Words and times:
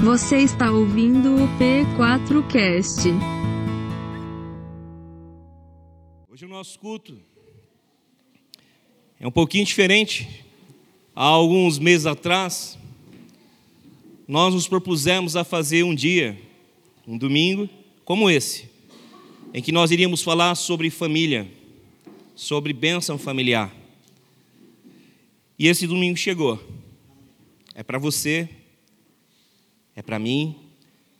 Você 0.00 0.38
está 0.38 0.70
ouvindo 0.70 1.34
o 1.34 1.48
P4Cast. 1.58 3.10
Hoje 6.30 6.44
o 6.44 6.48
nosso 6.48 6.78
culto 6.78 7.18
é 9.18 9.26
um 9.26 9.30
pouquinho 9.30 9.64
diferente. 9.64 10.44
Há 11.16 11.24
alguns 11.24 11.80
meses 11.80 12.06
atrás, 12.06 12.78
nós 14.26 14.54
nos 14.54 14.68
propusemos 14.68 15.34
a 15.34 15.42
fazer 15.42 15.82
um 15.82 15.96
dia, 15.96 16.40
um 17.04 17.18
domingo, 17.18 17.68
como 18.04 18.30
esse, 18.30 18.70
em 19.52 19.60
que 19.60 19.72
nós 19.72 19.90
iríamos 19.90 20.22
falar 20.22 20.54
sobre 20.54 20.90
família, 20.90 21.50
sobre 22.36 22.72
bênção 22.72 23.18
familiar. 23.18 23.74
E 25.58 25.66
esse 25.66 25.88
domingo 25.88 26.16
chegou. 26.16 26.62
É 27.74 27.82
para 27.82 27.98
você, 27.98 28.48
é 29.98 30.02
para 30.02 30.16
mim, 30.16 30.54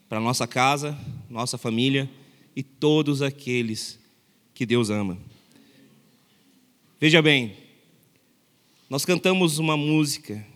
para 0.09 0.21
nossa 0.21 0.47
casa, 0.47 0.97
nossa 1.29 1.59
família 1.59 2.09
e 2.55 2.63
todos 2.63 3.23
aqueles 3.23 3.99
que 4.55 4.65
Deus 4.65 4.89
ama. 4.89 5.19
Veja 7.01 7.21
bem, 7.21 7.57
nós 8.89 9.05
cantamos 9.05 9.59
uma 9.59 9.77
música 9.77 10.47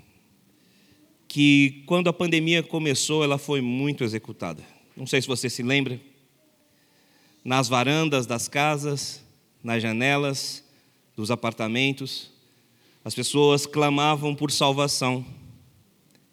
que, 1.27 1.83
quando 1.85 2.09
a 2.09 2.13
pandemia 2.13 2.63
começou, 2.63 3.25
ela 3.25 3.39
foi 3.39 3.61
muito 3.61 4.05
executada. 4.05 4.63
Não 4.97 5.05
sei 5.05 5.21
se 5.21 5.27
você 5.27 5.51
se 5.51 5.65
lembra. 5.65 6.01
Nas 7.45 7.69
varandas 7.69 8.25
das 8.25 8.47
casas, 8.47 9.21
nas 9.65 9.83
janelas 9.83 10.63
dos 11.17 11.33
apartamentos, 11.33 12.31
as 13.05 13.17
pessoas 13.17 13.67
clamavam 13.67 14.33
por 14.33 14.53
salvação, 14.53 15.27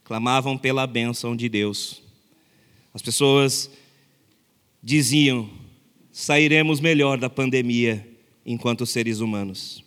clamavam 0.09 0.57
pela 0.57 0.87
bênção 0.87 1.35
de 1.35 1.47
Deus. 1.47 2.01
As 2.91 2.99
pessoas 2.99 3.69
diziam: 4.81 5.47
sairemos 6.11 6.79
melhor 6.79 7.19
da 7.19 7.29
pandemia 7.29 8.09
enquanto 8.43 8.87
seres 8.87 9.19
humanos. 9.19 9.83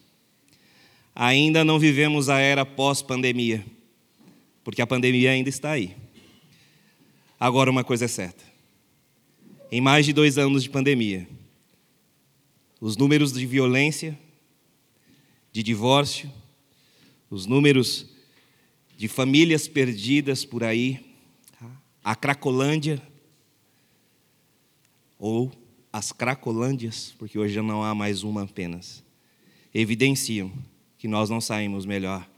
Ainda 1.12 1.64
não 1.64 1.76
vivemos 1.76 2.28
a 2.28 2.38
era 2.38 2.64
pós-pandemia, 2.64 3.66
porque 4.62 4.80
a 4.80 4.86
pandemia 4.86 5.32
ainda 5.32 5.48
está 5.48 5.72
aí. 5.72 5.96
Agora, 7.38 7.68
uma 7.68 7.82
coisa 7.82 8.04
é 8.04 8.08
certa: 8.08 8.44
em 9.72 9.80
mais 9.80 10.06
de 10.06 10.12
dois 10.12 10.38
anos 10.38 10.62
de 10.62 10.70
pandemia, 10.70 11.28
os 12.80 12.96
números 12.96 13.32
de 13.32 13.44
violência, 13.44 14.16
de 15.50 15.64
divórcio, 15.64 16.30
os 17.28 17.44
números 17.44 18.11
de 18.96 19.08
famílias 19.08 19.66
perdidas 19.66 20.44
por 20.44 20.62
aí, 20.62 21.00
a 22.04 22.14
Cracolândia, 22.14 23.00
ou 25.18 25.52
as 25.92 26.10
Cracolândias, 26.10 27.14
porque 27.18 27.38
hoje 27.38 27.54
já 27.54 27.62
não 27.62 27.82
há 27.82 27.94
mais 27.94 28.22
uma 28.22 28.42
apenas, 28.42 29.04
evidenciam 29.74 30.52
que 30.98 31.06
nós 31.06 31.30
não 31.30 31.40
saímos 31.40 31.86
melhor 31.86 32.28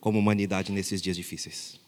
como 0.00 0.18
humanidade 0.18 0.72
nesses 0.72 1.00
dias 1.00 1.16
difíceis. 1.16 1.80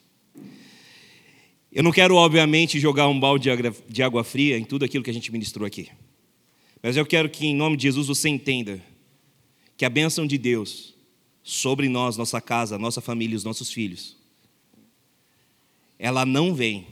Eu 1.73 1.83
não 1.83 1.91
quero, 1.91 2.15
obviamente, 2.15 2.79
jogar 2.79 3.09
um 3.09 3.19
balde 3.19 3.49
de 3.89 4.03
água 4.03 4.23
fria 4.23 4.57
em 4.57 4.65
tudo 4.65 4.85
aquilo 4.85 5.03
que 5.03 5.11
a 5.11 5.15
gente 5.15 5.33
ministrou 5.33 5.67
aqui. 5.67 5.89
Mas 6.81 6.97
eu 6.97 7.05
quero 7.05 7.29
que, 7.29 7.47
em 7.47 7.57
nome 7.57 7.77
de 7.77 7.83
Jesus, 7.83 8.07
você 8.07 8.29
entenda 8.29 8.81
que 9.77 9.85
a 9.85 9.91
bênção 9.91 10.27
de 10.27 10.39
Deus 10.39 10.94
sobre 11.45 11.89
nós, 11.89 12.17
nossa 12.17 12.41
casa, 12.41 12.77
nossa 12.77 13.01
família 13.01 13.37
os 13.37 13.45
nossos 13.45 13.71
filhos, 13.71 14.17
ela 15.97 16.27
não 16.27 16.53
vem 16.53 16.89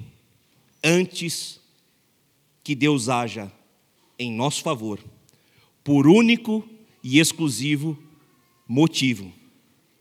antes 0.84 1.58
que 2.62 2.76
Deus 2.76 3.08
haja 3.08 3.50
em 4.16 4.32
nosso 4.32 4.62
favor, 4.62 5.02
por 5.82 6.06
único 6.06 6.64
e 7.02 7.18
exclusivo 7.18 7.98
Motivo: 8.74 9.30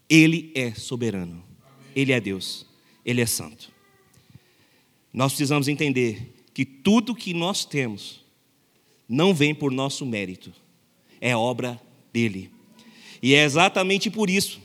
Ele 0.09 0.49
é 0.55 0.73
soberano, 0.73 1.43
Ele 1.93 2.13
é 2.13 2.21
Deus, 2.21 2.65
Ele 3.05 3.19
é 3.19 3.25
santo. 3.25 3.69
Nós 5.11 5.33
precisamos 5.33 5.67
entender 5.67 6.33
que 6.53 6.63
tudo 6.63 7.13
que 7.13 7.33
nós 7.33 7.65
temos 7.65 8.23
não 9.09 9.33
vem 9.33 9.53
por 9.53 9.73
nosso 9.73 10.05
mérito, 10.05 10.53
é 11.19 11.35
obra 11.35 11.81
dele. 12.13 12.49
E 13.21 13.35
é 13.35 13.43
exatamente 13.43 14.09
por 14.09 14.29
isso 14.29 14.59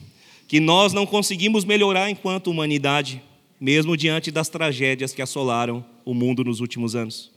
que 0.47 0.59
nós 0.59 0.93
não 0.93 1.05
conseguimos 1.05 1.65
melhorar 1.65 2.09
enquanto 2.09 2.49
humanidade, 2.49 3.21
mesmo 3.59 3.97
diante 3.97 4.31
das 4.31 4.49
tragédias 4.49 5.13
que 5.13 5.21
assolaram 5.21 5.85
o 6.05 6.13
mundo 6.13 6.43
nos 6.43 6.61
últimos 6.61 6.95
anos. 6.95 7.31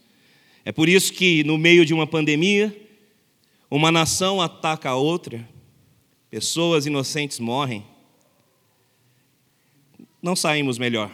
É 0.64 0.70
por 0.70 0.88
isso 0.88 1.12
que, 1.12 1.42
no 1.44 1.58
meio 1.58 1.84
de 1.84 1.92
uma 1.92 2.06
pandemia, 2.06 2.74
uma 3.70 3.90
nação 3.90 4.40
ataca 4.40 4.90
a 4.90 4.96
outra, 4.96 5.48
pessoas 6.30 6.86
inocentes 6.86 7.40
morrem, 7.40 7.84
não 10.22 10.36
saímos 10.36 10.78
melhor, 10.78 11.10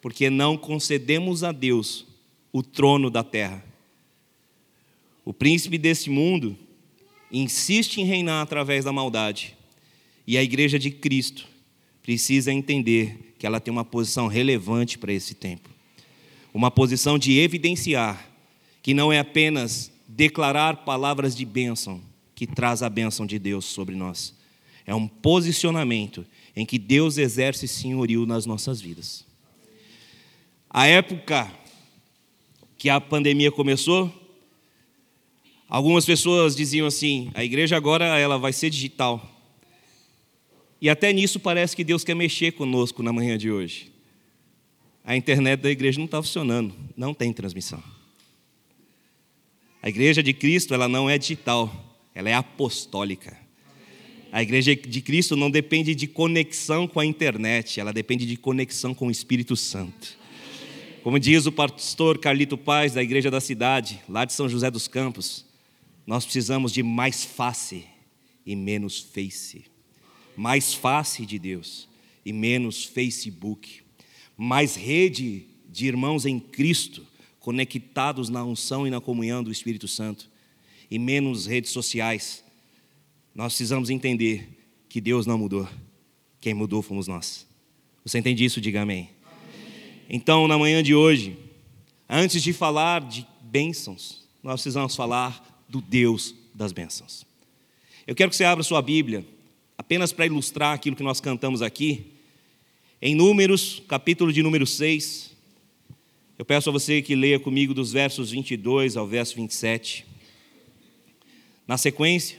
porque 0.00 0.28
não 0.28 0.56
concedemos 0.58 1.44
a 1.44 1.52
Deus 1.52 2.04
o 2.52 2.62
trono 2.62 3.08
da 3.08 3.22
terra. 3.22 3.64
O 5.24 5.32
príncipe 5.32 5.78
desse 5.78 6.10
mundo 6.10 6.58
insiste 7.32 7.98
em 7.98 8.04
reinar 8.04 8.42
através 8.42 8.84
da 8.84 8.92
maldade, 8.92 9.56
e 10.26 10.36
a 10.36 10.42
igreja 10.42 10.78
de 10.78 10.90
Cristo 10.90 11.48
precisa 12.02 12.52
entender 12.52 13.34
que 13.38 13.46
ela 13.46 13.58
tem 13.58 13.72
uma 13.72 13.84
posição 13.84 14.28
relevante 14.28 14.98
para 14.98 15.12
esse 15.12 15.34
tempo. 15.34 15.70
Uma 16.52 16.70
posição 16.70 17.18
de 17.18 17.38
evidenciar 17.38 18.28
que 18.82 18.92
não 18.92 19.12
é 19.12 19.18
apenas 19.18 19.90
declarar 20.06 20.84
palavras 20.84 21.34
de 21.34 21.44
bênção 21.44 22.00
que 22.34 22.46
traz 22.46 22.82
a 22.82 22.90
bênção 22.90 23.24
de 23.24 23.38
Deus 23.38 23.64
sobre 23.64 23.94
nós, 23.94 24.34
é 24.84 24.94
um 24.94 25.06
posicionamento 25.06 26.26
em 26.54 26.66
que 26.66 26.78
Deus 26.78 27.16
exerce 27.16 27.66
senhorio 27.66 28.26
nas 28.26 28.44
nossas 28.44 28.80
vidas. 28.80 29.24
A 30.68 30.86
época 30.86 31.50
que 32.76 32.90
a 32.90 33.00
pandemia 33.00 33.52
começou, 33.52 34.12
algumas 35.72 36.04
pessoas 36.04 36.54
diziam 36.54 36.86
assim: 36.86 37.30
a 37.32 37.42
igreja 37.42 37.74
agora 37.78 38.04
ela 38.18 38.36
vai 38.38 38.52
ser 38.52 38.68
digital. 38.68 39.26
E 40.78 40.90
até 40.90 41.10
nisso 41.12 41.40
parece 41.40 41.74
que 41.74 41.82
Deus 41.82 42.04
quer 42.04 42.14
mexer 42.14 42.52
conosco 42.52 43.02
na 43.02 43.12
manhã 43.12 43.38
de 43.38 43.50
hoje. 43.50 43.90
A 45.02 45.16
internet 45.16 45.60
da 45.60 45.70
igreja 45.70 45.98
não 45.98 46.04
está 46.04 46.22
funcionando, 46.22 46.74
não 46.94 47.14
tem 47.14 47.32
transmissão. 47.32 47.82
A 49.82 49.88
igreja 49.88 50.22
de 50.22 50.34
Cristo 50.34 50.74
ela 50.74 50.86
não 50.88 51.08
é 51.08 51.16
digital, 51.16 51.98
ela 52.14 52.28
é 52.28 52.34
apostólica. 52.34 53.36
A 54.30 54.42
igreja 54.42 54.76
de 54.76 55.00
Cristo 55.00 55.36
não 55.36 55.50
depende 55.50 55.94
de 55.94 56.06
conexão 56.06 56.86
com 56.86 57.00
a 57.00 57.06
internet, 57.06 57.80
ela 57.80 57.92
depende 57.92 58.26
de 58.26 58.36
conexão 58.36 58.94
com 58.94 59.06
o 59.06 59.10
Espírito 59.10 59.56
Santo. 59.56 60.18
Como 61.02 61.18
diz 61.18 61.46
o 61.46 61.52
pastor 61.52 62.18
Carlito 62.18 62.56
Paz, 62.58 62.92
da 62.92 63.02
igreja 63.02 63.30
da 63.30 63.40
cidade, 63.40 64.00
lá 64.08 64.24
de 64.24 64.32
São 64.32 64.48
José 64.48 64.70
dos 64.70 64.86
Campos, 64.86 65.51
nós 66.06 66.24
precisamos 66.24 66.72
de 66.72 66.82
mais 66.82 67.24
face 67.24 67.84
e 68.44 68.56
menos 68.56 69.00
face. 69.00 69.64
Mais 70.36 70.74
face 70.74 71.24
de 71.24 71.38
Deus 71.38 71.88
e 72.24 72.32
menos 72.32 72.84
Facebook. 72.84 73.82
Mais 74.36 74.74
rede 74.74 75.46
de 75.68 75.86
irmãos 75.86 76.26
em 76.26 76.38
Cristo, 76.38 77.06
conectados 77.38 78.28
na 78.28 78.44
unção 78.44 78.86
e 78.86 78.90
na 78.90 79.00
comunhão 79.00 79.42
do 79.42 79.52
Espírito 79.52 79.86
Santo. 79.86 80.30
E 80.90 80.98
menos 80.98 81.46
redes 81.46 81.70
sociais 81.70 82.44
nós 83.34 83.52
precisamos 83.52 83.88
entender 83.88 84.58
que 84.88 85.00
Deus 85.00 85.26
não 85.26 85.38
mudou. 85.38 85.66
Quem 86.40 86.52
mudou 86.52 86.82
fomos 86.82 87.06
nós. 87.06 87.46
Você 88.04 88.18
entende 88.18 88.44
isso? 88.44 88.60
Diga 88.60 88.82
amém. 88.82 89.08
Então, 90.08 90.46
na 90.46 90.58
manhã 90.58 90.82
de 90.82 90.94
hoje, 90.94 91.38
antes 92.08 92.42
de 92.42 92.52
falar 92.52 93.00
de 93.00 93.26
bênçãos, 93.40 94.28
nós 94.42 94.60
precisamos 94.60 94.94
falar 94.94 95.51
do 95.72 95.80
Deus 95.80 96.34
das 96.54 96.70
bênçãos. 96.70 97.24
Eu 98.06 98.14
quero 98.14 98.28
que 98.28 98.36
você 98.36 98.44
abra 98.44 98.62
sua 98.62 98.82
Bíblia, 98.82 99.24
apenas 99.78 100.12
para 100.12 100.26
ilustrar 100.26 100.74
aquilo 100.74 100.94
que 100.94 101.02
nós 101.02 101.18
cantamos 101.18 101.62
aqui, 101.62 102.12
em 103.00 103.14
Números, 103.14 103.82
capítulo 103.88 104.30
de 104.30 104.42
número 104.42 104.66
6. 104.66 105.34
Eu 106.38 106.44
peço 106.44 106.68
a 106.68 106.72
você 106.72 107.00
que 107.00 107.14
leia 107.14 107.40
comigo 107.40 107.72
dos 107.72 107.90
versos 107.90 108.30
22 108.32 108.98
ao 108.98 109.06
verso 109.06 109.34
27. 109.34 110.04
Na 111.66 111.78
sequência, 111.78 112.38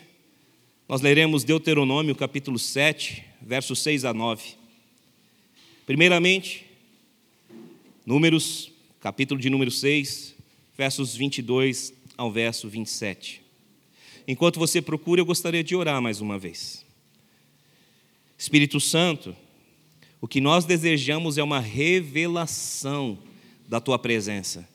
nós 0.88 1.02
leremos 1.02 1.44
Deuteronômio 1.44 2.16
capítulo 2.16 2.60
7, 2.60 3.26
versos 3.42 3.82
6 3.82 4.06
a 4.06 4.14
9. 4.14 4.44
Primeiramente, 5.88 6.66
Números, 8.06 8.72
capítulo 9.02 9.42
de 9.42 9.50
número 9.50 9.72
6, 9.72 10.36
versos 10.78 11.16
22 11.16 11.94
ao 12.24 12.32
verso 12.32 12.70
27. 12.70 13.42
Enquanto 14.26 14.58
você 14.58 14.82
procura, 14.82 15.20
eu 15.20 15.26
gostaria 15.26 15.62
de 15.62 15.76
orar 15.76 16.02
mais 16.02 16.22
uma 16.22 16.40
vez. 16.40 16.86
Espírito 18.38 18.80
Santo, 18.80 19.36
o 20.22 20.28
que 20.28 20.40
nós 20.40 20.64
desejamos 20.64 21.38
é 21.38 21.44
uma 21.44 21.60
revelação 21.60 23.20
da 23.68 23.82
tua 23.82 24.00
presença. 24.00 24.68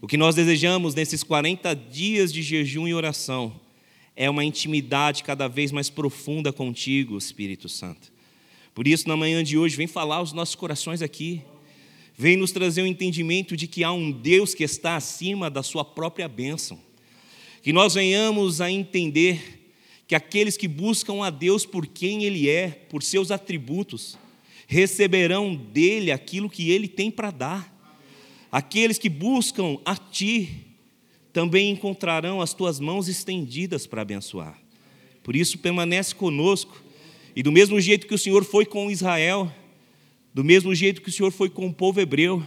O 0.00 0.06
que 0.06 0.16
nós 0.16 0.34
desejamos 0.34 0.94
nesses 0.94 1.22
40 1.22 1.74
dias 1.74 2.32
de 2.32 2.40
jejum 2.40 2.88
e 2.88 2.94
oração 2.94 3.60
é 4.16 4.30
uma 4.30 4.42
intimidade 4.42 5.24
cada 5.24 5.46
vez 5.46 5.72
mais 5.72 5.90
profunda 5.90 6.54
contigo, 6.54 7.18
Espírito 7.18 7.68
Santo. 7.68 8.10
Por 8.74 8.88
isso, 8.88 9.06
na 9.06 9.16
manhã 9.16 9.44
de 9.44 9.58
hoje, 9.58 9.76
vem 9.76 9.86
falar 9.86 10.22
os 10.22 10.32
nossos 10.32 10.54
corações 10.54 11.02
aqui. 11.02 11.42
Vem 12.16 12.38
nos 12.38 12.50
trazer 12.50 12.80
o 12.80 12.84
um 12.84 12.88
entendimento 12.88 13.58
de 13.58 13.66
que 13.66 13.84
há 13.84 13.92
um 13.92 14.10
Deus 14.10 14.54
que 14.54 14.64
está 14.64 14.96
acima 14.96 15.50
da 15.50 15.62
sua 15.62 15.84
própria 15.84 16.26
bênção. 16.26 16.80
Que 17.64 17.72
nós 17.72 17.94
venhamos 17.94 18.60
a 18.60 18.70
entender 18.70 19.72
que 20.06 20.14
aqueles 20.14 20.54
que 20.54 20.68
buscam 20.68 21.24
a 21.24 21.30
Deus 21.30 21.64
por 21.64 21.86
quem 21.86 22.22
Ele 22.22 22.46
é, 22.46 22.68
por 22.68 23.02
seus 23.02 23.30
atributos, 23.30 24.18
receberão 24.66 25.56
dele 25.56 26.12
aquilo 26.12 26.50
que 26.50 26.70
Ele 26.70 26.86
tem 26.86 27.10
para 27.10 27.30
dar. 27.30 27.74
Aqueles 28.52 28.98
que 28.98 29.08
buscam 29.08 29.78
a 29.82 29.96
Ti 29.96 30.50
também 31.32 31.70
encontrarão 31.70 32.42
as 32.42 32.52
Tuas 32.52 32.78
mãos 32.78 33.08
estendidas 33.08 33.86
para 33.86 34.02
abençoar. 34.02 34.60
Por 35.22 35.34
isso, 35.34 35.56
permanece 35.56 36.14
conosco, 36.14 36.84
e 37.34 37.42
do 37.42 37.50
mesmo 37.50 37.80
jeito 37.80 38.06
que 38.06 38.14
o 38.14 38.18
Senhor 38.18 38.44
foi 38.44 38.66
com 38.66 38.90
Israel, 38.90 39.50
do 40.34 40.44
mesmo 40.44 40.74
jeito 40.74 41.00
que 41.00 41.08
o 41.08 41.12
Senhor 41.12 41.32
foi 41.32 41.48
com 41.48 41.66
o 41.66 41.72
povo 41.72 41.98
hebreu, 41.98 42.44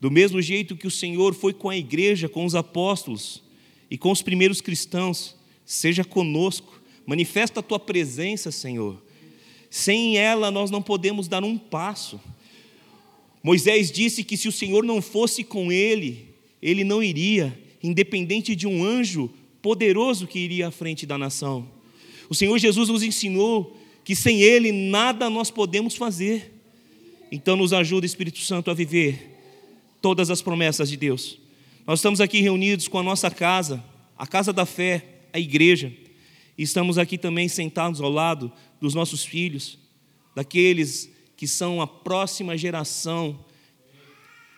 do 0.00 0.10
mesmo 0.10 0.42
jeito 0.42 0.74
que 0.74 0.88
o 0.88 0.90
Senhor 0.90 1.34
foi 1.34 1.54
com 1.54 1.70
a 1.70 1.76
igreja, 1.76 2.28
com 2.28 2.44
os 2.44 2.56
apóstolos 2.56 3.48
e 3.90 3.98
com 3.98 4.10
os 4.10 4.22
primeiros 4.22 4.60
cristãos, 4.60 5.36
seja 5.64 6.04
conosco 6.04 6.80
Manifesta 7.10 7.58
a 7.58 7.62
tua 7.62 7.80
presença, 7.80 8.52
Senhor. 8.52 9.02
Sem 9.68 10.16
ela 10.16 10.48
nós 10.48 10.70
não 10.70 10.80
podemos 10.80 11.26
dar 11.26 11.42
um 11.42 11.58
passo. 11.58 12.20
Moisés 13.42 13.90
disse 13.90 14.22
que 14.22 14.36
se 14.36 14.46
o 14.46 14.52
Senhor 14.52 14.84
não 14.84 15.02
fosse 15.02 15.42
com 15.42 15.72
ele, 15.72 16.28
ele 16.62 16.84
não 16.84 17.02
iria, 17.02 17.58
independente 17.82 18.54
de 18.54 18.64
um 18.64 18.84
anjo 18.84 19.28
poderoso 19.60 20.24
que 20.24 20.38
iria 20.38 20.68
à 20.68 20.70
frente 20.70 21.04
da 21.04 21.18
nação. 21.18 21.68
O 22.28 22.34
Senhor 22.34 22.56
Jesus 22.58 22.88
nos 22.88 23.02
ensinou 23.02 23.76
que 24.04 24.14
sem 24.14 24.40
ele 24.40 24.70
nada 24.70 25.28
nós 25.28 25.50
podemos 25.50 25.96
fazer. 25.96 26.54
Então 27.32 27.56
nos 27.56 27.72
ajuda, 27.72 28.06
Espírito 28.06 28.38
Santo, 28.38 28.70
a 28.70 28.74
viver 28.74 29.36
todas 30.00 30.30
as 30.30 30.40
promessas 30.40 30.88
de 30.88 30.96
Deus. 30.96 31.38
Nós 31.90 31.98
estamos 31.98 32.20
aqui 32.20 32.40
reunidos 32.40 32.86
com 32.86 33.00
a 33.00 33.02
nossa 33.02 33.28
casa, 33.32 33.82
a 34.16 34.24
casa 34.24 34.52
da 34.52 34.64
fé, 34.64 35.22
a 35.32 35.40
igreja. 35.40 35.92
E 36.56 36.62
estamos 36.62 36.98
aqui 36.98 37.18
também 37.18 37.48
sentados 37.48 38.00
ao 38.00 38.08
lado 38.08 38.52
dos 38.80 38.94
nossos 38.94 39.24
filhos, 39.24 39.76
daqueles 40.32 41.10
que 41.36 41.48
são 41.48 41.82
a 41.82 41.88
próxima 41.88 42.56
geração, 42.56 43.44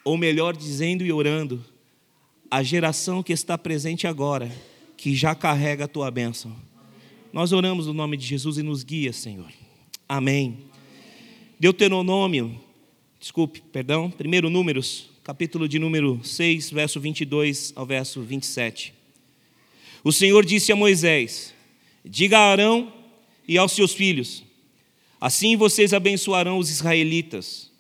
ou 0.05 0.19
melhor 0.19 0.55
dizendo 0.55 1.07
e 1.07 1.11
orando, 1.11 1.65
a 2.51 2.63
geração 2.63 3.23
que 3.23 3.33
está 3.33 3.57
presente 3.57 4.07
agora, 4.07 4.55
que 4.95 5.15
já 5.17 5.35
carrega 5.35 5.87
a 5.87 5.89
tua 5.89 6.11
bênção. 6.11 6.55
Nós 7.33 7.51
oramos 7.51 7.87
no 7.87 7.95
nome 7.95 8.19
de 8.19 8.27
Jesus 8.27 8.59
e 8.59 8.63
nos 8.63 8.85
guia, 8.85 9.11
Senhor. 9.11 9.51
Amém. 10.07 10.67
Deuteronômio, 11.59 12.61
desculpe, 13.19 13.63
perdão, 13.73 14.11
primeiro 14.11 14.51
Números, 14.51 15.12
capítulo 15.25 15.69
de 15.69 15.79
número 15.79 16.21
6, 16.25 16.73
verso 16.73 16.99
22 16.99 17.73
ao 17.77 17.87
verso 17.87 18.21
27. 18.23 18.93
O 20.03 20.11
Senhor 20.11 20.45
disse 20.45 20.73
a 20.73 20.77
Moisés: 20.77 21.55
Diga 22.05 22.39
a 22.39 22.51
Arão 22.51 22.93
e 23.47 23.57
aos 23.57 23.71
seus 23.71 23.93
filhos: 23.93 24.43
Assim 25.21 25.57
vocês 25.57 25.93
abençoarão 25.95 26.59
os 26.59 26.71
israelitas. 26.71 27.71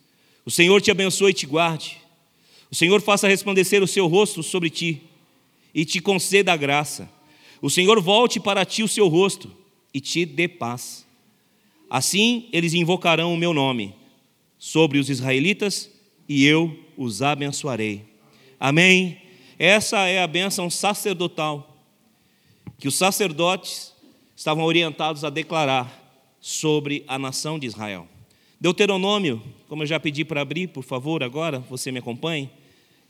O 0.47 0.50
Senhor 0.53 0.81
te 0.81 0.93
abençoe 0.93 1.33
e 1.33 1.35
te 1.35 1.44
guarde. 1.44 1.99
O 2.71 2.77
Senhor 2.77 3.00
faça 3.00 3.27
resplandecer 3.27 3.83
o 3.83 3.89
seu 3.89 4.06
rosto 4.06 4.41
sobre 4.43 4.71
ti 4.71 5.03
e 5.75 5.85
te 5.85 6.00
conceda 6.00 6.53
a 6.53 6.56
graça. 6.56 7.11
O 7.61 7.69
Senhor 7.69 8.00
volte 8.00 8.39
para 8.39 8.65
ti 8.65 8.85
o 8.85 8.89
seu 8.89 9.09
rosto 9.09 9.50
e 9.93 10.00
te 10.00 10.25
dê 10.25 10.47
paz. 10.47 11.05
Assim 11.91 12.49
eles 12.53 12.73
invocarão 12.73 13.35
o 13.35 13.37
meu 13.37 13.53
nome 13.53 13.94
sobre 14.59 14.99
os 15.00 15.11
israelitas 15.11 15.92
e 16.32 16.46
eu 16.46 16.75
os 16.96 17.20
abençoarei. 17.20 18.06
Amém. 18.58 19.20
Essa 19.58 20.08
é 20.08 20.23
a 20.23 20.26
bênção 20.26 20.70
sacerdotal 20.70 21.76
que 22.79 22.88
os 22.88 22.94
sacerdotes 22.94 23.93
estavam 24.34 24.64
orientados 24.64 25.25
a 25.25 25.31
declarar 25.31 26.34
sobre 26.40 27.05
a 27.06 27.19
nação 27.19 27.58
de 27.58 27.67
Israel. 27.67 28.08
Deuteronômio, 28.58 29.43
como 29.69 29.82
eu 29.82 29.87
já 29.87 30.00
pedi 30.00 30.25
para 30.25 30.40
abrir, 30.40 30.69
por 30.69 30.82
favor, 30.82 31.23
agora 31.23 31.58
você 31.61 31.93
me 31.93 31.99
acompanhe. 31.99 32.50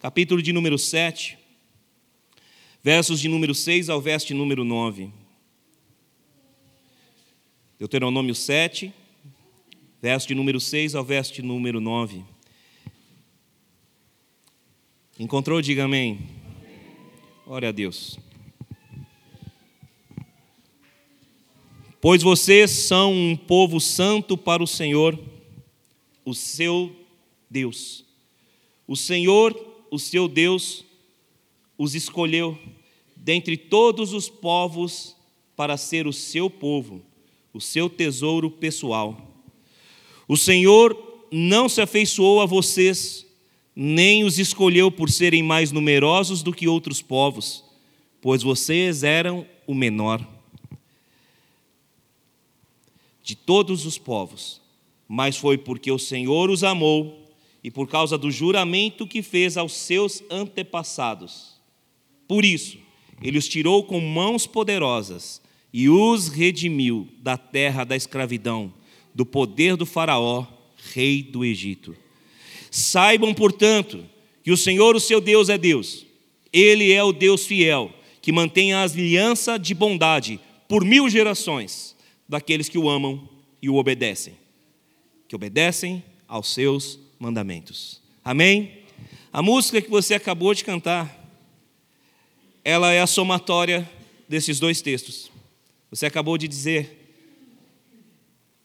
Capítulo 0.00 0.42
de 0.42 0.52
número 0.52 0.76
7, 0.76 1.38
versos 2.82 3.20
de 3.20 3.28
número 3.28 3.54
6 3.54 3.88
ao 3.88 4.00
verso 4.00 4.26
de 4.26 4.34
número 4.34 4.64
9. 4.64 5.12
Deuteronômio 7.78 8.34
7, 8.34 8.92
verso 10.00 10.26
de 10.26 10.34
número 10.34 10.58
6 10.58 10.96
ao 10.96 11.04
verso 11.04 11.32
de 11.32 11.42
número 11.42 11.80
9. 11.80 12.31
Encontrou? 15.22 15.62
Diga 15.62 15.84
amém. 15.84 16.19
Glória 17.46 17.69
a 17.69 17.72
Deus. 17.72 18.19
Pois 22.00 22.24
vocês 22.24 22.72
são 22.72 23.12
um 23.12 23.36
povo 23.36 23.78
santo 23.78 24.36
para 24.36 24.60
o 24.60 24.66
Senhor, 24.66 25.16
o 26.24 26.34
seu 26.34 26.90
Deus. 27.48 28.04
O 28.84 28.96
Senhor, 28.96 29.56
o 29.92 29.96
seu 29.96 30.26
Deus, 30.26 30.84
os 31.78 31.94
escolheu 31.94 32.58
dentre 33.14 33.56
todos 33.56 34.12
os 34.12 34.28
povos 34.28 35.14
para 35.54 35.76
ser 35.76 36.04
o 36.08 36.12
seu 36.12 36.50
povo, 36.50 37.00
o 37.54 37.60
seu 37.60 37.88
tesouro 37.88 38.50
pessoal. 38.50 39.16
O 40.26 40.36
Senhor 40.36 41.28
não 41.30 41.69
se 41.69 41.80
afeiçoou 41.80 42.40
a 42.40 42.46
vocês, 42.46 43.24
nem 43.74 44.24
os 44.24 44.38
escolheu 44.38 44.90
por 44.90 45.10
serem 45.10 45.42
mais 45.42 45.72
numerosos 45.72 46.42
do 46.42 46.52
que 46.52 46.69
outros 46.69 47.00
povos, 47.00 47.64
pois 48.20 48.42
vocês 48.42 49.02
eram 49.02 49.46
o 49.66 49.74
menor 49.74 50.26
de 53.22 53.36
todos 53.36 53.86
os 53.86 53.98
povos, 53.98 54.60
mas 55.08 55.36
foi 55.36 55.56
porque 55.56 55.90
o 55.90 55.98
Senhor 55.98 56.50
os 56.50 56.64
amou 56.64 57.30
e 57.62 57.70
por 57.70 57.88
causa 57.88 58.19
do 58.19 58.30
juramento 58.30 59.06
que 59.06 59.22
fez 59.22 59.56
aos 59.56 59.72
seus 59.72 60.22
antepassados. 60.28 61.56
Por 62.26 62.44
isso, 62.44 62.79
ele 63.22 63.38
os 63.38 63.48
tirou 63.48 63.84
com 63.84 64.00
mãos 64.00 64.46
poderosas 64.46 65.41
e 65.72 65.88
os 65.88 66.29
redimiu 66.29 67.08
da 67.20 67.36
terra 67.36 67.84
da 67.84 67.94
escravidão, 67.94 68.72
do 69.14 69.24
poder 69.24 69.76
do 69.76 69.86
Faraó, 69.86 70.46
rei 70.93 71.22
do 71.22 71.44
Egito. 71.44 71.96
Saibam, 72.74 73.34
portanto, 73.34 74.02
que 74.43 74.50
o 74.50 74.56
Senhor, 74.56 74.96
o 74.96 75.00
seu 75.00 75.20
Deus, 75.20 75.50
é 75.50 75.58
Deus. 75.58 76.06
Ele 76.50 76.91
é 76.91 77.05
o 77.05 77.12
Deus 77.12 77.44
fiel, 77.44 77.93
que 78.22 78.32
mantém 78.32 78.72
a 78.72 78.82
aliança 78.82 79.58
de 79.58 79.74
bondade 79.74 80.41
por 80.67 80.82
mil 80.82 81.06
gerações 81.10 81.94
daqueles 82.26 82.70
que 82.70 82.79
o 82.79 82.88
amam 82.88 83.29
e 83.60 83.69
o 83.69 83.76
obedecem, 83.76 84.34
que 85.29 85.36
obedecem 85.36 86.02
aos 86.26 86.48
seus 86.55 86.98
mandamentos. 87.19 88.00
Amém? 88.24 88.79
A 89.31 89.43
música 89.43 89.82
que 89.82 89.91
você 89.91 90.14
acabou 90.14 90.55
de 90.55 90.64
cantar, 90.64 91.31
ela 92.64 92.91
é 92.91 93.02
a 93.02 93.06
somatória 93.06 93.88
desses 94.26 94.58
dois 94.58 94.81
textos. 94.81 95.31
Você 95.91 96.06
acabou 96.06 96.38
de 96.38 96.48
dizer 96.48 96.98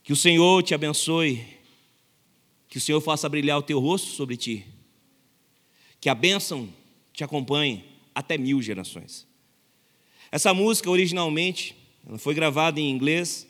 que 0.01 0.13
o 0.13 0.15
Senhor 0.15 0.63
te 0.63 0.73
abençoe, 0.73 1.56
que 2.77 2.79
o 2.79 2.85
Senhor 2.85 3.01
faça 3.01 3.27
brilhar 3.27 3.57
o 3.57 3.63
teu 3.63 3.79
rosto 3.79 4.09
sobre 4.09 4.37
ti, 4.37 4.63
que 5.99 6.07
a 6.07 6.13
bênção 6.13 6.71
te 7.11 7.23
acompanhe 7.23 7.83
até 8.13 8.37
mil 8.37 8.61
gerações. 8.61 9.25
Essa 10.31 10.53
música 10.53 10.87
originalmente 10.87 11.75
ela 12.07 12.19
foi 12.19 12.35
gravada 12.35 12.79
em 12.79 12.91
inglês 12.91 13.47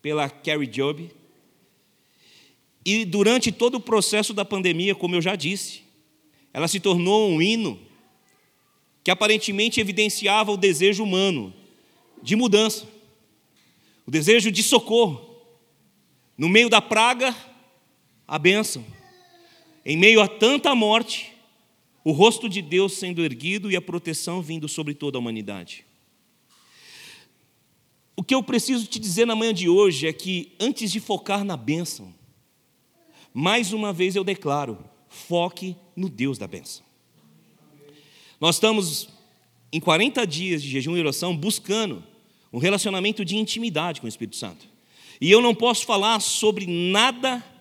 pela 0.00 0.30
Carrie 0.30 0.66
Job. 0.66 1.10
E 2.82 3.04
durante 3.04 3.52
todo 3.52 3.74
o 3.74 3.80
processo 3.80 4.32
da 4.32 4.42
pandemia, 4.42 4.94
como 4.94 5.16
eu 5.16 5.20
já 5.20 5.36
disse, 5.36 5.82
ela 6.50 6.66
se 6.66 6.80
tornou 6.80 7.28
um 7.28 7.42
hino 7.42 7.78
que 9.04 9.10
aparentemente 9.10 9.82
evidenciava 9.82 10.50
o 10.50 10.56
desejo 10.56 11.04
humano 11.04 11.52
de 12.22 12.34
mudança, 12.34 12.88
o 14.06 14.10
desejo 14.10 14.50
de 14.50 14.62
socorro. 14.62 15.28
No 16.38 16.48
meio 16.48 16.70
da 16.70 16.80
praga, 16.80 17.36
a 18.32 18.38
bênção. 18.38 18.82
Em 19.84 19.94
meio 19.94 20.22
a 20.22 20.26
tanta 20.26 20.74
morte, 20.74 21.34
o 22.02 22.12
rosto 22.12 22.48
de 22.48 22.62
Deus 22.62 22.94
sendo 22.94 23.22
erguido 23.22 23.70
e 23.70 23.76
a 23.76 23.82
proteção 23.82 24.40
vindo 24.40 24.66
sobre 24.70 24.94
toda 24.94 25.18
a 25.18 25.20
humanidade. 25.20 25.84
O 28.16 28.24
que 28.24 28.34
eu 28.34 28.42
preciso 28.42 28.86
te 28.86 28.98
dizer 28.98 29.26
na 29.26 29.36
manhã 29.36 29.52
de 29.52 29.68
hoje 29.68 30.06
é 30.06 30.14
que, 30.14 30.50
antes 30.58 30.90
de 30.90 30.98
focar 30.98 31.44
na 31.44 31.58
bênção, 31.58 32.14
mais 33.34 33.74
uma 33.74 33.92
vez 33.92 34.16
eu 34.16 34.24
declaro: 34.24 34.78
foque 35.10 35.76
no 35.94 36.08
Deus 36.08 36.38
da 36.38 36.46
bênção. 36.46 36.82
Nós 38.40 38.56
estamos 38.56 39.10
em 39.70 39.78
40 39.78 40.26
dias 40.26 40.62
de 40.62 40.70
jejum 40.70 40.96
e 40.96 41.00
oração 41.00 41.36
buscando 41.36 42.02
um 42.50 42.58
relacionamento 42.58 43.26
de 43.26 43.36
intimidade 43.36 44.00
com 44.00 44.06
o 44.06 44.08
Espírito 44.08 44.36
Santo. 44.36 44.66
E 45.20 45.30
eu 45.30 45.42
não 45.42 45.54
posso 45.54 45.84
falar 45.84 46.18
sobre 46.20 46.66
nada 46.66 47.51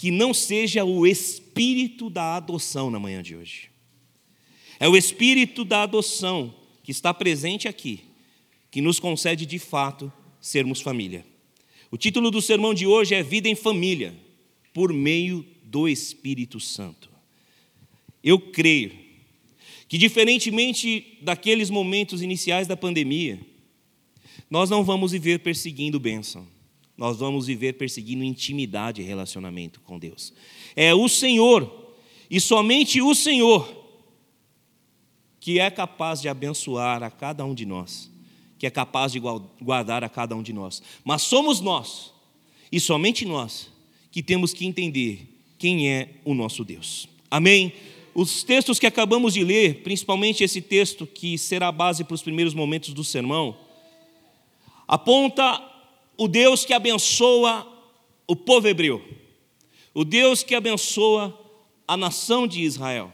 que 0.00 0.10
não 0.10 0.32
seja 0.32 0.82
o 0.82 1.06
espírito 1.06 2.08
da 2.08 2.36
adoção 2.36 2.90
na 2.90 2.98
manhã 2.98 3.22
de 3.22 3.36
hoje. 3.36 3.68
É 4.78 4.88
o 4.88 4.96
espírito 4.96 5.62
da 5.62 5.82
adoção 5.82 6.54
que 6.82 6.90
está 6.90 7.12
presente 7.12 7.68
aqui, 7.68 8.04
que 8.70 8.80
nos 8.80 8.98
concede 8.98 9.44
de 9.44 9.58
fato 9.58 10.10
sermos 10.40 10.80
família. 10.80 11.26
O 11.90 11.98
título 11.98 12.30
do 12.30 12.40
sermão 12.40 12.72
de 12.72 12.86
hoje 12.86 13.14
é 13.14 13.22
Vida 13.22 13.46
em 13.46 13.54
Família, 13.54 14.14
por 14.72 14.90
meio 14.90 15.46
do 15.64 15.86
Espírito 15.86 16.58
Santo. 16.58 17.10
Eu 18.24 18.40
creio 18.40 18.92
que, 19.86 19.98
diferentemente 19.98 21.18
daqueles 21.20 21.68
momentos 21.68 22.22
iniciais 22.22 22.66
da 22.66 22.74
pandemia, 22.74 23.38
nós 24.48 24.70
não 24.70 24.82
vamos 24.82 25.12
viver 25.12 25.40
perseguindo 25.40 26.00
bênção 26.00 26.48
nós 27.00 27.16
vamos 27.16 27.46
viver 27.46 27.72
perseguindo 27.72 28.22
intimidade 28.22 29.00
e 29.00 29.04
relacionamento 29.04 29.80
com 29.80 29.98
Deus. 29.98 30.34
É 30.76 30.94
o 30.94 31.08
Senhor, 31.08 31.96
e 32.30 32.38
somente 32.38 33.00
o 33.00 33.14
Senhor, 33.14 33.74
que 35.40 35.58
é 35.58 35.70
capaz 35.70 36.20
de 36.20 36.28
abençoar 36.28 37.02
a 37.02 37.10
cada 37.10 37.42
um 37.42 37.54
de 37.54 37.64
nós, 37.64 38.10
que 38.58 38.66
é 38.66 38.70
capaz 38.70 39.12
de 39.12 39.18
guardar 39.18 40.04
a 40.04 40.10
cada 40.10 40.36
um 40.36 40.42
de 40.42 40.52
nós. 40.52 40.82
Mas 41.02 41.22
somos 41.22 41.58
nós, 41.62 42.12
e 42.70 42.78
somente 42.78 43.24
nós, 43.24 43.70
que 44.12 44.22
temos 44.22 44.52
que 44.52 44.66
entender 44.66 45.26
quem 45.58 45.88
é 45.88 46.16
o 46.22 46.34
nosso 46.34 46.62
Deus. 46.66 47.08
Amém? 47.30 47.72
Os 48.14 48.42
textos 48.42 48.78
que 48.78 48.86
acabamos 48.86 49.32
de 49.32 49.42
ler, 49.42 49.82
principalmente 49.82 50.44
esse 50.44 50.60
texto 50.60 51.06
que 51.06 51.38
será 51.38 51.68
a 51.68 51.72
base 51.72 52.04
para 52.04 52.14
os 52.14 52.22
primeiros 52.22 52.52
momentos 52.52 52.92
do 52.92 53.02
sermão, 53.02 53.56
aponta 54.86 55.69
o 56.20 56.28
Deus 56.28 56.66
que 56.66 56.74
abençoa 56.74 57.66
o 58.26 58.36
povo 58.36 58.68
hebreu, 58.68 59.02
o 59.94 60.04
Deus 60.04 60.42
que 60.42 60.54
abençoa 60.54 61.34
a 61.88 61.96
nação 61.96 62.46
de 62.46 62.60
Israel, 62.60 63.10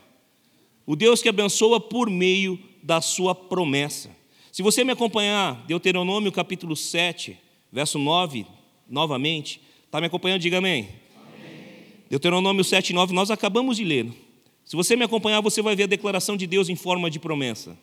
o 0.84 0.96
Deus 0.96 1.22
que 1.22 1.28
abençoa 1.28 1.78
por 1.78 2.10
meio 2.10 2.58
da 2.82 3.00
sua 3.00 3.32
promessa. 3.32 4.10
Se 4.50 4.60
você 4.60 4.82
me 4.82 4.90
acompanhar, 4.90 5.64
Deuteronômio 5.68 6.32
capítulo 6.32 6.74
7, 6.74 7.38
verso 7.70 7.96
9, 7.96 8.44
novamente, 8.90 9.60
está 9.84 10.00
me 10.00 10.08
acompanhando? 10.08 10.40
Diga 10.40 10.58
amém. 10.58 10.88
amém. 11.14 11.84
Deuteronômio 12.10 12.64
7, 12.64 12.92
9, 12.92 13.14
nós 13.14 13.30
acabamos 13.30 13.76
de 13.76 13.84
ler. 13.84 14.12
Se 14.64 14.74
você 14.74 14.96
me 14.96 15.04
acompanhar, 15.04 15.40
você 15.40 15.62
vai 15.62 15.76
ver 15.76 15.84
a 15.84 15.86
declaração 15.86 16.36
de 16.36 16.48
Deus 16.48 16.68
em 16.68 16.74
forma 16.74 17.08
de 17.08 17.20
promessa. 17.20 17.78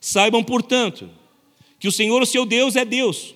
Saibam, 0.00 0.42
portanto, 0.42 1.10
que 1.78 1.86
o 1.86 1.92
Senhor, 1.92 2.22
o 2.22 2.26
seu 2.26 2.46
Deus, 2.46 2.74
é 2.74 2.86
Deus 2.86 3.34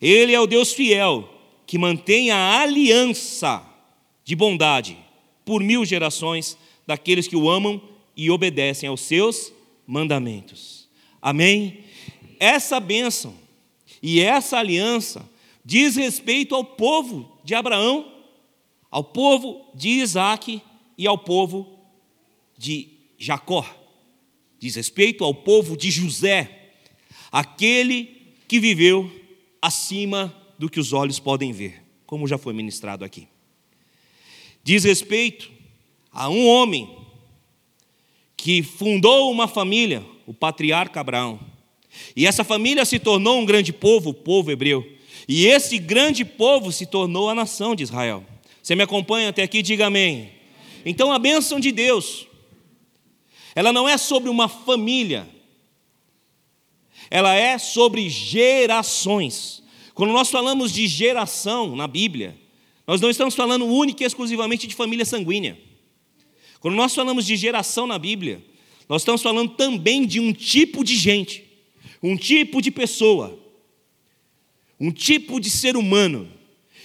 ele 0.00 0.32
é 0.32 0.40
o 0.40 0.46
Deus 0.46 0.72
fiel, 0.72 1.28
que 1.66 1.78
mantém 1.78 2.30
a 2.30 2.60
aliança 2.60 3.64
de 4.24 4.34
bondade 4.34 4.96
por 5.44 5.62
mil 5.62 5.84
gerações 5.84 6.56
daqueles 6.86 7.26
que 7.26 7.36
o 7.36 7.48
amam 7.48 7.80
e 8.16 8.30
obedecem 8.30 8.88
aos 8.88 9.00
seus 9.00 9.52
mandamentos. 9.86 10.88
Amém? 11.20 11.84
Essa 12.38 12.78
bênção 12.78 13.34
e 14.02 14.20
essa 14.20 14.58
aliança 14.58 15.28
diz 15.64 15.96
respeito 15.96 16.54
ao 16.54 16.64
povo 16.64 17.38
de 17.44 17.54
Abraão, 17.54 18.12
ao 18.90 19.04
povo 19.04 19.70
de 19.74 19.88
Isaac 19.88 20.62
e 20.96 21.06
ao 21.06 21.18
povo 21.18 21.78
de 22.56 22.88
Jacó. 23.18 23.66
Diz 24.58 24.76
respeito 24.76 25.24
ao 25.24 25.34
povo 25.34 25.76
de 25.76 25.90
José, 25.90 26.70
aquele 27.30 28.16
que 28.46 28.58
viveu 28.58 29.10
acima 29.60 30.34
do 30.58 30.68
que 30.68 30.80
os 30.80 30.92
olhos 30.92 31.18
podem 31.18 31.52
ver, 31.52 31.82
como 32.06 32.26
já 32.26 32.38
foi 32.38 32.52
ministrado 32.52 33.04
aqui. 33.04 33.28
Diz 34.62 34.84
respeito 34.84 35.50
a 36.12 36.28
um 36.28 36.46
homem 36.46 36.96
que 38.36 38.62
fundou 38.62 39.30
uma 39.30 39.48
família, 39.48 40.04
o 40.26 40.34
patriarca 40.34 41.00
Abraão. 41.00 41.40
E 42.14 42.26
essa 42.26 42.44
família 42.44 42.84
se 42.84 42.98
tornou 42.98 43.38
um 43.38 43.46
grande 43.46 43.72
povo, 43.72 44.10
o 44.10 44.14
povo 44.14 44.50
hebreu. 44.50 44.86
E 45.26 45.46
esse 45.46 45.78
grande 45.78 46.24
povo 46.24 46.72
se 46.72 46.86
tornou 46.86 47.28
a 47.28 47.34
nação 47.34 47.74
de 47.74 47.82
Israel. 47.82 48.24
Você 48.62 48.74
me 48.74 48.82
acompanha 48.82 49.30
até 49.30 49.42
aqui? 49.42 49.62
Diga 49.62 49.86
amém. 49.86 50.32
Então 50.84 51.12
a 51.12 51.18
bênção 51.18 51.58
de 51.58 51.72
Deus, 51.72 52.26
ela 53.54 53.72
não 53.72 53.88
é 53.88 53.96
sobre 53.98 54.28
uma 54.28 54.48
família, 54.48 55.28
ela 57.10 57.34
é 57.34 57.58
sobre 57.58 58.08
gerações. 58.08 59.62
Quando 59.94 60.12
nós 60.12 60.30
falamos 60.30 60.72
de 60.72 60.86
geração 60.86 61.74
na 61.74 61.86
Bíblia, 61.86 62.36
nós 62.86 63.00
não 63.00 63.10
estamos 63.10 63.34
falando 63.34 63.66
única 63.66 64.02
e 64.02 64.06
exclusivamente 64.06 64.66
de 64.66 64.74
família 64.74 65.04
sanguínea. 65.04 65.58
Quando 66.60 66.74
nós 66.74 66.94
falamos 66.94 67.26
de 67.26 67.36
geração 67.36 67.86
na 67.86 67.98
Bíblia, 67.98 68.42
nós 68.88 69.02
estamos 69.02 69.22
falando 69.22 69.50
também 69.50 70.06
de 70.06 70.20
um 70.20 70.32
tipo 70.32 70.82
de 70.82 70.96
gente, 70.96 71.44
um 72.02 72.16
tipo 72.16 72.62
de 72.62 72.70
pessoa, 72.70 73.38
um 74.80 74.90
tipo 74.90 75.40
de 75.40 75.50
ser 75.50 75.76
humano 75.76 76.28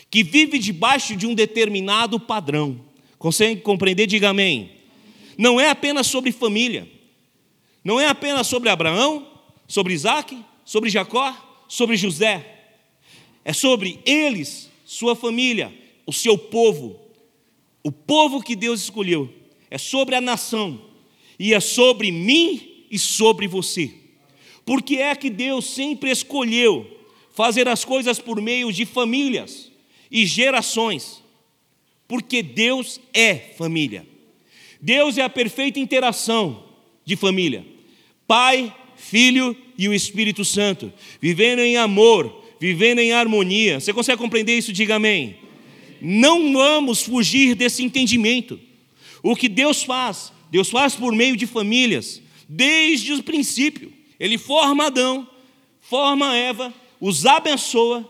que 0.09 0.23
vive 0.23 0.59
debaixo 0.59 1.15
de 1.15 1.25
um 1.25 1.33
determinado 1.33 2.19
padrão. 2.19 2.79
Consegue 3.17 3.61
compreender? 3.61 4.05
Diga 4.05 4.29
amém. 4.29 4.71
Não 5.37 5.59
é 5.59 5.69
apenas 5.69 6.07
sobre 6.07 6.31
família, 6.31 6.87
não 7.83 7.99
é 7.99 8.07
apenas 8.07 8.45
sobre 8.45 8.69
Abraão, 8.69 9.32
sobre 9.67 9.93
Isaac, 9.93 10.37
sobre 10.65 10.89
Jacó, 10.89 11.35
sobre 11.67 11.95
José. 11.97 12.45
É 13.45 13.51
sobre 13.51 13.99
eles, 14.05 14.69
sua 14.85 15.15
família, 15.15 15.73
o 16.05 16.13
seu 16.13 16.37
povo, 16.37 16.99
o 17.83 17.91
povo 17.91 18.41
que 18.41 18.55
Deus 18.55 18.81
escolheu. 18.81 19.31
É 19.69 19.77
sobre 19.77 20.15
a 20.15 20.21
nação 20.21 20.79
e 21.39 21.53
é 21.53 21.59
sobre 21.59 22.11
mim 22.11 22.85
e 22.89 22.97
sobre 22.99 23.47
você. 23.47 23.93
Porque 24.65 24.97
é 24.97 25.15
que 25.15 25.29
Deus 25.29 25.65
sempre 25.65 26.11
escolheu 26.11 26.87
fazer 27.33 27.67
as 27.67 27.83
coisas 27.83 28.19
por 28.19 28.39
meio 28.39 28.71
de 28.71 28.85
famílias 28.85 29.71
e 30.09 30.25
gerações. 30.25 31.21
Porque 32.07 32.43
Deus 32.43 33.01
é 33.13 33.35
família. 33.35 34.07
Deus 34.79 35.17
é 35.17 35.23
a 35.23 35.29
perfeita 35.29 35.79
interação 35.79 36.63
de 37.03 37.15
família. 37.15 37.65
Pai, 38.27 38.73
Filho 39.03 39.55
e 39.77 39.87
o 39.89 39.93
Espírito 39.93 40.45
Santo, 40.45 40.91
vivendo 41.19 41.59
em 41.59 41.77
amor, 41.77 42.43
vivendo 42.59 42.99
em 42.99 43.11
harmonia. 43.11 43.79
Você 43.79 43.91
consegue 43.91 44.21
compreender 44.21 44.57
isso? 44.57 44.71
Diga 44.71 44.95
amém. 44.95 45.35
Não 46.01 46.53
vamos 46.53 47.01
fugir 47.01 47.53
desse 47.55 47.83
entendimento. 47.83 48.59
O 49.21 49.35
que 49.35 49.49
Deus 49.49 49.83
faz, 49.83 50.31
Deus 50.49 50.69
faz 50.69 50.95
por 50.95 51.13
meio 51.13 51.35
de 51.35 51.45
famílias, 51.45 52.21
desde 52.47 53.13
o 53.13 53.23
princípio. 53.23 53.91
Ele 54.19 54.37
forma 54.37 54.85
Adão, 54.85 55.27
forma 55.81 56.35
Eva, 56.35 56.73
os 56.99 57.25
abençoa 57.25 58.09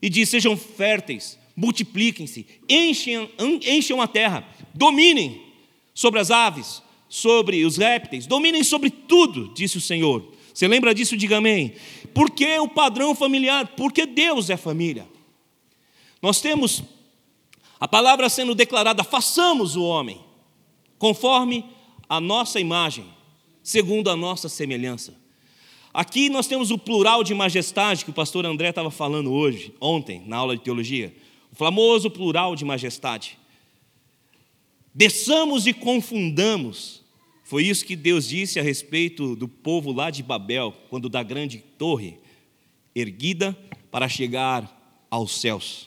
e 0.00 0.08
diz: 0.08 0.30
sejam 0.30 0.56
férteis, 0.56 1.38
multipliquem-se, 1.54 2.46
enchem, 2.68 3.28
enchem 3.66 4.00
a 4.00 4.06
terra, 4.06 4.48
dominem 4.74 5.42
sobre 5.94 6.20
as 6.20 6.30
aves, 6.30 6.82
sobre 7.12 7.62
os 7.66 7.76
répteis, 7.76 8.26
dominem 8.26 8.64
sobre 8.64 8.88
tudo, 8.88 9.52
disse 9.52 9.76
o 9.76 9.82
Senhor. 9.82 10.32
Você 10.54 10.66
lembra 10.66 10.94
disso? 10.94 11.14
Diga 11.14 11.36
amém. 11.36 11.74
Por 12.14 12.30
que 12.30 12.58
o 12.58 12.66
padrão 12.66 13.14
familiar? 13.14 13.66
Porque 13.76 14.06
Deus 14.06 14.48
é 14.48 14.56
família. 14.56 15.06
Nós 16.22 16.40
temos 16.40 16.82
a 17.78 17.86
palavra 17.86 18.30
sendo 18.30 18.54
declarada: 18.54 19.04
façamos 19.04 19.76
o 19.76 19.82
homem 19.82 20.22
conforme 20.98 21.66
a 22.08 22.18
nossa 22.18 22.58
imagem, 22.58 23.04
segundo 23.62 24.08
a 24.08 24.16
nossa 24.16 24.48
semelhança. 24.48 25.14
Aqui 25.92 26.30
nós 26.30 26.46
temos 26.46 26.70
o 26.70 26.78
plural 26.78 27.22
de 27.22 27.34
majestade 27.34 28.06
que 28.06 28.10
o 28.10 28.14
pastor 28.14 28.46
André 28.46 28.70
estava 28.70 28.90
falando 28.90 29.30
hoje, 29.30 29.74
ontem, 29.78 30.22
na 30.26 30.38
aula 30.38 30.56
de 30.56 30.62
teologia. 30.62 31.14
O 31.52 31.56
famoso 31.56 32.10
plural 32.10 32.56
de 32.56 32.64
majestade. 32.64 33.38
Desçamos 34.94 35.66
e 35.66 35.74
confundamos 35.74 37.01
foi 37.52 37.66
isso 37.66 37.84
que 37.84 37.94
Deus 37.94 38.28
disse 38.28 38.58
a 38.58 38.62
respeito 38.62 39.36
do 39.36 39.46
povo 39.46 39.92
lá 39.92 40.08
de 40.08 40.22
Babel, 40.22 40.74
quando 40.88 41.06
da 41.06 41.22
grande 41.22 41.58
torre 41.76 42.16
erguida 42.94 43.54
para 43.90 44.08
chegar 44.08 45.06
aos 45.10 45.38
céus. 45.38 45.86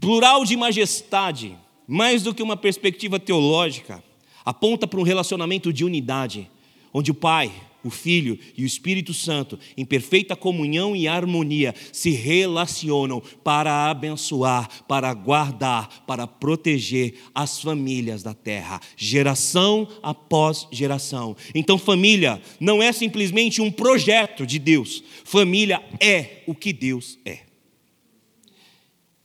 Plural 0.00 0.44
de 0.44 0.56
majestade, 0.56 1.58
mais 1.84 2.22
do 2.22 2.32
que 2.32 2.44
uma 2.44 2.56
perspectiva 2.56 3.18
teológica, 3.18 4.00
aponta 4.44 4.86
para 4.86 5.00
um 5.00 5.02
relacionamento 5.02 5.72
de 5.72 5.84
unidade, 5.84 6.48
onde 6.94 7.10
o 7.10 7.14
Pai, 7.14 7.52
o 7.84 7.90
Filho 7.90 8.38
e 8.56 8.62
o 8.62 8.66
Espírito 8.66 9.14
Santo, 9.14 9.58
em 9.76 9.84
perfeita 9.84 10.34
comunhão 10.34 10.94
e 10.96 11.06
harmonia, 11.06 11.74
se 11.92 12.10
relacionam 12.10 13.20
para 13.44 13.90
abençoar, 13.90 14.84
para 14.86 15.12
guardar, 15.14 16.04
para 16.06 16.26
proteger 16.26 17.14
as 17.34 17.60
famílias 17.60 18.22
da 18.22 18.34
terra, 18.34 18.80
geração 18.96 19.88
após 20.02 20.66
geração. 20.72 21.36
Então, 21.54 21.78
família 21.78 22.40
não 22.58 22.82
é 22.82 22.92
simplesmente 22.92 23.60
um 23.60 23.70
projeto 23.70 24.46
de 24.46 24.58
Deus, 24.58 25.02
família 25.24 25.82
é 26.00 26.42
o 26.46 26.54
que 26.54 26.72
Deus 26.72 27.18
é. 27.24 27.40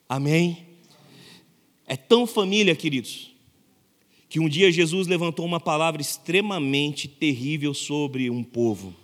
Amém? 0.08 0.68
É 1.88 1.96
tão 1.96 2.28
família, 2.28 2.76
queridos, 2.76 3.31
que 4.32 4.40
um 4.40 4.48
dia 4.48 4.72
Jesus 4.72 5.08
levantou 5.08 5.46
uma 5.46 5.60
palavra 5.60 6.02
extremamente 6.02 7.06
terrível 7.06 7.74
sobre 7.74 8.30
um 8.30 8.46
povo. 8.46 8.96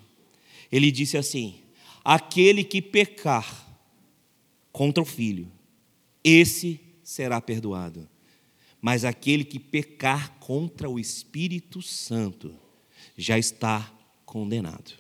Ele 0.72 0.90
disse 0.90 1.18
assim: 1.18 1.56
Aquele 2.02 2.64
que 2.64 2.82
pecar 2.82 3.68
contra 4.72 5.04
o 5.04 5.06
filho, 5.06 5.52
esse 6.24 6.80
será 7.04 7.42
perdoado. 7.42 8.08
Mas 8.82 9.04
aquele 9.04 9.44
que 9.44 9.60
pecar 9.60 10.32
contra 10.40 10.90
o 10.90 10.98
Espírito 10.98 11.82
Santo 11.82 12.56
já 13.18 13.38
está 13.38 13.94
condenado. 14.26 14.94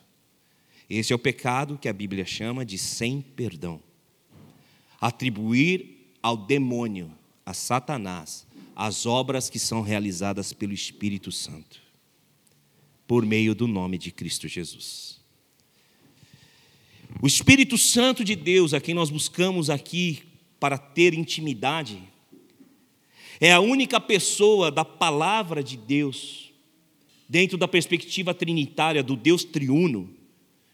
Esse 0.90 1.14
é 1.14 1.16
o 1.16 1.20
pecado 1.20 1.78
que 1.78 1.88
a 1.88 1.94
Bíblia 1.94 2.26
chama 2.26 2.66
de 2.66 2.78
sem 2.78 3.22
perdão. 3.22 3.80
Atribuir 5.00 6.12
ao 6.22 6.36
demônio, 6.36 7.14
a 7.46 7.54
Satanás, 7.54 8.47
as 8.80 9.08
obras 9.08 9.50
que 9.50 9.58
são 9.58 9.82
realizadas 9.82 10.54
pelo 10.54 10.72
Espírito 10.72 11.32
Santo, 11.32 11.82
por 13.08 13.26
meio 13.26 13.56
do 13.56 13.68
nome 13.68 13.98
de 13.98 14.12
Cristo 14.12 14.48
Jesus. 14.48 15.20
O 17.20 17.26
Espírito 17.26 17.76
Santo 17.76 18.24
de 18.24 18.36
Deus, 18.36 18.76
a 18.76 18.80
quem 18.80 18.94
nós 18.94 19.10
buscamos 19.10 19.72
aqui 19.72 20.22
para 20.60 20.78
ter 20.78 21.16
intimidade, 21.16 22.04
é 23.40 23.52
a 23.52 23.60
única 23.60 24.00
pessoa 24.00 24.70
da 24.70 24.86
palavra 24.86 25.64
de 25.64 25.76
Deus, 25.76 26.54
dentro 27.28 27.58
da 27.58 27.68
perspectiva 27.68 28.32
trinitária 28.32 29.02
do 29.02 29.16
Deus 29.16 29.44
triuno, 29.44 30.16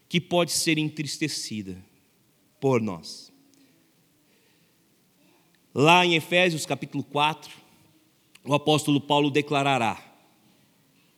que 0.10 0.20
pode 0.20 0.52
ser 0.52 0.78
entristecida 0.78 1.82
por 2.60 2.82
nós. 2.82 3.32
Lá 5.74 6.06
em 6.06 6.16
Efésios 6.16 6.66
capítulo 6.66 7.02
4, 7.06 7.63
o 8.46 8.54
apóstolo 8.54 9.00
Paulo 9.00 9.30
declarará: 9.30 10.02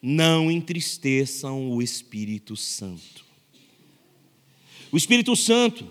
Não 0.01 0.51
entristeçam 0.51 1.71
o 1.71 1.81
Espírito 1.81 2.55
Santo. 2.55 3.25
O 4.91 4.97
Espírito 4.97 5.35
Santo 5.35 5.87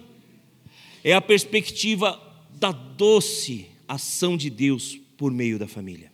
é 1.02 1.12
a 1.12 1.20
perspectiva 1.20 2.20
da 2.54 2.72
doce 2.72 3.66
ação 3.86 4.36
de 4.36 4.48
Deus 4.48 4.98
por 5.16 5.32
meio 5.32 5.58
da 5.58 5.68
família. 5.68 6.12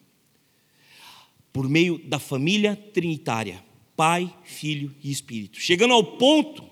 Por 1.53 1.69
meio 1.69 1.99
da 1.99 2.19
família 2.19 2.77
trinitária, 2.93 3.63
Pai, 3.97 4.33
Filho 4.45 4.95
e 5.03 5.11
Espírito. 5.11 5.61
Chegando 5.61 5.95
ao 5.95 6.03
ponto 6.03 6.65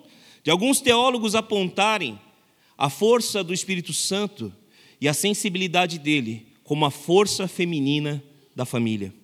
de 0.43 0.51
alguns 0.51 0.81
teólogos 0.81 1.35
apontarem 1.35 2.19
a 2.77 2.89
força 2.89 3.45
do 3.45 3.53
Espírito 3.53 3.93
Santo 3.93 4.53
e 5.01 5.09
a 5.09 5.15
sensibilidade 5.15 5.99
dele 5.99 6.47
como 6.65 6.85
a 6.85 6.91
força 6.91 7.47
feminina 7.49 8.23
da 8.59 8.65
família. 8.65 9.15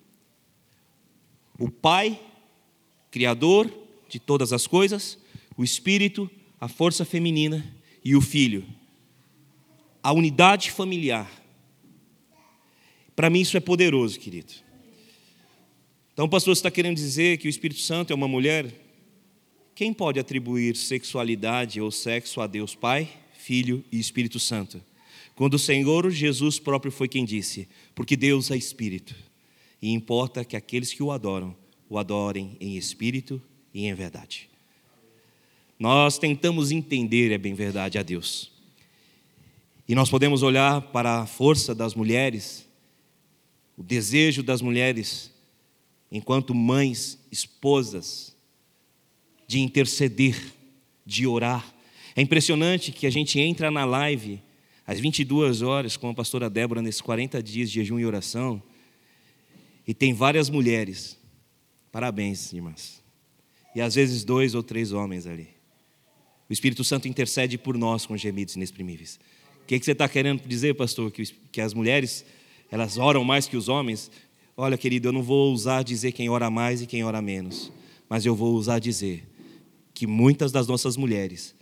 O 1.59 1.69
Pai, 1.69 2.17
Criador 3.11 3.69
de 4.07 4.17
todas 4.17 4.53
as 4.53 4.65
coisas, 4.65 5.19
o 5.57 5.63
Espírito, 5.63 6.31
a 6.57 6.69
força 6.69 7.03
feminina 7.03 7.75
e 8.03 8.15
o 8.15 8.21
Filho. 8.21 8.65
A 10.01 10.13
unidade 10.13 10.71
familiar. 10.71 11.29
Para 13.13 13.29
mim 13.29 13.41
isso 13.41 13.57
é 13.57 13.59
poderoso, 13.59 14.17
querido. 14.17 14.53
Então, 16.13 16.29
pastor, 16.29 16.55
você 16.55 16.59
está 16.59 16.71
querendo 16.71 16.95
dizer 16.95 17.37
que 17.37 17.47
o 17.47 17.49
Espírito 17.49 17.81
Santo 17.81 18.13
é 18.13 18.15
uma 18.15 18.29
mulher? 18.29 18.73
Quem 19.75 19.91
pode 19.91 20.17
atribuir 20.17 20.77
sexualidade 20.77 21.81
ou 21.81 21.91
sexo 21.91 22.39
a 22.39 22.47
Deus 22.47 22.73
Pai, 22.73 23.09
Filho 23.37 23.83
e 23.91 23.99
Espírito 23.99 24.39
Santo? 24.39 24.81
Quando 25.35 25.55
o 25.55 25.59
Senhor 25.59 26.09
Jesus 26.09 26.59
próprio 26.59 26.91
foi 26.91 27.07
quem 27.07 27.25
disse: 27.25 27.67
Porque 27.93 28.15
Deus 28.15 28.49
é 28.51 28.57
Espírito 28.57 29.15
e 29.81 29.91
importa 29.91 30.45
que 30.45 30.55
aqueles 30.55 30.93
que 30.93 31.03
o 31.03 31.11
adoram 31.11 31.55
o 31.89 31.97
adorem 31.97 32.57
em 32.59 32.77
espírito 32.77 33.41
e 33.73 33.85
em 33.85 33.93
verdade. 33.93 34.49
Nós 35.77 36.17
tentamos 36.17 36.71
entender, 36.71 37.31
é 37.31 37.37
bem 37.37 37.53
verdade, 37.53 37.97
a 37.97 38.03
Deus. 38.03 38.51
E 39.87 39.93
nós 39.93 40.09
podemos 40.09 40.41
olhar 40.41 40.81
para 40.81 41.21
a 41.21 41.25
força 41.25 41.75
das 41.75 41.93
mulheres, 41.93 42.67
o 43.77 43.83
desejo 43.83 44.41
das 44.41 44.61
mulheres, 44.61 45.31
enquanto 46.11 46.55
mães, 46.55 47.19
esposas, 47.31 48.35
de 49.47 49.59
interceder, 49.59 50.41
de 51.05 51.27
orar. 51.27 51.73
É 52.15 52.21
impressionante 52.21 52.91
que 52.91 53.05
a 53.05 53.11
gente 53.11 53.39
entra 53.39 53.69
na 53.69 53.85
live 53.85 54.41
às 54.85 54.99
22 54.99 55.61
horas 55.61 55.97
com 55.97 56.09
a 56.09 56.13
pastora 56.13 56.49
Débora 56.49 56.81
nesses 56.81 57.01
40 57.01 57.41
dias 57.41 57.69
de 57.69 57.75
jejum 57.75 57.99
e 57.99 58.05
oração 58.05 58.61
e 59.87 59.93
tem 59.93 60.13
várias 60.13 60.49
mulheres. 60.49 61.17
Parabéns, 61.91 62.51
irmãs. 62.53 63.03
E 63.75 63.81
às 63.81 63.95
vezes 63.95 64.23
dois 64.23 64.55
ou 64.55 64.63
três 64.63 64.91
homens 64.91 65.27
ali. 65.27 65.49
O 66.49 66.53
Espírito 66.53 66.83
Santo 66.83 67.07
intercede 67.07 67.57
por 67.57 67.77
nós 67.77 68.05
com 68.05 68.15
gemidos 68.15 68.55
inexprimíveis. 68.55 69.19
O 69.63 69.65
que, 69.65 69.79
que 69.79 69.85
você 69.85 69.93
está 69.93 70.07
querendo 70.07 70.47
dizer, 70.47 70.75
pastor? 70.75 71.11
Que, 71.11 71.23
que 71.51 71.61
as 71.61 71.73
mulheres 71.73 72.25
elas 72.71 72.97
oram 72.97 73.23
mais 73.23 73.47
que 73.47 73.57
os 73.57 73.67
homens? 73.67 74.11
Olha, 74.55 74.77
querido, 74.77 75.07
eu 75.07 75.11
não 75.11 75.23
vou 75.23 75.51
usar 75.51 75.83
dizer 75.83 76.11
quem 76.11 76.29
ora 76.29 76.49
mais 76.49 76.81
e 76.81 76.85
quem 76.85 77.03
ora 77.03 77.21
menos, 77.21 77.71
mas 78.07 78.25
eu 78.25 78.35
vou 78.35 78.53
usar 78.53 78.79
dizer 78.79 79.27
que 79.93 80.05
muitas 80.05 80.51
das 80.51 80.67
nossas 80.67 80.95
mulheres 80.95 81.54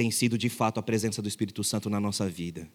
têm 0.00 0.10
sido 0.10 0.38
de 0.38 0.48
fato 0.48 0.80
a 0.80 0.82
presença 0.82 1.20
do 1.20 1.28
Espírito 1.28 1.62
Santo 1.62 1.90
na 1.90 2.00
nossa 2.00 2.26
vida 2.26 2.66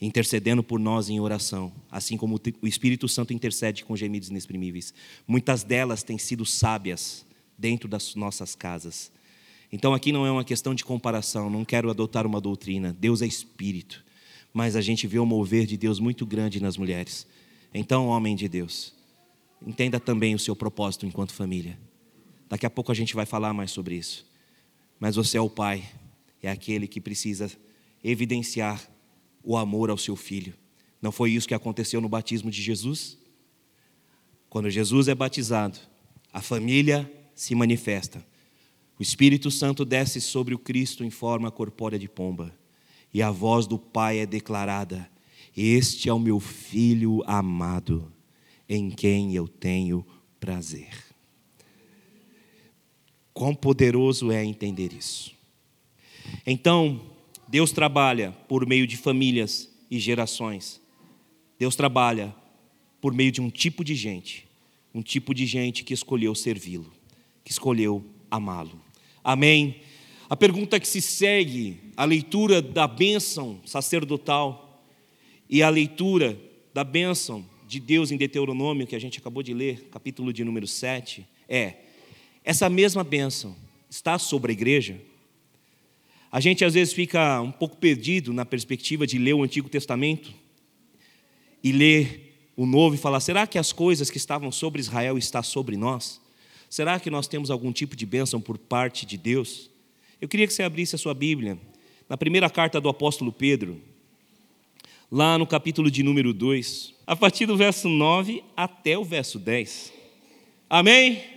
intercedendo 0.00 0.62
por 0.62 0.78
nós 0.78 1.08
em 1.08 1.18
oração, 1.18 1.72
assim 1.90 2.16
como 2.16 2.40
o 2.60 2.66
Espírito 2.66 3.08
Santo 3.08 3.32
intercede 3.32 3.84
com 3.84 3.96
gemidos 3.96 4.30
inexprimíveis. 4.30 4.92
Muitas 5.28 5.62
delas 5.62 6.02
têm 6.02 6.18
sido 6.18 6.44
sábias 6.44 7.24
dentro 7.56 7.88
das 7.88 8.16
nossas 8.16 8.56
casas. 8.56 9.12
Então 9.72 9.94
aqui 9.94 10.10
não 10.10 10.26
é 10.26 10.30
uma 10.30 10.44
questão 10.44 10.74
de 10.74 10.84
comparação, 10.84 11.48
não 11.48 11.64
quero 11.64 11.88
adotar 11.88 12.26
uma 12.26 12.40
doutrina. 12.40 12.96
Deus 12.98 13.22
é 13.22 13.26
espírito, 13.26 14.04
mas 14.52 14.74
a 14.74 14.80
gente 14.80 15.06
vê 15.06 15.20
o 15.20 15.26
mover 15.26 15.66
de 15.66 15.76
Deus 15.76 16.00
muito 16.00 16.26
grande 16.26 16.60
nas 16.60 16.76
mulheres. 16.76 17.26
Então, 17.72 18.08
homem 18.08 18.34
de 18.34 18.48
Deus, 18.48 18.92
entenda 19.64 20.00
também 20.00 20.34
o 20.34 20.38
seu 20.38 20.56
propósito 20.56 21.06
enquanto 21.06 21.32
família. 21.32 21.78
Daqui 22.48 22.66
a 22.66 22.70
pouco 22.70 22.90
a 22.90 22.94
gente 22.94 23.14
vai 23.14 23.24
falar 23.24 23.52
mais 23.52 23.70
sobre 23.70 23.94
isso. 23.94 24.26
Mas 24.98 25.14
você 25.14 25.38
é 25.38 25.40
o 25.40 25.48
pai, 25.50 25.84
é 26.42 26.50
aquele 26.50 26.88
que 26.88 27.00
precisa 27.00 27.50
evidenciar 28.02 28.90
o 29.42 29.56
amor 29.56 29.90
ao 29.90 29.96
seu 29.96 30.16
filho. 30.16 30.54
Não 31.00 31.12
foi 31.12 31.32
isso 31.32 31.48
que 31.48 31.54
aconteceu 31.54 32.00
no 32.00 32.08
batismo 32.08 32.50
de 32.50 32.60
Jesus? 32.60 33.18
Quando 34.48 34.68
Jesus 34.68 35.08
é 35.08 35.14
batizado, 35.14 35.78
a 36.32 36.42
família 36.42 37.10
se 37.34 37.54
manifesta. 37.54 38.24
O 38.98 39.02
Espírito 39.02 39.50
Santo 39.50 39.84
desce 39.84 40.20
sobre 40.20 40.54
o 40.54 40.58
Cristo 40.58 41.04
em 41.04 41.10
forma 41.10 41.50
corpórea 41.50 41.98
de 41.98 42.08
pomba, 42.08 42.54
e 43.12 43.22
a 43.22 43.30
voz 43.30 43.66
do 43.66 43.78
Pai 43.78 44.18
é 44.18 44.26
declarada: 44.26 45.10
Este 45.56 46.08
é 46.08 46.12
o 46.12 46.18
meu 46.18 46.38
filho 46.38 47.22
amado, 47.26 48.12
em 48.68 48.90
quem 48.90 49.34
eu 49.34 49.48
tenho 49.48 50.06
prazer. 50.38 50.90
Quão 53.32 53.54
poderoso 53.54 54.30
é 54.30 54.44
entender 54.44 54.92
isso. 54.92 55.34
Então, 56.46 57.00
Deus 57.48 57.72
trabalha 57.72 58.32
por 58.48 58.66
meio 58.66 58.86
de 58.86 58.96
famílias 58.96 59.68
e 59.90 59.98
gerações. 59.98 60.80
Deus 61.58 61.76
trabalha 61.76 62.34
por 63.00 63.12
meio 63.12 63.30
de 63.30 63.40
um 63.40 63.50
tipo 63.50 63.84
de 63.84 63.94
gente, 63.94 64.46
um 64.94 65.02
tipo 65.02 65.34
de 65.34 65.44
gente 65.44 65.84
que 65.84 65.92
escolheu 65.92 66.34
servi-lo, 66.34 66.90
que 67.44 67.50
escolheu 67.50 68.04
amá-lo. 68.30 68.80
Amém. 69.22 69.76
A 70.30 70.36
pergunta 70.36 70.80
que 70.80 70.88
se 70.88 71.02
segue, 71.02 71.78
a 71.96 72.04
leitura 72.04 72.62
da 72.62 72.86
bênção 72.86 73.60
sacerdotal 73.66 74.82
e 75.48 75.62
a 75.62 75.68
leitura 75.68 76.40
da 76.72 76.82
bênção 76.82 77.44
de 77.68 77.78
Deus 77.78 78.10
em 78.10 78.16
Deuteronômio, 78.16 78.86
que 78.86 78.96
a 78.96 78.98
gente 78.98 79.18
acabou 79.18 79.42
de 79.42 79.52
ler, 79.52 79.88
capítulo 79.90 80.32
de 80.32 80.42
número 80.42 80.66
7, 80.66 81.26
é: 81.48 81.74
essa 82.44 82.68
mesma 82.70 83.04
bênção 83.04 83.54
está 83.90 84.18
sobre 84.18 84.52
a 84.52 84.54
igreja? 84.54 84.98
A 86.32 86.40
gente 86.40 86.64
às 86.64 86.72
vezes 86.72 86.94
fica 86.94 87.42
um 87.42 87.52
pouco 87.52 87.76
perdido 87.76 88.32
na 88.32 88.46
perspectiva 88.46 89.06
de 89.06 89.18
ler 89.18 89.34
o 89.34 89.42
Antigo 89.42 89.68
Testamento 89.68 90.32
e 91.62 91.70
ler 91.70 92.50
o 92.56 92.64
Novo 92.64 92.94
e 92.94 92.98
falar: 92.98 93.20
será 93.20 93.46
que 93.46 93.58
as 93.58 93.70
coisas 93.70 94.08
que 94.08 94.16
estavam 94.16 94.50
sobre 94.50 94.80
Israel 94.80 95.18
estão 95.18 95.42
sobre 95.42 95.76
nós? 95.76 96.22
Será 96.70 96.98
que 96.98 97.10
nós 97.10 97.28
temos 97.28 97.50
algum 97.50 97.70
tipo 97.70 97.94
de 97.94 98.06
bênção 98.06 98.40
por 98.40 98.56
parte 98.56 99.04
de 99.04 99.18
Deus? 99.18 99.70
Eu 100.22 100.26
queria 100.26 100.46
que 100.46 100.54
você 100.54 100.62
abrisse 100.62 100.94
a 100.94 100.98
sua 100.98 101.12
Bíblia, 101.12 101.58
na 102.08 102.16
primeira 102.16 102.48
carta 102.48 102.80
do 102.80 102.88
apóstolo 102.88 103.30
Pedro, 103.30 103.78
lá 105.10 105.36
no 105.36 105.46
capítulo 105.46 105.90
de 105.90 106.02
número 106.02 106.32
2, 106.32 106.94
a 107.06 107.14
partir 107.14 107.44
do 107.44 107.58
verso 107.58 107.90
9 107.90 108.42
até 108.56 108.96
o 108.96 109.04
verso 109.04 109.38
10. 109.38 109.92
Amém? 110.70 111.31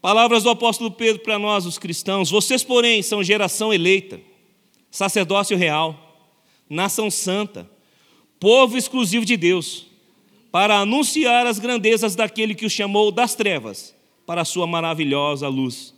Palavras 0.00 0.42
do 0.42 0.50
apóstolo 0.50 0.90
Pedro 0.90 1.22
para 1.22 1.38
nós, 1.38 1.66
os 1.66 1.78
cristãos: 1.78 2.30
Vocês, 2.30 2.64
porém, 2.64 3.02
são 3.02 3.22
geração 3.22 3.72
eleita, 3.72 4.20
sacerdócio 4.90 5.56
real, 5.56 6.26
nação 6.68 7.10
santa, 7.10 7.70
povo 8.38 8.78
exclusivo 8.78 9.26
de 9.26 9.36
Deus, 9.36 9.86
para 10.50 10.78
anunciar 10.78 11.46
as 11.46 11.58
grandezas 11.58 12.16
daquele 12.16 12.54
que 12.54 12.64
o 12.64 12.70
chamou 12.70 13.12
das 13.12 13.34
trevas 13.34 13.94
para 14.26 14.40
a 14.40 14.44
sua 14.44 14.66
maravilhosa 14.66 15.48
luz. 15.48 15.94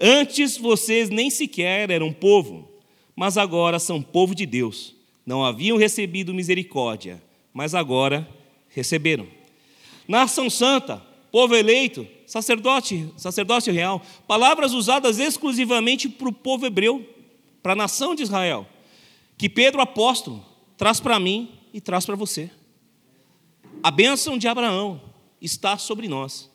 Antes 0.00 0.56
vocês 0.56 1.10
nem 1.10 1.28
sequer 1.28 1.90
eram 1.90 2.12
povo, 2.12 2.70
mas 3.14 3.36
agora 3.36 3.78
são 3.78 4.00
povo 4.00 4.34
de 4.34 4.46
Deus. 4.46 4.94
Não 5.26 5.44
haviam 5.44 5.76
recebido 5.76 6.32
misericórdia, 6.32 7.22
mas 7.52 7.74
agora 7.74 8.26
receberam. 8.68 9.26
Nação 10.08 10.48
santa, 10.48 11.02
povo 11.30 11.54
eleito, 11.54 12.06
sacerdote, 12.32 13.12
sacerdócio 13.14 13.70
real, 13.70 14.00
palavras 14.26 14.72
usadas 14.72 15.18
exclusivamente 15.18 16.08
para 16.08 16.30
o 16.30 16.32
povo 16.32 16.64
hebreu, 16.64 17.06
para 17.62 17.74
a 17.74 17.76
nação 17.76 18.14
de 18.14 18.22
Israel, 18.22 18.66
que 19.36 19.50
Pedro 19.50 19.82
apóstolo 19.82 20.42
traz 20.78 20.98
para 20.98 21.20
mim 21.20 21.50
e 21.74 21.78
traz 21.78 22.06
para 22.06 22.16
você. 22.16 22.50
A 23.82 23.90
bênção 23.90 24.38
de 24.38 24.48
Abraão 24.48 24.98
está 25.42 25.76
sobre 25.76 26.08
nós. 26.08 26.50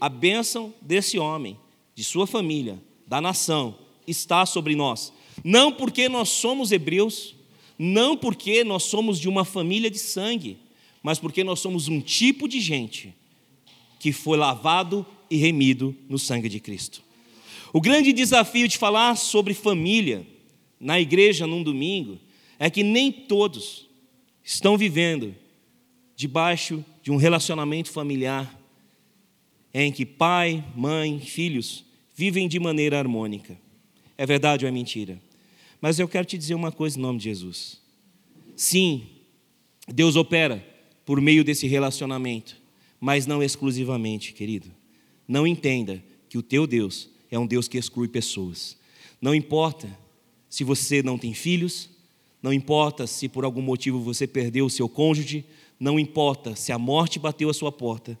A 0.00 0.08
bênção 0.08 0.72
desse 0.80 1.18
homem, 1.18 1.58
de 1.94 2.04
sua 2.04 2.26
família, 2.26 2.82
da 3.06 3.20
nação, 3.20 3.76
está 4.06 4.46
sobre 4.46 4.74
nós. 4.74 5.12
Não 5.44 5.70
porque 5.70 6.08
nós 6.08 6.30
somos 6.30 6.72
hebreus, 6.72 7.36
não 7.78 8.16
porque 8.16 8.64
nós 8.64 8.84
somos 8.84 9.20
de 9.20 9.28
uma 9.28 9.44
família 9.44 9.90
de 9.90 9.98
sangue, 9.98 10.56
mas 11.02 11.18
porque 11.18 11.44
nós 11.44 11.60
somos 11.60 11.86
um 11.86 12.00
tipo 12.00 12.48
de 12.48 12.62
gente 12.62 13.14
que 14.02 14.12
foi 14.12 14.36
lavado 14.36 15.06
e 15.30 15.36
remido 15.36 15.96
no 16.08 16.18
sangue 16.18 16.48
de 16.48 16.58
Cristo. 16.58 17.00
O 17.72 17.80
grande 17.80 18.12
desafio 18.12 18.66
de 18.66 18.76
falar 18.76 19.14
sobre 19.14 19.54
família 19.54 20.26
na 20.80 21.00
igreja 21.00 21.46
num 21.46 21.62
domingo 21.62 22.18
é 22.58 22.68
que 22.68 22.82
nem 22.82 23.12
todos 23.12 23.86
estão 24.42 24.76
vivendo 24.76 25.32
debaixo 26.16 26.84
de 27.00 27.12
um 27.12 27.16
relacionamento 27.16 27.92
familiar 27.92 28.60
em 29.72 29.92
que 29.92 30.04
pai, 30.04 30.64
mãe, 30.74 31.20
filhos 31.20 31.84
vivem 32.12 32.48
de 32.48 32.58
maneira 32.58 32.98
harmônica. 32.98 33.56
É 34.18 34.26
verdade 34.26 34.64
ou 34.64 34.68
é 34.68 34.72
mentira? 34.72 35.22
Mas 35.80 36.00
eu 36.00 36.08
quero 36.08 36.26
te 36.26 36.36
dizer 36.36 36.56
uma 36.56 36.72
coisa 36.72 36.98
em 36.98 37.02
nome 37.02 37.18
de 37.18 37.24
Jesus. 37.26 37.80
Sim, 38.56 39.06
Deus 39.86 40.16
opera 40.16 40.66
por 41.06 41.20
meio 41.20 41.44
desse 41.44 41.68
relacionamento, 41.68 42.61
mas 43.02 43.26
não 43.26 43.42
exclusivamente, 43.42 44.32
querido. 44.32 44.70
Não 45.26 45.44
entenda 45.44 46.00
que 46.28 46.38
o 46.38 46.42
teu 46.42 46.68
Deus 46.68 47.10
é 47.32 47.36
um 47.36 47.48
Deus 47.48 47.66
que 47.66 47.76
exclui 47.76 48.06
pessoas. 48.06 48.76
Não 49.20 49.34
importa 49.34 49.88
se 50.48 50.62
você 50.62 51.02
não 51.02 51.18
tem 51.18 51.34
filhos, 51.34 51.90
não 52.40 52.52
importa 52.52 53.04
se 53.08 53.28
por 53.28 53.44
algum 53.44 53.60
motivo 53.60 53.98
você 53.98 54.24
perdeu 54.24 54.66
o 54.66 54.70
seu 54.70 54.88
cônjuge, 54.88 55.44
não 55.80 55.98
importa 55.98 56.54
se 56.54 56.70
a 56.70 56.78
morte 56.78 57.18
bateu 57.18 57.50
a 57.50 57.54
sua 57.54 57.72
porta, 57.72 58.16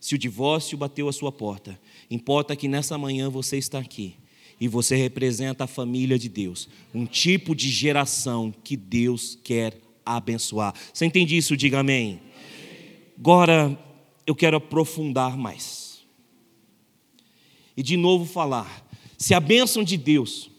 se 0.00 0.16
o 0.16 0.18
divórcio 0.18 0.76
bateu 0.76 1.08
a 1.08 1.12
sua 1.12 1.30
porta, 1.30 1.78
importa 2.10 2.56
que 2.56 2.66
nessa 2.66 2.98
manhã 2.98 3.30
você 3.30 3.56
está 3.56 3.78
aqui 3.78 4.16
e 4.60 4.66
você 4.66 4.96
representa 4.96 5.62
a 5.62 5.68
família 5.68 6.18
de 6.18 6.28
Deus, 6.28 6.68
um 6.92 7.06
tipo 7.06 7.54
de 7.54 7.68
geração 7.70 8.52
que 8.64 8.76
Deus 8.76 9.38
quer 9.44 9.78
abençoar. 10.04 10.74
Você 10.92 11.06
entende 11.06 11.36
isso? 11.36 11.56
Diga 11.56 11.78
amém. 11.78 12.20
Agora 13.16 13.78
eu 14.26 14.34
quero 14.34 14.56
aprofundar 14.56 15.36
mais. 15.36 16.04
E 17.76 17.82
de 17.82 17.96
novo 17.96 18.24
falar: 18.24 18.86
se 19.18 19.34
a 19.34 19.40
bênção 19.40 19.82
de 19.82 19.96
Deus 19.96 20.50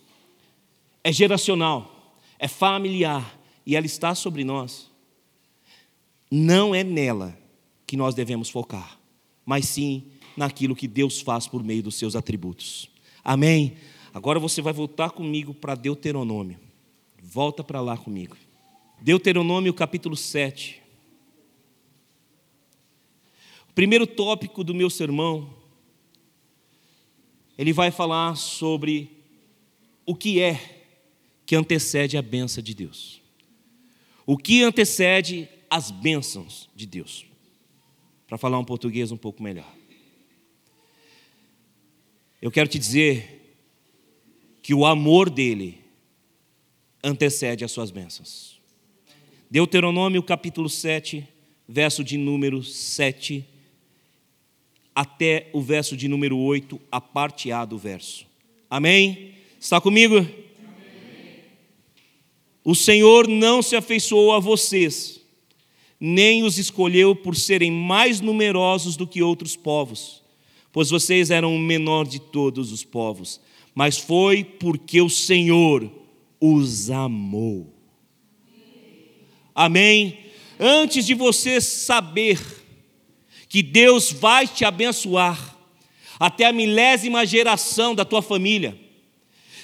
é 1.04 1.12
geracional, 1.12 2.18
é 2.40 2.48
familiar 2.48 3.40
e 3.66 3.76
ela 3.76 3.86
está 3.86 4.14
sobre 4.14 4.44
nós, 4.44 4.90
não 6.30 6.74
é 6.74 6.84
nela 6.84 7.38
que 7.88 7.96
nós 7.96 8.16
devemos 8.16 8.50
focar, 8.50 9.00
mas 9.46 9.66
sim 9.66 10.04
naquilo 10.36 10.76
que 10.76 10.88
Deus 10.88 11.22
faz 11.22 11.48
por 11.48 11.64
meio 11.64 11.84
dos 11.84 11.96
seus 11.96 12.16
atributos. 12.16 12.90
Amém? 13.24 13.78
Agora 14.14 14.40
você 14.40 14.62
vai 14.62 14.74
voltar 14.74 15.12
comigo 15.12 15.54
para 15.54 15.76
Deuteronômio. 15.76 16.60
Volta 17.22 17.64
para 17.64 17.82
lá 17.82 17.98
comigo. 17.98 18.38
Deuteronômio 19.02 19.74
capítulo 19.74 20.16
7. 20.16 20.82
Primeiro 23.76 24.08
tópico 24.08 24.64
do 24.64 24.74
meu 24.74 24.90
sermão, 24.90 25.54
ele 27.58 27.74
vai 27.74 27.92
falar 27.92 28.36
sobre 28.38 29.12
o 30.06 30.16
que 30.16 30.42
é 30.42 30.86
que 31.46 31.58
antecede 31.58 32.18
a 32.18 32.22
benção 32.22 32.64
de 32.64 32.74
Deus. 32.74 33.22
O 34.26 34.38
que 34.38 34.64
antecede 34.64 35.50
as 35.70 35.92
bênçãos 35.92 36.70
de 36.74 36.86
Deus. 36.86 37.26
Para 38.26 38.38
falar 38.38 38.58
um 38.58 38.64
português 38.64 39.12
um 39.12 39.18
pouco 39.18 39.44
melhor. 39.44 39.70
Eu 42.42 42.52
quero 42.52 42.70
te 42.70 42.80
dizer 42.80 43.58
que 44.64 44.74
o 44.74 44.86
amor 44.86 45.30
dele 45.30 45.84
antecede 47.04 47.66
as 47.66 47.74
suas 47.74 47.92
bênçãos. 47.92 48.58
Deuteronômio 49.52 50.24
capítulo 50.24 50.70
7, 50.70 51.28
verso 51.68 52.06
de 52.06 52.18
número 52.18 52.64
7 52.64 53.55
até 54.96 55.50
o 55.54 55.62
verso 55.62 55.96
de 55.98 56.08
número 56.08 56.38
8, 56.38 56.80
a 56.92 57.02
parte 57.02 57.52
A 57.52 57.66
do 57.66 57.78
verso. 57.78 58.26
Amém? 58.70 59.34
Está 59.60 59.82
comigo? 59.82 60.16
Amém. 60.16 60.30
O 62.64 62.74
Senhor 62.74 63.28
não 63.28 63.62
se 63.62 63.76
afeiçoou 63.76 64.34
a 64.34 64.40
vocês 64.40 65.16
nem 66.00 66.44
os 66.44 66.58
escolheu 66.58 67.16
por 67.16 67.36
serem 67.36 67.72
mais 67.72 68.20
numerosos 68.22 68.96
do 68.96 69.08
que 69.08 69.24
outros 69.24 69.56
povos, 69.56 70.22
pois 70.72 70.90
vocês 70.90 71.32
eram 71.32 71.56
o 71.56 71.60
menor 71.60 72.06
de 72.06 72.20
todos 72.20 72.72
os 72.72 72.84
povos, 72.84 73.40
mas 73.74 73.98
foi 73.98 74.44
porque 74.44 75.02
o 75.02 75.10
Senhor 75.10 75.90
os 76.40 76.90
amou. 76.90 77.74
Amém? 79.54 80.20
Antes 80.60 81.06
de 81.06 81.14
você 81.14 81.62
saber 81.62 82.40
que 83.56 83.64
Deus 83.64 84.12
vai 84.12 84.46
te 84.46 84.66
abençoar, 84.66 85.56
até 86.20 86.44
a 86.44 86.52
milésima 86.52 87.26
geração 87.26 87.96
da 87.96 88.04
tua 88.04 88.22
família, 88.22 88.78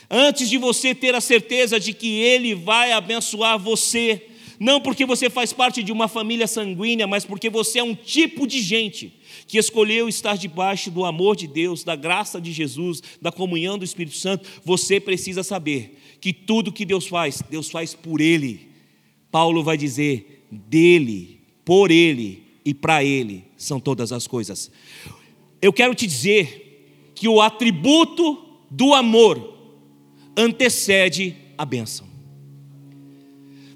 antes 0.10 0.50
de 0.50 0.58
você 0.58 0.96
ter 0.96 1.14
a 1.14 1.20
certeza 1.20 1.78
de 1.78 1.92
que 1.92 2.08
Ele 2.08 2.56
vai 2.56 2.94
abençoar 2.94 3.60
você, 3.60 4.30
não 4.58 4.80
porque 4.80 5.06
você 5.06 5.30
faz 5.30 5.52
parte 5.52 5.84
de 5.84 5.92
uma 5.92 6.08
família 6.08 6.48
sanguínea, 6.48 7.06
mas 7.06 7.26
porque 7.26 7.50
você 7.50 7.80
é 7.80 7.84
um 7.84 7.94
tipo 7.94 8.48
de 8.48 8.62
gente 8.62 9.12
que 9.46 9.58
escolheu 9.58 10.08
estar 10.08 10.38
debaixo 10.38 10.90
do 10.90 11.04
amor 11.04 11.36
de 11.36 11.46
Deus, 11.46 11.84
da 11.84 11.98
graça 11.98 12.40
de 12.40 12.54
Jesus, 12.54 13.04
da 13.22 13.30
comunhão 13.30 13.78
do 13.78 13.84
Espírito 13.84 14.16
Santo. 14.16 14.48
Você 14.64 15.02
precisa 15.02 15.44
saber 15.44 16.00
que 16.22 16.32
tudo 16.32 16.72
que 16.72 16.86
Deus 16.86 17.08
faz, 17.08 17.44
Deus 17.50 17.70
faz 17.70 17.94
por 17.94 18.22
Ele. 18.22 18.70
Paulo 19.30 19.62
vai 19.62 19.76
dizer: 19.76 20.46
dele, 20.50 21.42
por 21.66 21.92
Ele 21.92 22.51
e 22.64 22.74
para 22.74 23.04
Ele 23.04 23.46
são 23.58 23.80
todas 23.80 24.12
as 24.12 24.28
coisas. 24.28 24.72
Eu 25.62 25.74
quero 25.74 25.94
te 25.94 26.08
dizer 26.08 27.12
que 27.16 27.28
o 27.28 27.42
atributo 27.42 28.38
do 28.70 28.94
amor 28.94 29.58
antecede 30.36 31.36
a 31.58 31.66
bênção. 31.66 32.08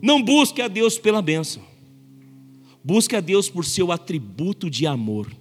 Não 0.02 0.21
busque 0.21 0.62
a 0.62 0.67
Deus 0.67 0.98
pela 0.98 1.21
bênção. 1.21 1.63
Busque 2.84 3.15
a 3.15 3.19
Deus 3.19 3.50
por 3.50 3.65
seu 3.65 3.91
atributo 3.91 4.69
de 4.69 4.86
amor. 4.86 5.32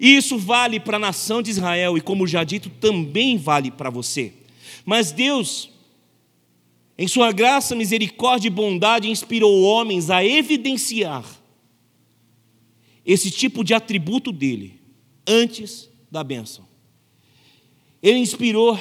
E 0.00 0.16
isso 0.16 0.38
vale 0.38 0.78
para 0.78 0.96
a 0.96 1.00
nação 1.00 1.40
de 1.40 1.50
Israel 1.50 1.96
e, 1.96 2.00
como 2.00 2.26
já 2.26 2.44
dito, 2.44 2.68
também 2.68 3.36
vale 3.36 3.70
para 3.70 3.90
você. 3.90 4.32
Mas 4.84 5.12
Deus, 5.12 5.70
em 6.98 7.08
Sua 7.08 7.32
graça, 7.32 7.74
misericórdia 7.74 8.48
e 8.48 8.50
bondade, 8.50 9.10
inspirou 9.10 9.62
homens 9.62 10.10
a 10.10 10.24
evidenciar 10.24 11.24
esse 13.06 13.30
tipo 13.30 13.62
de 13.62 13.72
atributo 13.72 14.32
dele 14.32 14.80
antes 15.26 15.88
da 16.10 16.24
bênção. 16.24 16.66
Ele 18.02 18.18
inspirou 18.18 18.78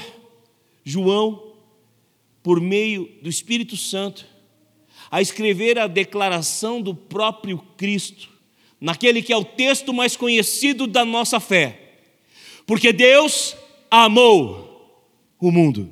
João 0.84 1.54
por 2.42 2.60
meio 2.60 3.10
do 3.22 3.30
Espírito 3.30 3.78
Santo 3.78 4.26
a 5.12 5.22
escrever 5.22 5.78
a 5.78 5.88
declaração 5.88 6.82
do 6.82 6.94
próprio 6.94 7.60
Cristo, 7.78 8.30
naquele 8.82 9.22
que 9.22 9.32
é 9.32 9.38
o 9.38 9.46
texto 9.46 9.94
mais 9.94 10.18
conhecido 10.18 10.88
da 10.88 11.06
nossa 11.06 11.40
fé. 11.40 12.00
Porque 12.66 12.92
Deus 12.92 13.56
amou 13.90 14.66
o 15.40 15.52
mundo 15.52 15.92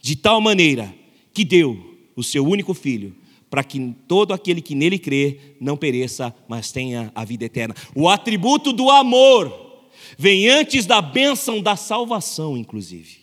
de 0.00 0.16
tal 0.16 0.40
maneira 0.40 0.92
que 1.32 1.44
deu 1.44 1.96
o 2.16 2.22
seu 2.22 2.44
único 2.44 2.74
filho, 2.74 3.14
para 3.50 3.64
que 3.64 3.94
todo 4.06 4.32
aquele 4.32 4.60
que 4.60 4.74
nele 4.74 4.98
crê 4.98 5.38
não 5.60 5.76
pereça, 5.76 6.34
mas 6.46 6.70
tenha 6.70 7.10
a 7.14 7.24
vida 7.24 7.44
eterna. 7.44 7.74
O 7.94 8.08
atributo 8.08 8.72
do 8.72 8.90
amor 8.90 9.68
vem 10.16 10.48
antes 10.48 10.86
da 10.86 11.00
bênção 11.00 11.60
da 11.60 11.76
salvação, 11.76 12.56
inclusive. 12.56 13.18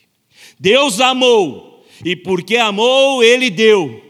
Deus 0.59 0.99
amou, 0.99 1.83
e 2.03 2.15
porque 2.15 2.57
amou, 2.57 3.23
ele 3.23 3.49
deu. 3.49 4.01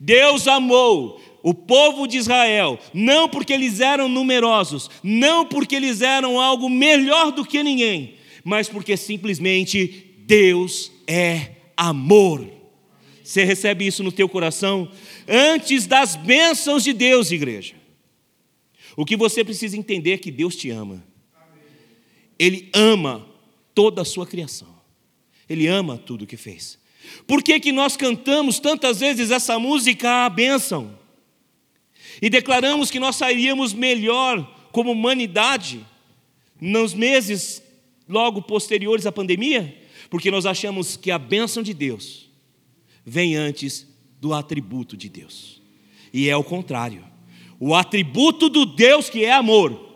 Deus 0.00 0.46
amou 0.46 1.20
o 1.42 1.54
povo 1.54 2.06
de 2.06 2.18
Israel, 2.18 2.78
não 2.92 3.28
porque 3.28 3.52
eles 3.52 3.80
eram 3.80 4.08
numerosos, 4.08 4.90
não 5.02 5.44
porque 5.44 5.76
eles 5.76 6.02
eram 6.02 6.40
algo 6.40 6.68
melhor 6.68 7.32
do 7.32 7.44
que 7.44 7.62
ninguém, 7.62 8.14
mas 8.44 8.68
porque 8.68 8.96
simplesmente 8.96 10.14
Deus 10.18 10.90
é 11.06 11.52
amor. 11.76 12.46
Você 13.22 13.44
recebe 13.44 13.86
isso 13.86 14.02
no 14.02 14.10
teu 14.10 14.28
coração? 14.28 14.90
Antes 15.28 15.86
das 15.86 16.16
bênçãos 16.16 16.82
de 16.82 16.94
Deus, 16.94 17.30
igreja. 17.30 17.74
O 18.96 19.04
que 19.04 19.16
você 19.16 19.44
precisa 19.44 19.76
entender 19.76 20.12
é 20.12 20.18
que 20.18 20.30
Deus 20.30 20.56
te 20.56 20.70
ama. 20.70 21.04
Ele 22.38 22.70
ama 22.72 23.28
toda 23.74 24.02
a 24.02 24.04
sua 24.04 24.26
criação. 24.26 24.74
Ele 25.48 25.66
ama 25.66 25.98
tudo 25.98 26.22
o 26.22 26.26
que 26.26 26.36
fez. 26.36 26.78
Por 27.26 27.42
que, 27.42 27.60
que 27.60 27.72
nós 27.72 27.96
cantamos 27.96 28.58
tantas 28.58 29.00
vezes 29.00 29.30
essa 29.30 29.58
música, 29.58 30.26
a 30.26 30.30
bênção? 30.30 30.98
E 32.20 32.30
declaramos 32.30 32.90
que 32.90 32.98
nós 32.98 33.16
sairíamos 33.16 33.72
melhor 33.72 34.42
como 34.72 34.92
humanidade 34.92 35.84
nos 36.60 36.94
meses 36.94 37.62
logo 38.08 38.42
posteriores 38.42 39.06
à 39.06 39.12
pandemia? 39.12 39.76
Porque 40.10 40.30
nós 40.30 40.46
achamos 40.46 40.96
que 40.96 41.10
a 41.10 41.18
bênção 41.18 41.62
de 41.62 41.74
Deus 41.74 42.28
vem 43.04 43.36
antes 43.36 43.86
do 44.20 44.34
atributo 44.34 44.96
de 44.96 45.08
Deus. 45.08 45.60
E 46.12 46.28
é 46.28 46.36
o 46.36 46.44
contrário. 46.44 47.04
O 47.60 47.74
atributo 47.74 48.48
do 48.48 48.64
Deus 48.64 49.10
que 49.10 49.24
é 49.24 49.32
amor 49.32 49.88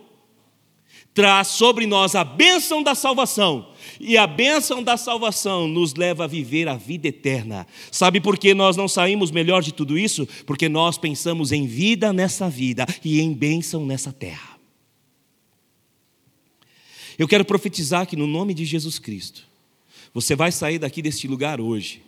traz 1.15 1.49
sobre 1.49 1.87
nós 1.87 2.15
a 2.15 2.25
bênção 2.25 2.83
da 2.83 2.95
salvação, 2.95 3.71
e 4.01 4.17
a 4.17 4.27
bênção 4.27 4.83
da 4.83 4.97
salvação 4.97 5.69
nos 5.69 5.95
leva 5.95 6.25
a 6.25 6.27
viver 6.27 6.69
a 6.69 6.77
vida 6.77 7.09
eterna. 7.09 7.67
Sabe 7.91 8.21
por 8.21 8.39
que 8.39 8.55
nós 8.55 8.77
não 8.77 8.89
saímos 8.89 9.31
melhor 9.31 9.63
de 9.63 9.73
tudo 9.73 9.99
isso? 9.99 10.27
Porque 10.47 10.69
nós 10.69 10.97
pensamos 10.97 11.53
em 11.53 11.67
vida 11.67 12.13
nessa 12.13 12.49
vida 12.49 12.87
e 13.05 13.21
em 13.21 13.33
bênção 13.33 13.85
nessa 13.85 14.13
terra. 14.13 14.59
Eu 17.19 17.29
quero 17.29 17.45
profetizar 17.45 18.07
que 18.07 18.17
no 18.17 18.27
nome 18.27 18.55
de 18.55 18.65
Jesus 18.65 18.99
Cristo, 18.99 19.47
você 20.15 20.35
vai 20.35 20.51
sair 20.51 20.79
daqui 20.79 21.03
deste 21.03 21.29
lugar 21.29 21.61
hoje, 21.61 22.03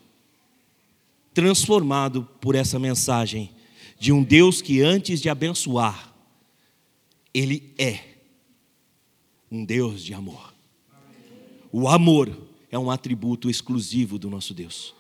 transformado 1.35 2.27
por 2.41 2.55
essa 2.55 2.79
mensagem 2.79 3.51
de 3.99 4.13
um 4.13 4.23
Deus 4.23 4.63
que 4.63 4.81
antes 4.81 5.21
de 5.21 5.29
abençoar, 5.29 6.15
Ele 7.35 7.75
é 7.77 7.99
um 9.51 9.65
Deus 9.65 10.03
de 10.03 10.15
amor. 10.15 10.55
O 11.73 11.89
amor 11.89 12.35
é 12.71 12.79
um 12.79 12.91
atributo 12.91 13.51
exclusivo 13.51 14.19
do 14.19 14.31
nosso 14.31 14.55
Deus, 14.55 14.95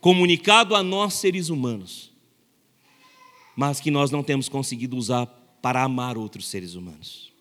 comunicado 0.00 0.76
a 0.76 0.82
nós 0.82 1.14
seres 1.14 1.48
humanos, 1.48 2.10
mas 3.56 3.80
que 3.80 3.90
nós 3.90 4.10
não 4.10 4.22
temos 4.22 4.48
conseguido 4.48 4.96
usar 4.96 5.26
para 5.60 5.82
amar 5.82 6.16
outros 6.16 6.46
seres 6.46 6.74
humanos. 6.74 7.32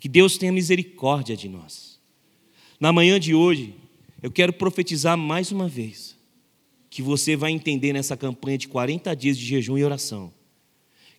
Que 0.00 0.08
Deus 0.08 0.36
tenha 0.36 0.50
misericórdia 0.50 1.36
de 1.36 1.48
nós. 1.48 2.00
Na 2.80 2.92
manhã 2.92 3.20
de 3.20 3.34
hoje, 3.34 3.74
eu 4.22 4.30
quero 4.30 4.52
profetizar 4.52 5.16
mais 5.16 5.52
uma 5.52 5.68
vez 5.68 6.11
que 6.92 7.00
você 7.00 7.34
vai 7.34 7.50
entender 7.50 7.94
nessa 7.94 8.18
campanha 8.18 8.58
de 8.58 8.68
40 8.68 9.16
dias 9.16 9.38
de 9.38 9.46
jejum 9.46 9.78
e 9.78 9.84
oração 9.84 10.30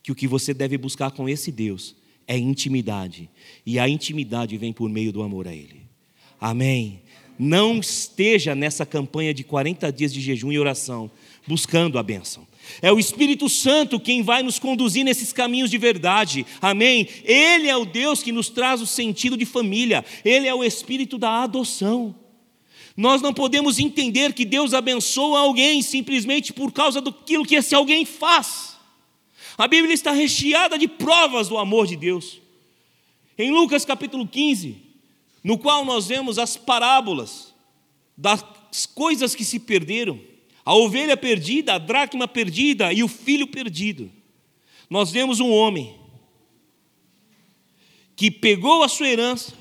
que 0.04 0.12
o 0.12 0.16
que 0.16 0.28
você 0.28 0.54
deve 0.54 0.78
buscar 0.78 1.10
com 1.10 1.28
esse 1.28 1.52
Deus 1.52 1.96
é 2.28 2.38
intimidade, 2.38 3.28
e 3.66 3.80
a 3.80 3.90
intimidade 3.90 4.56
vem 4.56 4.72
por 4.72 4.88
meio 4.88 5.12
do 5.12 5.24
amor 5.24 5.48
a 5.48 5.54
Ele. 5.54 5.82
Amém 6.40 7.02
não 7.38 7.80
esteja 7.80 8.54
nessa 8.54 8.86
campanha 8.86 9.34
de 9.34 9.44
40 9.44 9.92
dias 9.92 10.14
de 10.14 10.22
jejum 10.22 10.52
e 10.52 10.60
oração, 10.60 11.10
buscando 11.48 11.98
a 11.98 12.04
bênção. 12.04 12.48
É 12.82 12.92
o 12.92 13.00
Espírito 13.00 13.50
Santo 13.50 14.00
quem 14.00 14.24
vai 14.24 14.42
nos 14.42 14.60
conduzir 14.60 15.04
nesses 15.04 15.34
caminhos 15.34 15.70
de 15.70 15.78
verdade, 15.78 16.46
amém? 16.62 17.08
Ele 17.24 17.68
é 17.68 17.76
o 17.76 17.86
Deus 17.86 18.24
que 18.24 18.32
nos 18.32 18.50
traz 18.50 18.82
o 18.82 18.88
sentido 18.88 19.36
de 19.36 19.46
família, 19.46 20.06
ele 20.24 20.48
é 20.48 20.56
o 20.56 20.64
Espírito 20.64 21.18
da 21.18 21.44
adoção. 21.44 22.16
Nós 22.96 23.22
não 23.22 23.34
podemos 23.34 23.80
entender 23.80 24.34
que 24.34 24.46
Deus 24.46 24.74
abençoa 24.74 25.40
alguém 25.40 25.82
simplesmente 25.82 26.54
por 26.54 26.72
causa 26.72 27.02
daquilo 27.02 27.46
que 27.46 27.56
esse 27.56 27.74
alguém 27.74 28.06
faz. 28.06 28.78
A 29.58 29.68
Bíblia 29.68 29.94
está 29.94 30.12
recheada 30.12 30.78
de 30.78 30.88
provas 30.88 31.48
do 31.48 31.58
amor 31.58 31.88
de 31.88 31.96
Deus. 31.96 32.40
Em 33.38 33.52
Lucas 33.52 33.84
capítulo 33.84 34.28
15, 34.28 34.78
no 35.44 35.58
qual 35.58 35.84
nós 35.84 36.08
vemos 36.08 36.38
as 36.38 36.56
parábolas 36.56 37.54
das 38.16 38.44
coisas 38.94 39.34
que 39.34 39.44
se 39.44 39.60
perderam, 39.60 40.20
a 40.64 40.76
ovelha 40.76 41.18
perdida, 41.18 41.74
a 41.74 41.78
dracma 41.78 42.28
perdida 42.28 42.94
e 42.94 43.04
o 43.04 43.08
filho 43.08 43.48
perdido. 43.48 44.12
Nós 44.90 45.12
vemos 45.12 45.40
um 45.40 45.52
homem 45.52 45.96
que 48.16 48.30
pegou 48.30 48.84
a 48.84 48.88
sua 48.88 49.10
herança, 49.10 49.54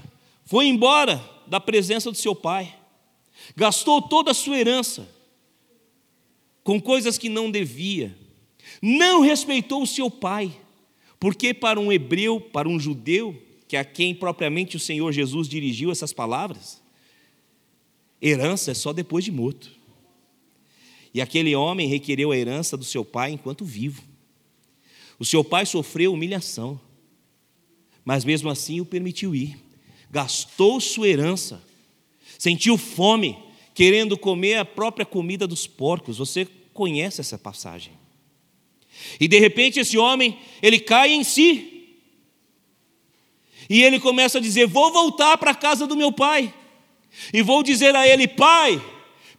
foi 0.44 0.66
embora 0.66 1.22
da 1.46 1.58
presença 1.58 2.10
do 2.10 2.16
seu 2.16 2.34
pai, 2.34 2.74
gastou 3.56 4.00
toda 4.02 4.30
a 4.30 4.34
sua 4.34 4.58
herança 4.58 5.08
com 6.64 6.80
coisas 6.80 7.18
que 7.18 7.28
não 7.28 7.50
devia, 7.50 8.16
não 8.80 9.20
respeitou 9.20 9.82
o 9.82 9.86
seu 9.86 10.10
pai, 10.10 10.52
porque 11.18 11.52
para 11.52 11.78
um 11.80 11.92
hebreu, 11.92 12.40
para 12.40 12.68
um 12.68 12.78
judeu, 12.78 13.40
que 13.66 13.76
a 13.76 13.84
quem 13.84 14.14
propriamente 14.14 14.76
o 14.76 14.80
Senhor 14.80 15.12
Jesus 15.12 15.48
dirigiu 15.48 15.90
essas 15.90 16.12
palavras, 16.12 16.82
herança 18.20 18.70
é 18.70 18.74
só 18.74 18.92
depois 18.92 19.24
de 19.24 19.32
morto. 19.32 19.70
E 21.14 21.20
aquele 21.20 21.54
homem 21.54 21.88
requereu 21.88 22.30
a 22.30 22.36
herança 22.36 22.76
do 22.76 22.84
seu 22.84 23.04
pai 23.04 23.32
enquanto 23.32 23.64
vivo. 23.64 24.02
O 25.18 25.24
seu 25.24 25.44
pai 25.44 25.66
sofreu 25.66 26.12
humilhação, 26.12 26.80
mas 28.04 28.24
mesmo 28.24 28.50
assim 28.50 28.80
o 28.80 28.86
permitiu 28.86 29.34
ir. 29.34 29.58
Gastou 30.10 30.80
sua 30.80 31.08
herança, 31.08 31.62
sentiu 32.42 32.76
fome, 32.76 33.38
querendo 33.72 34.18
comer 34.18 34.56
a 34.56 34.64
própria 34.64 35.06
comida 35.06 35.46
dos 35.46 35.64
porcos. 35.68 36.18
Você 36.18 36.44
conhece 36.74 37.20
essa 37.20 37.38
passagem. 37.38 37.92
E 39.20 39.28
de 39.28 39.38
repente 39.38 39.78
esse 39.78 39.96
homem, 39.96 40.36
ele 40.60 40.80
cai 40.80 41.12
em 41.12 41.22
si. 41.22 41.94
E 43.70 43.80
ele 43.84 44.00
começa 44.00 44.38
a 44.38 44.40
dizer: 44.40 44.66
Vou 44.66 44.92
voltar 44.92 45.38
para 45.38 45.52
a 45.52 45.54
casa 45.54 45.86
do 45.86 45.96
meu 45.96 46.10
pai. 46.10 46.52
E 47.32 47.42
vou 47.42 47.62
dizer 47.62 47.94
a 47.94 48.08
ele: 48.08 48.26
Pai, 48.26 48.84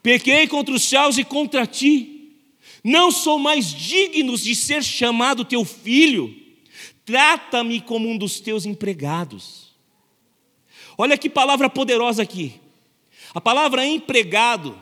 pequei 0.02 0.48
contra 0.48 0.74
os 0.74 0.84
céus 0.84 1.18
e 1.18 1.26
contra 1.26 1.68
ti. 1.68 2.38
Não 2.82 3.12
sou 3.12 3.38
mais 3.38 3.66
digno 3.66 4.38
de 4.38 4.56
ser 4.56 4.82
chamado 4.82 5.44
teu 5.44 5.66
filho. 5.66 6.34
Trata-me 7.04 7.82
como 7.82 8.08
um 8.08 8.18
dos 8.18 8.40
teus 8.40 8.66
empregados. 8.66 9.74
Olha 10.98 11.18
que 11.18 11.30
palavra 11.30 11.70
poderosa 11.70 12.24
aqui. 12.24 12.63
A 13.34 13.42
palavra 13.42 13.86
empregado 13.86 14.78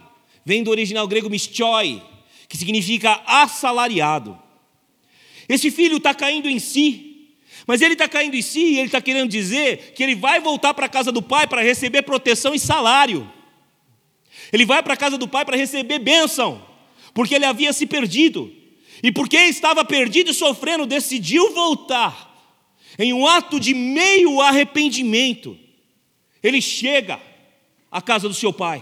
vem 0.46 0.64
do 0.64 0.72
original 0.72 1.08
grego 1.08 1.30
mistioi, 1.30 2.02
que 2.50 2.58
significa 2.58 3.22
assalariado. 3.26 4.38
Esse 5.48 5.72
filho 5.72 5.98
está 5.98 6.14
caindo 6.14 6.50
em 6.50 6.60
si, 6.60 7.30
mas 7.66 7.82
ele 7.82 7.94
está 7.94 8.10
caindo 8.10 8.36
em 8.36 8.42
si 8.42 8.60
e 8.60 8.78
ele 8.78 8.88
está 8.88 9.02
querendo 9.02 9.30
dizer 9.30 9.94
que 9.94 10.04
ele 10.04 10.16
vai 10.16 10.40
voltar 10.40 10.74
para 10.74 10.86
a 10.86 10.90
casa 10.90 11.12
do 11.12 11.22
pai 11.22 11.48
para 11.48 11.62
receber 11.62 12.02
proteção 12.02 12.54
e 12.54 12.60
salário. 12.60 13.32
Ele 14.52 14.66
vai 14.66 14.84
para 14.84 14.96
a 14.96 14.98
casa 14.98 15.18
do 15.18 15.28
pai 15.28 15.46
para 15.46 15.56
receber 15.56 16.00
bênção, 16.00 16.66
porque 17.14 17.36
ele 17.36 17.46
havia 17.46 17.72
se 17.72 17.86
perdido. 17.86 18.52
E 19.04 19.12
porque 19.12 19.38
estava 19.38 19.84
perdido 19.86 20.32
e 20.32 20.34
sofrendo, 20.34 20.86
decidiu 20.86 21.54
voltar. 21.54 22.30
Em 23.00 23.14
um 23.14 23.26
ato 23.26 23.60
de 23.60 23.74
meio 23.74 24.42
arrependimento, 24.42 25.58
ele 26.44 26.62
chega 26.62 27.20
à 27.92 28.02
casa 28.02 28.28
do 28.28 28.34
seu 28.34 28.54
pai. 28.54 28.82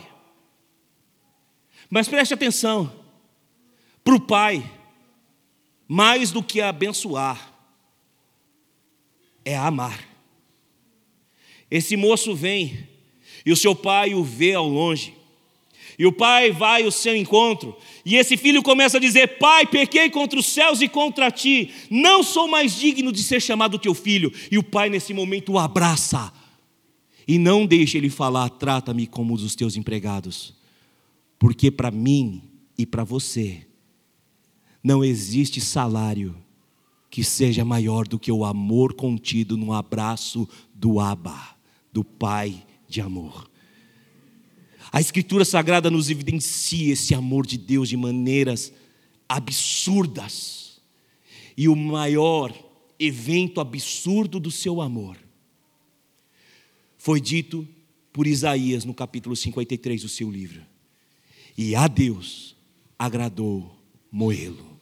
Mas 1.90 2.08
preste 2.08 2.34
atenção: 2.34 2.94
para 4.04 4.16
o 4.16 4.20
pai, 4.20 4.64
mais 5.88 6.32
do 6.32 6.44
que 6.44 6.62
abençoar, 6.62 7.52
é 9.44 9.58
amar. 9.58 10.08
Esse 11.72 11.96
moço 11.96 12.36
vem 12.36 12.88
e 13.46 13.52
o 13.52 13.58
seu 13.58 13.76
pai 13.76 14.14
o 14.14 14.24
vê 14.24 14.54
ao 14.54 14.68
longe. 14.68 15.16
E 15.98 16.06
o 16.06 16.14
pai 16.14 16.50
vai 16.50 16.84
ao 16.84 16.92
seu 16.92 17.14
encontro, 17.14 17.76
e 18.06 18.16
esse 18.16 18.38
filho 18.38 18.64
começa 18.64 18.96
a 18.96 19.02
dizer: 19.02 19.38
Pai, 19.38 19.66
pequei 19.66 20.10
contra 20.10 20.40
os 20.40 20.46
céus 20.46 20.80
e 20.80 20.88
contra 20.88 21.30
ti, 21.30 21.74
não 21.90 22.24
sou 22.24 22.48
mais 22.48 22.74
digno 22.80 23.12
de 23.12 23.22
ser 23.22 23.42
chamado 23.42 23.78
teu 23.78 23.94
filho. 23.94 24.32
E 24.50 24.58
o 24.58 24.64
pai, 24.64 24.90
nesse 24.90 25.14
momento, 25.14 25.52
o 25.52 25.60
abraça 25.60 26.32
E 27.30 27.38
não 27.38 27.64
deixe 27.64 27.96
ele 27.96 28.10
falar: 28.10 28.50
trata-me 28.50 29.06
como 29.06 29.36
um 29.36 29.38
dos 29.38 29.54
teus 29.54 29.76
empregados. 29.76 30.56
Porque 31.38 31.70
para 31.70 31.92
mim 31.92 32.42
e 32.76 32.88
para 32.88 33.04
você, 33.04 33.68
não 34.84 35.04
existe 35.04 35.62
salário 35.62 36.36
que 37.08 37.24
seja 37.24 37.64
maior 37.64 38.08
do 38.08 38.18
que 38.18 38.32
o 38.32 38.44
amor 38.44 38.96
contido 38.96 39.56
no 39.56 39.74
abraço 39.74 40.50
do 40.74 41.00
Abba, 41.00 41.56
do 41.94 42.04
Pai 42.04 42.66
de 42.88 43.00
amor. 43.00 43.48
A 44.92 45.00
Escritura 45.00 45.46
Sagrada 45.46 45.92
nos 45.92 46.10
evidencia 46.10 46.94
esse 46.94 47.14
amor 47.14 47.46
de 47.46 47.60
Deus 47.60 47.90
de 47.90 47.96
maneiras 47.96 48.74
absurdas. 49.28 50.82
E 51.56 51.70
o 51.70 51.76
maior 51.76 52.52
evento 52.98 53.62
absurdo 53.62 54.40
do 54.40 54.50
seu 54.50 54.82
amor 54.82 55.29
foi 57.00 57.22
dito 57.22 57.66
por 58.12 58.28
Isaías 58.28 58.84
no 58.84 58.94
capítulo 58.94 59.34
53 59.34 60.02
do 60.02 60.10
seu 60.10 60.30
livro. 60.30 60.62
E 61.58 61.74
a 61.74 61.88
Deus 61.88 62.58
agradou 63.00 63.74
moê-lo. 64.12 64.78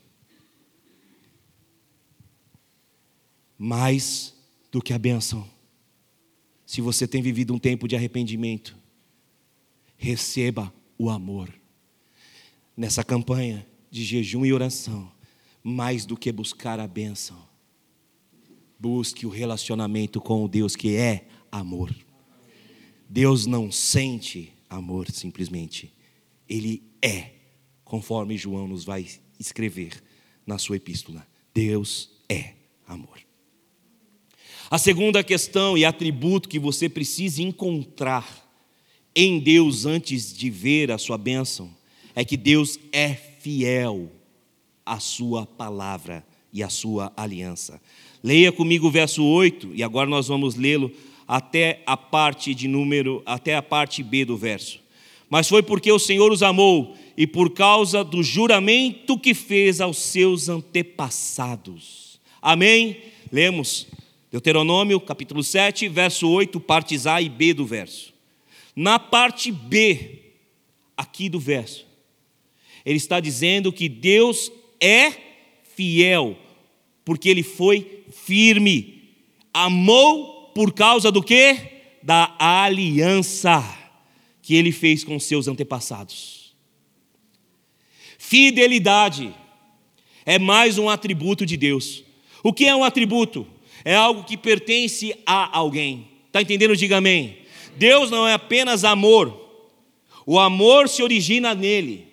Mais 3.55 4.33
do 4.71 4.81
que 4.81 4.93
a 4.93 4.97
bênção. 4.97 5.47
Se 6.65 6.81
você 6.81 7.07
tem 7.07 7.21
vivido 7.21 7.53
um 7.53 7.59
tempo 7.59 7.87
de 7.87 7.95
arrependimento, 7.95 8.75
receba 9.95 10.73
o 10.97 11.11
amor. 11.11 11.53
Nessa 12.75 13.03
campanha 13.03 13.65
de 13.91 14.03
jejum 14.03 14.43
e 14.43 14.51
oração, 14.51 15.11
mais 15.63 16.03
do 16.03 16.17
que 16.17 16.31
buscar 16.31 16.79
a 16.79 16.87
bênção, 16.87 17.37
busque 18.79 19.25
o 19.25 19.29
relacionamento 19.29 20.19
com 20.19 20.43
o 20.43 20.47
Deus 20.47 20.75
que 20.75 20.95
é 20.95 21.27
amor. 21.51 22.06
Deus 23.09 23.45
não 23.45 23.71
sente 23.71 24.53
amor 24.69 25.09
simplesmente, 25.11 25.93
Ele 26.47 26.83
é, 27.01 27.31
conforme 27.83 28.37
João 28.37 28.67
nos 28.67 28.83
vai 28.83 29.07
escrever 29.39 30.03
na 30.45 30.57
sua 30.57 30.77
epístola. 30.77 31.25
Deus 31.53 32.09
é 32.29 32.53
amor. 32.85 33.19
A 34.69 34.77
segunda 34.77 35.23
questão 35.23 35.77
e 35.77 35.85
atributo 35.85 36.49
que 36.49 36.59
você 36.59 36.89
precisa 36.89 37.41
encontrar 37.41 38.45
em 39.15 39.39
Deus 39.39 39.85
antes 39.85 40.35
de 40.35 40.49
ver 40.49 40.91
a 40.91 40.97
sua 40.97 41.17
bênção 41.17 41.75
é 42.13 42.25
que 42.25 42.35
Deus 42.35 42.77
é 42.91 43.13
fiel 43.13 44.11
à 44.85 44.99
sua 44.99 45.45
palavra 45.45 46.25
e 46.51 46.61
à 46.61 46.69
sua 46.69 47.13
aliança. 47.15 47.81
Leia 48.21 48.51
comigo 48.51 48.87
o 48.87 48.91
verso 48.91 49.23
8 49.23 49.73
e 49.73 49.83
agora 49.83 50.09
nós 50.09 50.27
vamos 50.27 50.55
lê-lo 50.55 50.91
até 51.27 51.81
a 51.85 51.97
parte 51.97 52.55
de 52.55 52.67
número, 52.67 53.21
até 53.25 53.55
a 53.55 53.61
parte 53.61 54.01
B 54.01 54.23
do 54.23 54.37
verso. 54.37 54.79
Mas 55.29 55.49
foi 55.49 55.61
porque 55.61 55.91
o 55.91 55.99
Senhor 55.99 56.31
os 56.31 56.41
amou 56.41 56.95
e 57.17 57.27
por 57.27 57.49
causa 57.49 58.03
do 58.03 58.23
juramento 58.23 59.19
que 59.19 59.33
fez 59.33 59.81
aos 59.81 59.97
seus 59.97 60.47
antepassados. 60.47 62.19
Amém? 62.41 62.97
Lemos 63.31 63.87
Deuteronômio, 64.31 64.99
capítulo 64.99 65.41
7, 65.41 65.87
verso 65.87 66.29
8, 66.29 66.59
partes 66.59 67.07
A 67.07 67.21
e 67.21 67.29
B 67.29 67.53
do 67.53 67.65
verso. 67.65 68.13
Na 68.75 68.99
parte 68.99 69.51
B, 69.51 70.19
aqui 70.95 71.29
do 71.29 71.39
verso, 71.39 71.85
ele 72.85 72.97
está 72.97 73.19
dizendo 73.19 73.71
que 73.71 73.89
Deus 73.89 74.51
é 74.79 75.11
fiel, 75.63 76.37
porque 77.03 77.29
ele 77.29 77.41
foi 77.41 78.03
firme, 78.11 79.13
amou 79.53 80.36
por 80.57 80.73
causa 80.73 81.11
do 81.11 81.21
que? 81.21 81.55
Da 82.01 82.33
aliança 82.39 83.63
que 84.41 84.55
ele 84.55 84.71
fez 84.71 85.03
com 85.03 85.19
seus 85.19 85.47
antepassados. 85.47 86.55
Fidelidade 88.17 89.35
é 90.25 90.39
mais 90.39 90.79
um 90.79 90.89
atributo 90.89 91.45
de 91.45 91.55
Deus. 91.55 92.03
O 92.41 92.51
que 92.51 92.65
é 92.65 92.75
um 92.75 92.83
atributo? 92.83 93.45
É 93.85 93.93
algo 93.93 94.23
que 94.23 94.35
pertence 94.35 95.13
a 95.27 95.55
alguém. 95.55 96.07
Está 96.25 96.41
entendendo? 96.41 96.75
Diga 96.75 96.97
amém. 96.97 97.37
Deus 97.75 98.09
não 98.09 98.27
é 98.27 98.33
apenas 98.33 98.83
amor, 98.83 99.39
o 100.25 100.39
amor 100.39 100.89
se 100.89 101.03
origina 101.03 101.53
nele. 101.53 102.07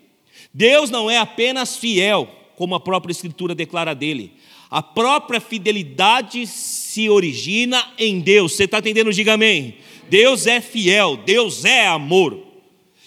Deus 0.52 0.90
não 0.90 1.10
é 1.10 1.16
apenas 1.16 1.78
fiel, 1.78 2.28
como 2.56 2.74
a 2.74 2.80
própria 2.80 3.12
Escritura 3.12 3.54
declara 3.54 3.94
dele. 3.94 4.34
A 4.70 4.82
própria 4.82 5.40
fidelidade 5.40 6.46
se 6.94 7.10
origina 7.10 7.92
em 7.98 8.20
Deus. 8.20 8.52
Você 8.52 8.64
está 8.64 8.78
entendendo? 8.78 9.12
Diga 9.12 9.34
amém. 9.34 9.78
Deus 10.08 10.46
é 10.46 10.60
fiel, 10.60 11.16
Deus 11.16 11.64
é 11.64 11.88
amor. 11.88 12.40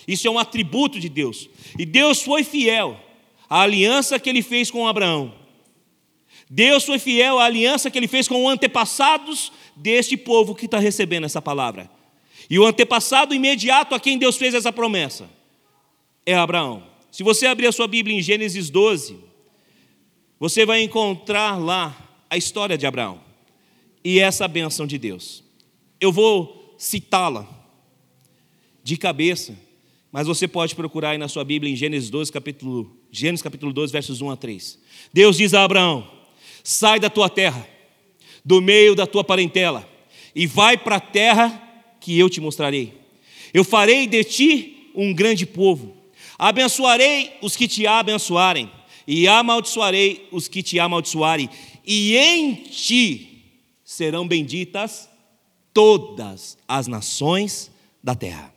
Isso 0.06 0.28
é 0.28 0.32
um 0.32 0.38
atributo 0.38 1.00
de 1.00 1.08
Deus. 1.08 1.50
E 1.80 1.86
Deus 1.86 2.22
foi 2.22 2.44
fiel 2.44 3.00
à 3.50 3.62
aliança 3.62 4.20
que 4.20 4.30
ele 4.30 4.42
fez 4.42 4.70
com 4.70 4.86
Abraão. 4.86 5.34
Deus 6.50 6.84
foi 6.84 7.00
fiel 7.00 7.40
à 7.40 7.46
aliança 7.46 7.90
que 7.90 7.98
ele 7.98 8.08
fez 8.10 8.28
com 8.28 8.46
os 8.46 8.52
antepassados 8.52 9.54
deste 9.76 10.18
povo 10.18 10.54
que 10.54 10.66
está 10.66 10.80
recebendo 10.80 11.24
essa 11.24 11.42
palavra. 11.42 11.90
E 12.50 12.60
o 12.60 12.66
antepassado 12.66 13.34
imediato 13.34 13.96
a 13.96 14.00
quem 14.00 14.18
Deus 14.18 14.36
fez 14.36 14.54
essa 14.54 14.72
promessa 14.72 15.30
é 16.26 16.34
Abraão. 16.34 16.84
Se 17.10 17.24
você 17.24 17.48
abrir 17.48 17.68
a 17.68 17.72
sua 17.72 17.88
Bíblia 17.88 18.18
em 18.18 18.22
Gênesis 18.22 18.70
12, 18.70 19.18
você 20.38 20.66
vai 20.66 20.82
encontrar 20.82 21.58
lá 21.58 21.96
a 22.30 22.36
história 22.36 22.78
de 22.78 22.86
Abraão 22.86 23.27
e 24.08 24.20
essa 24.20 24.48
benção 24.48 24.88
de 24.88 24.98
Deus. 24.98 25.44
Eu 26.00 26.14
vou 26.14 26.74
citá-la 26.78 27.46
de 28.82 28.96
cabeça, 28.96 29.54
mas 30.10 30.28
você 30.28 30.48
pode 30.48 30.74
procurar 30.76 31.10
aí 31.10 31.18
na 31.18 31.28
sua 31.28 31.44
Bíblia 31.44 31.74
em 31.74 31.76
Gênesis 31.76 32.10
12, 32.10 32.32
capítulo, 32.32 32.90
Gênesis 33.12 33.42
capítulo 33.42 33.74
12, 33.74 33.92
versos 33.92 34.22
1 34.22 34.30
a 34.30 34.38
3. 34.38 34.80
Deus 35.12 35.36
diz 35.36 35.54
a 35.54 35.62
Abraão: 35.62 36.10
sai 36.64 37.02
da 37.02 37.10
tua 37.10 37.30
terra, 37.30 37.68
do 38.46 38.62
meio 38.62 38.96
da 38.96 39.06
tua 39.06 39.26
parentela, 39.26 39.86
e 40.34 40.48
vai 40.48 40.78
para 40.78 40.96
a 40.96 41.02
terra 41.02 41.62
que 42.00 42.18
eu 42.18 42.30
te 42.30 42.40
mostrarei. 42.40 42.94
Eu 43.54 43.66
farei 43.66 44.08
de 44.08 44.24
ti 44.24 44.90
um 44.96 45.14
grande 45.14 45.46
povo, 45.46 45.98
abençoarei 46.40 47.34
os 47.42 47.58
que 47.58 47.68
te 47.68 47.86
abençoarem, 47.86 48.72
e 49.06 49.28
amaldiçoarei 49.28 50.30
os 50.32 50.48
que 50.48 50.64
te 50.64 50.80
amaldiçoarem, 50.80 51.50
e 51.86 52.16
em 52.16 52.54
ti 52.54 53.27
serão 53.88 54.28
benditas 54.28 55.10
todas 55.74 56.58
as 56.68 56.88
nações 56.88 57.72
da 58.04 58.14
terra. 58.14 58.54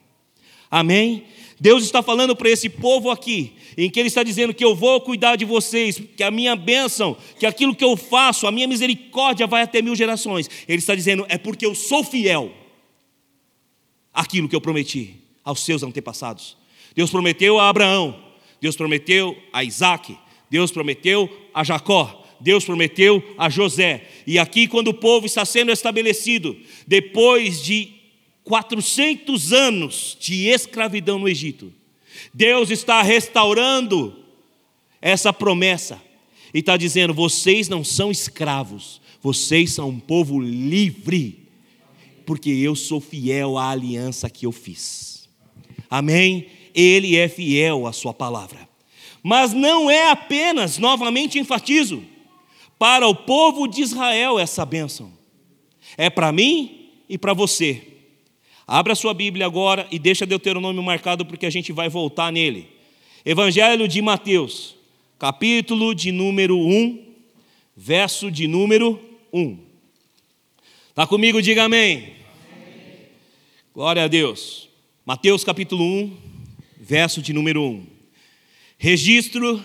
Amém? 0.69 1.25
Deus 1.61 1.85
está 1.85 2.03
falando 2.03 2.35
para 2.35 2.51
esse 2.51 2.69
povo 2.69 3.11
aqui, 3.11 3.53
em 3.79 3.89
que 3.89 4.01
Ele 4.01 4.09
está 4.09 4.25
dizendo 4.25 4.53
que 4.53 4.65
eu 4.65 4.75
vou 4.75 5.01
cuidar 5.01 5.37
de 5.37 5.45
vocês, 5.45 6.03
que 6.17 6.25
a 6.25 6.33
minha 6.33 6.57
bênção, 6.57 7.17
que 7.39 7.47
aquilo 7.47 7.77
que 7.77 7.85
eu 7.85 7.97
faço, 7.97 8.45
a 8.45 8.51
minha 8.51 8.67
misericórdia 8.67 9.47
vai 9.47 9.63
até 9.63 9.81
mil 9.81 9.95
gerações. 9.95 10.51
Ele 10.67 10.79
está 10.79 10.97
dizendo, 10.97 11.25
é 11.29 11.39
porque 11.39 11.65
eu 11.65 11.77
sou 11.77 12.03
fiel 12.03 12.53
àquilo 14.13 14.49
que 14.49 14.57
eu 14.57 14.61
prometi 14.61 15.15
aos 15.45 15.61
seus 15.61 15.85
antepassados. 15.85 16.57
Deus 16.93 17.09
prometeu 17.09 17.61
a 17.61 17.69
Abraão, 17.69 18.21
Deus 18.61 18.75
prometeu 18.75 19.41
a 19.53 19.63
Isaac, 19.63 20.19
Deus 20.51 20.73
prometeu 20.73 21.31
a 21.55 21.63
Jacó, 21.63 22.20
Deus 22.41 22.65
prometeu 22.65 23.23
a 23.37 23.49
José. 23.51 24.09
E 24.27 24.39
aqui, 24.39 24.67
quando 24.67 24.89
o 24.89 24.95
povo 24.95 25.27
está 25.27 25.45
sendo 25.45 25.71
estabelecido, 25.71 26.57
depois 26.87 27.63
de 27.63 27.93
400 28.45 29.53
anos 29.53 30.17
de 30.19 30.47
escravidão 30.47 31.19
no 31.19 31.29
Egito, 31.29 31.73
Deus 32.33 32.71
está 32.71 33.03
restaurando 33.03 34.17
essa 35.01 35.33
promessa 35.33 36.01
e 36.53 36.59
está 36.61 36.77
dizendo: 36.77 37.13
vocês 37.13 37.69
não 37.69 37.85
são 37.85 38.11
escravos, 38.11 39.01
vocês 39.23 39.73
são 39.73 39.91
um 39.91 40.01
povo 40.01 40.41
livre, 40.41 41.47
porque 42.25 42.51
eu 42.51 42.75
sou 42.75 43.01
fiel 43.01 43.59
à 43.59 43.71
aliança 43.71 44.31
que 44.31 44.47
eu 44.47 44.53
fiz. 44.53 45.29
Amém? 45.89 46.47
Ele 46.75 47.17
é 47.17 47.29
fiel 47.29 47.87
à 47.87 47.93
Sua 47.93 48.15
palavra. 48.15 48.69
Mas 49.23 49.53
não 49.53 49.91
é 49.91 50.11
apenas, 50.11 50.79
novamente 50.79 51.39
enfatizo, 51.39 52.03
para 52.81 53.07
o 53.07 53.15
povo 53.15 53.69
de 53.69 53.83
Israel 53.83 54.39
essa 54.39 54.65
bênção. 54.65 55.13
É 55.99 56.09
para 56.09 56.33
mim 56.33 56.89
e 57.11 57.19
para 57.19 57.35
você. 57.35 57.83
Abra 58.67 58.95
sua 58.95 59.13
Bíblia 59.13 59.45
agora 59.45 59.87
e 59.91 59.99
deixa 59.99 60.25
Deuteronômio 60.25 60.83
marcado 60.83 61.27
porque 61.27 61.45
a 61.45 61.51
gente 61.51 61.73
vai 61.73 61.91
voltar 61.91 62.33
nele. 62.33 62.69
Evangelho 63.23 63.87
de 63.87 64.01
Mateus, 64.01 64.77
capítulo 65.19 65.95
de 65.95 66.11
número 66.11 66.57
1, 66.57 67.05
verso 67.77 68.31
de 68.31 68.49
número 68.49 68.99
1. 69.31 69.59
Está 70.89 71.07
comigo? 71.07 71.43
Diga 71.43 71.65
amém. 71.65 71.97
amém. 71.99 72.15
Glória 73.75 74.05
a 74.05 74.09
Deus. 74.09 74.71
Mateus 75.05 75.45
capítulo 75.45 75.85
1, 75.85 76.17
verso 76.81 77.21
de 77.21 77.35
número 77.35 77.63
1. 77.63 77.87
Registro 78.79 79.63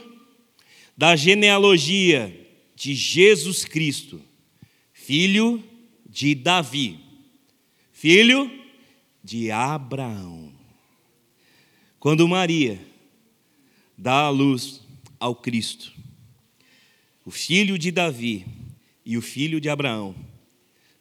da 0.97 1.15
genealogia 1.15 2.44
de 2.75 2.93
Jesus 2.93 3.63
Cristo, 3.63 4.21
filho 4.91 5.63
de 6.07 6.35
Davi, 6.35 6.99
filho 7.91 8.51
de 9.23 9.49
Abraão. 9.49 10.51
Quando 11.99 12.27
Maria 12.27 12.79
dá 13.97 14.25
a 14.25 14.29
luz 14.29 14.81
ao 15.19 15.35
Cristo, 15.35 15.93
o 17.23 17.31
filho 17.31 17.77
de 17.79 17.89
Davi 17.89 18.45
e 19.05 19.17
o 19.17 19.21
filho 19.21 19.59
de 19.61 19.69
Abraão, 19.69 20.13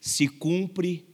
se 0.00 0.28
cumpre 0.28 1.04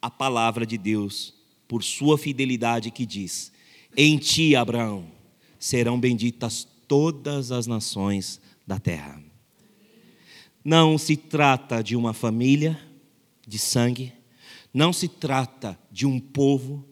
a 0.00 0.10
palavra 0.10 0.66
de 0.66 0.76
Deus 0.76 1.34
por 1.68 1.84
sua 1.84 2.18
fidelidade 2.18 2.90
que 2.90 3.06
diz: 3.06 3.52
Em 3.96 4.18
ti, 4.18 4.56
Abraão, 4.56 5.10
serão 5.58 5.98
benditas 5.98 6.66
todas 6.88 7.52
as 7.52 7.66
nações 7.66 8.40
da 8.66 8.78
terra. 8.78 9.31
Não 10.64 10.96
se 10.96 11.16
trata 11.16 11.82
de 11.82 11.96
uma 11.96 12.12
família 12.12 12.80
de 13.46 13.58
sangue, 13.58 14.12
não 14.72 14.92
se 14.92 15.08
trata 15.08 15.78
de 15.90 16.06
um 16.06 16.20
povo, 16.20 16.84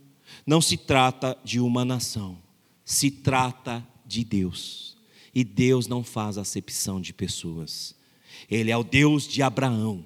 não 0.47 0.61
se 0.61 0.77
trata 0.77 1.39
de 1.45 1.61
uma 1.61 1.85
nação, 1.85 2.39
se 2.85 3.11
trata 3.11 3.87
de 4.05 4.25
Deus. 4.25 4.97
E 5.35 5.45
Deus 5.45 5.87
não 5.87 6.03
faz 6.03 6.37
acepção 6.37 7.01
de 7.01 7.12
pessoas. 7.12 7.95
Ele 8.51 8.71
é 8.71 8.77
o 8.77 8.83
Deus 8.83 9.29
de 9.29 9.43
Abraão, 9.43 10.05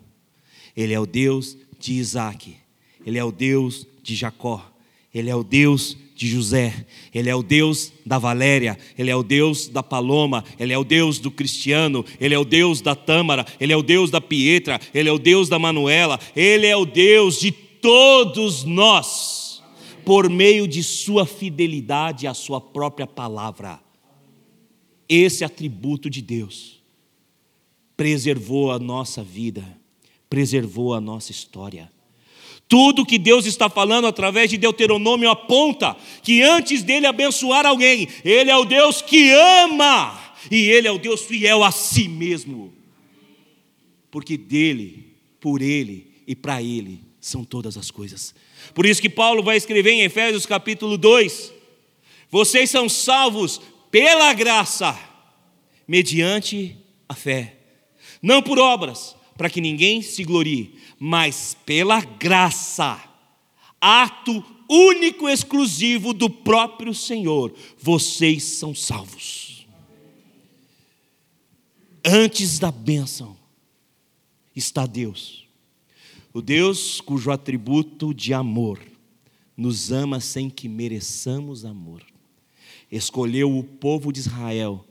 ele 0.76 0.92
é 0.92 1.00
o 1.00 1.06
Deus 1.06 1.56
de 1.78 1.94
Isaac, 1.94 2.56
ele 3.04 3.18
é 3.18 3.24
o 3.24 3.32
Deus 3.32 3.86
de 4.02 4.14
Jacó, 4.14 4.73
ele 5.14 5.30
é 5.30 5.36
o 5.36 5.44
Deus 5.44 5.96
de 6.14 6.28
José, 6.28 6.86
Ele 7.12 7.28
é 7.28 7.34
o 7.34 7.42
Deus 7.42 7.92
da 8.06 8.18
Valéria, 8.18 8.78
Ele 8.96 9.10
é 9.10 9.16
o 9.16 9.22
Deus 9.22 9.66
da 9.66 9.82
Paloma, 9.82 10.44
Ele 10.58 10.72
é 10.72 10.78
o 10.78 10.84
Deus 10.84 11.18
do 11.18 11.30
Cristiano, 11.30 12.04
Ele 12.20 12.34
é 12.34 12.38
o 12.38 12.44
Deus 12.44 12.80
da 12.80 12.94
Tâmara, 12.94 13.44
Ele 13.58 13.72
é 13.72 13.76
o 13.76 13.82
Deus 13.82 14.10
da 14.10 14.20
Pietra, 14.20 14.80
Ele 14.94 15.08
é 15.08 15.12
o 15.12 15.18
Deus 15.18 15.48
da 15.48 15.58
Manuela, 15.58 16.20
Ele 16.36 16.66
é 16.66 16.76
o 16.76 16.84
Deus 16.84 17.40
de 17.40 17.50
todos 17.50 18.62
nós, 18.62 19.62
por 20.04 20.30
meio 20.30 20.68
de 20.68 20.84
Sua 20.84 21.26
fidelidade 21.26 22.28
à 22.28 22.34
Sua 22.34 22.60
própria 22.60 23.06
palavra. 23.06 23.80
Esse 25.08 25.44
atributo 25.44 26.08
de 26.08 26.22
Deus 26.22 26.82
preservou 27.96 28.70
a 28.70 28.78
nossa 28.78 29.22
vida, 29.22 29.64
preservou 30.30 30.94
a 30.94 31.00
nossa 31.00 31.32
história. 31.32 31.93
Tudo 32.68 33.04
que 33.04 33.18
Deus 33.18 33.46
está 33.46 33.68
falando 33.68 34.06
através 34.06 34.50
de 34.50 34.56
Deuteronômio 34.56 35.30
aponta 35.30 35.96
que 36.22 36.42
antes 36.42 36.82
dele 36.82 37.06
abençoar 37.06 37.66
alguém, 37.66 38.08
ele 38.24 38.50
é 38.50 38.56
o 38.56 38.64
Deus 38.64 39.02
que 39.02 39.30
ama 39.30 40.18
e 40.50 40.56
ele 40.70 40.88
é 40.88 40.90
o 40.90 40.98
Deus 40.98 41.22
fiel 41.22 41.62
a 41.62 41.70
si 41.70 42.08
mesmo. 42.08 42.72
Porque 44.10 44.36
dele, 44.36 45.14
por 45.40 45.60
ele 45.60 46.12
e 46.26 46.34
para 46.34 46.62
ele 46.62 47.00
são 47.20 47.44
todas 47.44 47.76
as 47.76 47.90
coisas. 47.90 48.34
Por 48.74 48.86
isso 48.86 49.02
que 49.02 49.10
Paulo 49.10 49.42
vai 49.42 49.56
escrever 49.56 49.92
em 49.92 50.02
Efésios 50.02 50.46
capítulo 50.46 50.96
2: 50.96 51.52
Vocês 52.30 52.70
são 52.70 52.88
salvos 52.88 53.60
pela 53.90 54.32
graça, 54.32 54.98
mediante 55.86 56.76
a 57.08 57.14
fé, 57.14 57.56
não 58.22 58.40
por 58.40 58.58
obras, 58.58 59.14
para 59.36 59.50
que 59.50 59.60
ninguém 59.60 60.00
se 60.00 60.24
glorie 60.24 60.74
mas 60.98 61.56
pela 61.66 62.00
graça, 62.00 63.02
ato 63.80 64.44
único 64.68 65.28
e 65.28 65.32
exclusivo 65.32 66.12
do 66.12 66.30
próprio 66.30 66.94
Senhor, 66.94 67.54
vocês 67.78 68.42
são 68.44 68.74
salvos. 68.74 69.66
Antes 72.04 72.58
da 72.58 72.70
bênção 72.70 73.36
está 74.54 74.86
Deus, 74.86 75.46
o 76.32 76.42
Deus 76.42 77.00
cujo 77.00 77.30
atributo 77.30 78.12
de 78.12 78.34
amor 78.34 78.80
nos 79.56 79.92
ama 79.92 80.20
sem 80.20 80.50
que 80.50 80.68
mereçamos 80.68 81.64
amor. 81.64 82.02
Escolheu 82.90 83.56
o 83.56 83.64
povo 83.64 84.12
de 84.12 84.20
Israel 84.20 84.84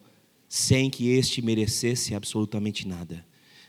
sem 0.47 0.89
que 0.89 1.09
este 1.09 1.41
merecesse 1.41 2.15
absolutamente 2.15 2.87
nada. 2.87 3.25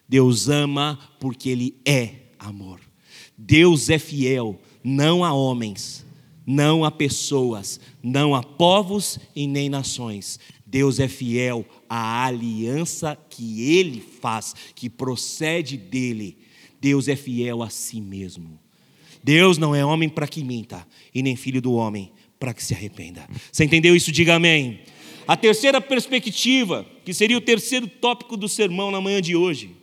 Deus 0.08 0.48
ama 0.48 0.98
porque 1.18 1.48
Ele 1.48 1.76
é 1.84 2.23
amor. 2.48 2.80
Deus 3.36 3.90
é 3.90 3.98
fiel, 3.98 4.60
não 4.82 5.24
a 5.24 5.32
homens, 5.32 6.04
não 6.46 6.84
a 6.84 6.90
pessoas, 6.90 7.80
não 8.02 8.34
a 8.34 8.42
povos 8.42 9.18
e 9.34 9.46
nem 9.46 9.68
nações. 9.68 10.38
Deus 10.66 10.98
é 10.98 11.08
fiel 11.08 11.64
à 11.88 12.24
aliança 12.26 13.16
que 13.30 13.76
ele 13.76 14.00
faz, 14.00 14.54
que 14.74 14.90
procede 14.90 15.76
dele. 15.76 16.36
Deus 16.80 17.08
é 17.08 17.16
fiel 17.16 17.62
a 17.62 17.70
si 17.70 18.00
mesmo. 18.00 18.58
Deus 19.22 19.56
não 19.56 19.74
é 19.74 19.84
homem 19.84 20.08
para 20.08 20.28
que 20.28 20.44
minta, 20.44 20.86
e 21.14 21.22
nem 21.22 21.34
filho 21.34 21.62
do 21.62 21.72
homem 21.72 22.12
para 22.38 22.52
que 22.52 22.62
se 22.62 22.74
arrependa. 22.74 23.26
Você 23.50 23.64
entendeu 23.64 23.96
isso? 23.96 24.12
Diga 24.12 24.34
amém. 24.34 24.80
A 25.26 25.34
terceira 25.34 25.80
perspectiva, 25.80 26.84
que 27.04 27.14
seria 27.14 27.38
o 27.38 27.40
terceiro 27.40 27.86
tópico 27.86 28.36
do 28.36 28.48
sermão 28.48 28.90
na 28.90 29.00
manhã 29.00 29.22
de 29.22 29.34
hoje, 29.34 29.74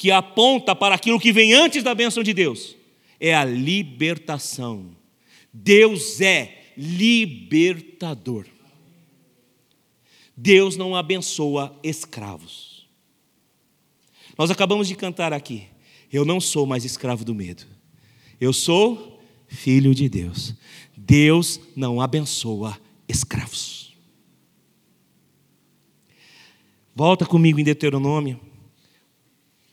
que 0.00 0.10
aponta 0.10 0.74
para 0.74 0.94
aquilo 0.94 1.20
que 1.20 1.30
vem 1.30 1.52
antes 1.52 1.82
da 1.82 1.94
bênção 1.94 2.22
de 2.22 2.32
Deus, 2.32 2.74
é 3.20 3.34
a 3.34 3.44
libertação. 3.44 4.96
Deus 5.52 6.22
é 6.22 6.72
libertador. 6.74 8.46
Deus 10.34 10.74
não 10.74 10.96
abençoa 10.96 11.78
escravos. 11.82 12.88
Nós 14.38 14.50
acabamos 14.50 14.88
de 14.88 14.94
cantar 14.94 15.34
aqui. 15.34 15.66
Eu 16.10 16.24
não 16.24 16.40
sou 16.40 16.64
mais 16.64 16.86
escravo 16.86 17.22
do 17.22 17.34
medo. 17.34 17.66
Eu 18.40 18.54
sou 18.54 19.22
filho 19.48 19.94
de 19.94 20.08
Deus. 20.08 20.54
Deus 20.96 21.60
não 21.76 22.00
abençoa 22.00 22.80
escravos. 23.06 23.94
Volta 26.96 27.26
comigo 27.26 27.60
em 27.60 27.64
Deuteronômio 27.64 28.48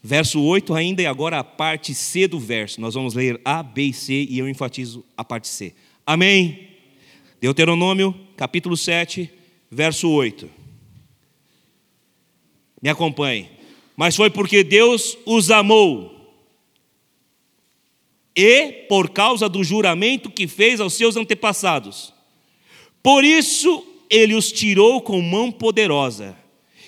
Verso 0.02 0.40
8 0.40 0.74
ainda 0.74 1.02
e 1.02 1.06
agora 1.06 1.40
a 1.40 1.44
parte 1.44 1.94
C 1.94 2.28
do 2.28 2.38
verso. 2.38 2.80
Nós 2.80 2.94
vamos 2.94 3.14
ler 3.14 3.40
A, 3.44 3.62
B 3.62 3.84
e 3.84 3.92
C 3.92 4.26
e 4.28 4.38
eu 4.38 4.48
enfatizo 4.48 5.04
a 5.16 5.24
parte 5.24 5.48
C. 5.48 5.74
Amém? 6.06 6.68
Deuteronômio, 7.40 8.14
capítulo 8.36 8.76
7, 8.76 9.30
verso 9.70 10.08
8. 10.08 10.48
Me 12.80 12.88
acompanhe. 12.88 13.50
Mas 13.96 14.14
foi 14.14 14.30
porque 14.30 14.62
Deus 14.62 15.18
os 15.26 15.50
amou. 15.50 16.16
E 18.36 18.86
por 18.88 19.10
causa 19.10 19.48
do 19.48 19.64
juramento 19.64 20.30
que 20.30 20.46
fez 20.46 20.80
aos 20.80 20.94
seus 20.94 21.16
antepassados. 21.16 22.14
Por 23.02 23.24
isso 23.24 23.84
ele 24.08 24.36
os 24.36 24.52
tirou 24.52 25.02
com 25.02 25.20
mão 25.20 25.50
poderosa 25.50 26.36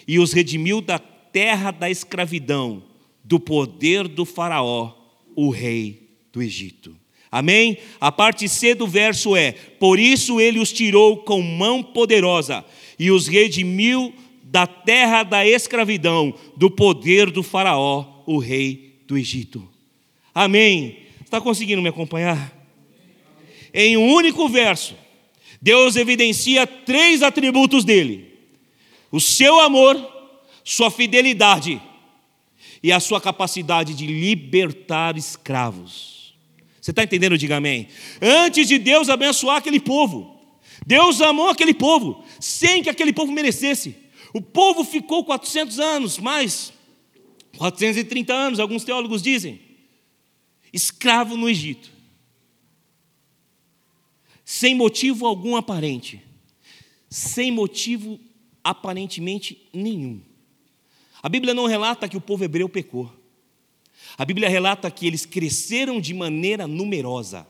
e 0.07 0.21
os 0.21 0.33
redimiu 0.33 0.81
da 0.81 0.99
terra 1.01 1.73
da 1.73 1.91
escravidão 1.91 2.90
do 3.31 3.39
poder 3.39 4.09
do 4.09 4.25
Faraó, 4.25 4.93
o 5.37 5.51
rei 5.51 6.09
do 6.33 6.43
Egito. 6.43 6.97
Amém? 7.31 7.79
A 8.01 8.11
parte 8.11 8.49
C 8.49 8.75
do 8.75 8.89
verso 8.89 9.37
é: 9.37 9.53
Por 9.53 10.01
isso 10.01 10.41
ele 10.41 10.59
os 10.59 10.73
tirou 10.73 11.19
com 11.19 11.41
mão 11.41 11.81
poderosa 11.81 12.65
e 12.99 13.09
os 13.09 13.29
redimiu 13.29 14.13
da 14.43 14.67
terra 14.67 15.23
da 15.23 15.47
escravidão, 15.47 16.35
do 16.57 16.69
poder 16.69 17.31
do 17.31 17.41
Faraó, 17.45 18.05
o 18.27 18.39
rei 18.39 18.97
do 19.07 19.17
Egito. 19.17 19.63
Amém? 20.35 20.99
Está 21.25 21.41
conseguindo 21.41 21.81
me 21.81 21.89
acompanhar? 21.89 22.53
Em 23.73 23.97
um 23.97 24.13
único 24.13 24.49
verso, 24.49 24.97
Deus 25.63 25.95
evidencia 25.95 26.67
três 26.67 27.23
atributos 27.23 27.85
dele: 27.85 28.27
o 29.13 29.21
seu 29.21 29.61
amor, 29.61 29.97
sua 30.65 30.91
fidelidade 30.91 31.81
e 32.83 32.91
a 32.91 33.01
sua 33.01 33.21
capacidade 33.21 33.95
de 33.95 34.07
libertar 34.07 35.17
escravos. 35.17 36.35
Você 36.81 36.93
está 36.93 37.03
entendendo? 37.03 37.37
Diga 37.37 37.57
amém. 37.57 37.89
Antes 38.21 38.67
de 38.67 38.79
Deus 38.79 39.09
abençoar 39.09 39.59
aquele 39.59 39.79
povo, 39.79 40.41
Deus 40.87 41.21
amou 41.21 41.49
aquele 41.49 41.75
povo, 41.75 42.25
sem 42.39 42.83
que 42.83 42.89
aquele 42.89 43.13
povo 43.13 43.33
merecesse. 43.33 43.95
O 44.33 44.41
povo 44.41 44.85
ficou 44.85 45.25
400 45.25 45.79
anos, 45.79 46.19
mais 46.19 46.73
430 47.59 48.33
anos, 48.33 48.61
alguns 48.61 48.85
teólogos 48.85 49.23
dizem, 49.23 49.61
escravo 50.73 51.37
no 51.37 51.49
Egito, 51.49 51.91
sem 54.45 54.75
motivo 54.75 55.27
algum 55.27 55.57
aparente, 55.57 56.23
sem 57.09 57.51
motivo 57.51 58.19
aparentemente 58.65 59.69
nenhum. 59.73 60.23
A 61.23 61.29
Bíblia 61.29 61.55
não 61.55 61.67
relata 61.67 62.09
que 62.09 62.17
o 62.17 62.21
povo 62.21 62.45
hebreu 62.45 62.69
pecou. 62.69 63.13
A 64.17 64.25
Bíblia 64.25 64.49
relata 64.49 64.91
que 64.91 65.07
eles 65.07 65.27
cresceram 65.27 66.01
de 66.01 66.15
maneira 66.15 66.67
numerosa. 66.67 67.47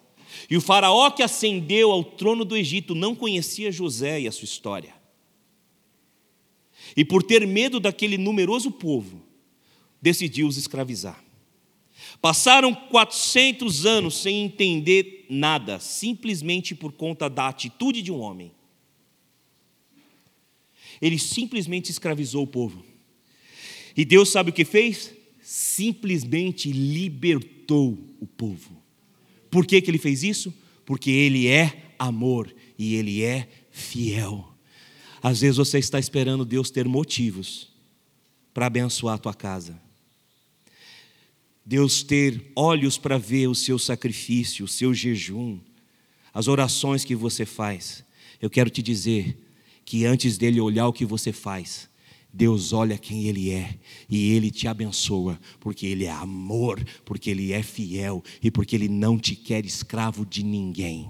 E 0.48 0.56
o 0.56 0.60
faraó 0.60 1.10
que 1.10 1.22
ascendeu 1.22 1.90
ao 1.90 2.04
trono 2.04 2.44
do 2.44 2.56
Egito 2.56 2.94
não 2.94 3.14
conhecia 3.14 3.72
José 3.72 4.20
e 4.20 4.28
a 4.28 4.32
sua 4.32 4.44
história. 4.44 4.94
E 6.96 7.04
por 7.04 7.22
ter 7.22 7.46
medo 7.46 7.78
daquele 7.78 8.18
numeroso 8.18 8.70
povo, 8.70 9.22
decidiu 10.00 10.46
os 10.46 10.56
escravizar. 10.56 11.22
Passaram 12.20 12.74
400 12.74 13.86
anos 13.86 14.16
sem 14.16 14.44
entender 14.44 15.26
nada, 15.28 15.78
simplesmente 15.78 16.74
por 16.74 16.92
conta 16.92 17.30
da 17.30 17.48
atitude 17.48 18.02
de 18.02 18.10
um 18.10 18.20
homem. 18.20 18.52
Ele 21.00 21.18
simplesmente 21.18 21.90
escravizou 21.90 22.42
o 22.42 22.46
povo. 22.46 22.89
E 24.00 24.04
Deus 24.06 24.30
sabe 24.30 24.48
o 24.48 24.52
que 24.54 24.64
fez? 24.64 25.12
Simplesmente 25.42 26.72
libertou 26.72 27.98
o 28.18 28.26
povo. 28.26 28.82
Por 29.50 29.66
que, 29.66 29.78
que 29.78 29.90
ele 29.90 29.98
fez 29.98 30.22
isso? 30.22 30.54
Porque 30.86 31.10
ele 31.10 31.48
é 31.48 31.92
amor 31.98 32.50
e 32.78 32.94
ele 32.94 33.22
é 33.22 33.46
fiel. 33.70 34.54
Às 35.22 35.42
vezes 35.42 35.58
você 35.58 35.78
está 35.78 35.98
esperando 35.98 36.46
Deus 36.46 36.70
ter 36.70 36.88
motivos 36.88 37.68
para 38.54 38.64
abençoar 38.64 39.16
a 39.16 39.18
tua 39.18 39.34
casa. 39.34 39.78
Deus 41.62 42.02
ter 42.02 42.50
olhos 42.56 42.96
para 42.96 43.18
ver 43.18 43.48
o 43.48 43.54
seu 43.54 43.78
sacrifício, 43.78 44.64
o 44.64 44.68
seu 44.68 44.94
jejum, 44.94 45.60
as 46.32 46.48
orações 46.48 47.04
que 47.04 47.14
você 47.14 47.44
faz. 47.44 48.02
Eu 48.40 48.48
quero 48.48 48.70
te 48.70 48.80
dizer 48.80 49.36
que 49.84 50.06
antes 50.06 50.38
dele 50.38 50.58
olhar 50.58 50.88
o 50.88 50.92
que 50.92 51.04
você 51.04 51.34
faz, 51.34 51.89
Deus 52.32 52.72
olha 52.72 52.96
quem 52.96 53.26
Ele 53.26 53.50
é 53.50 53.76
e 54.08 54.32
Ele 54.32 54.50
te 54.50 54.68
abençoa, 54.68 55.38
porque 55.58 55.86
Ele 55.86 56.04
é 56.04 56.10
amor, 56.10 56.82
porque 57.04 57.30
Ele 57.30 57.52
é 57.52 57.62
fiel 57.62 58.22
e 58.42 58.50
porque 58.50 58.76
Ele 58.76 58.88
não 58.88 59.18
te 59.18 59.34
quer 59.34 59.64
escravo 59.64 60.24
de 60.24 60.42
ninguém. 60.42 61.08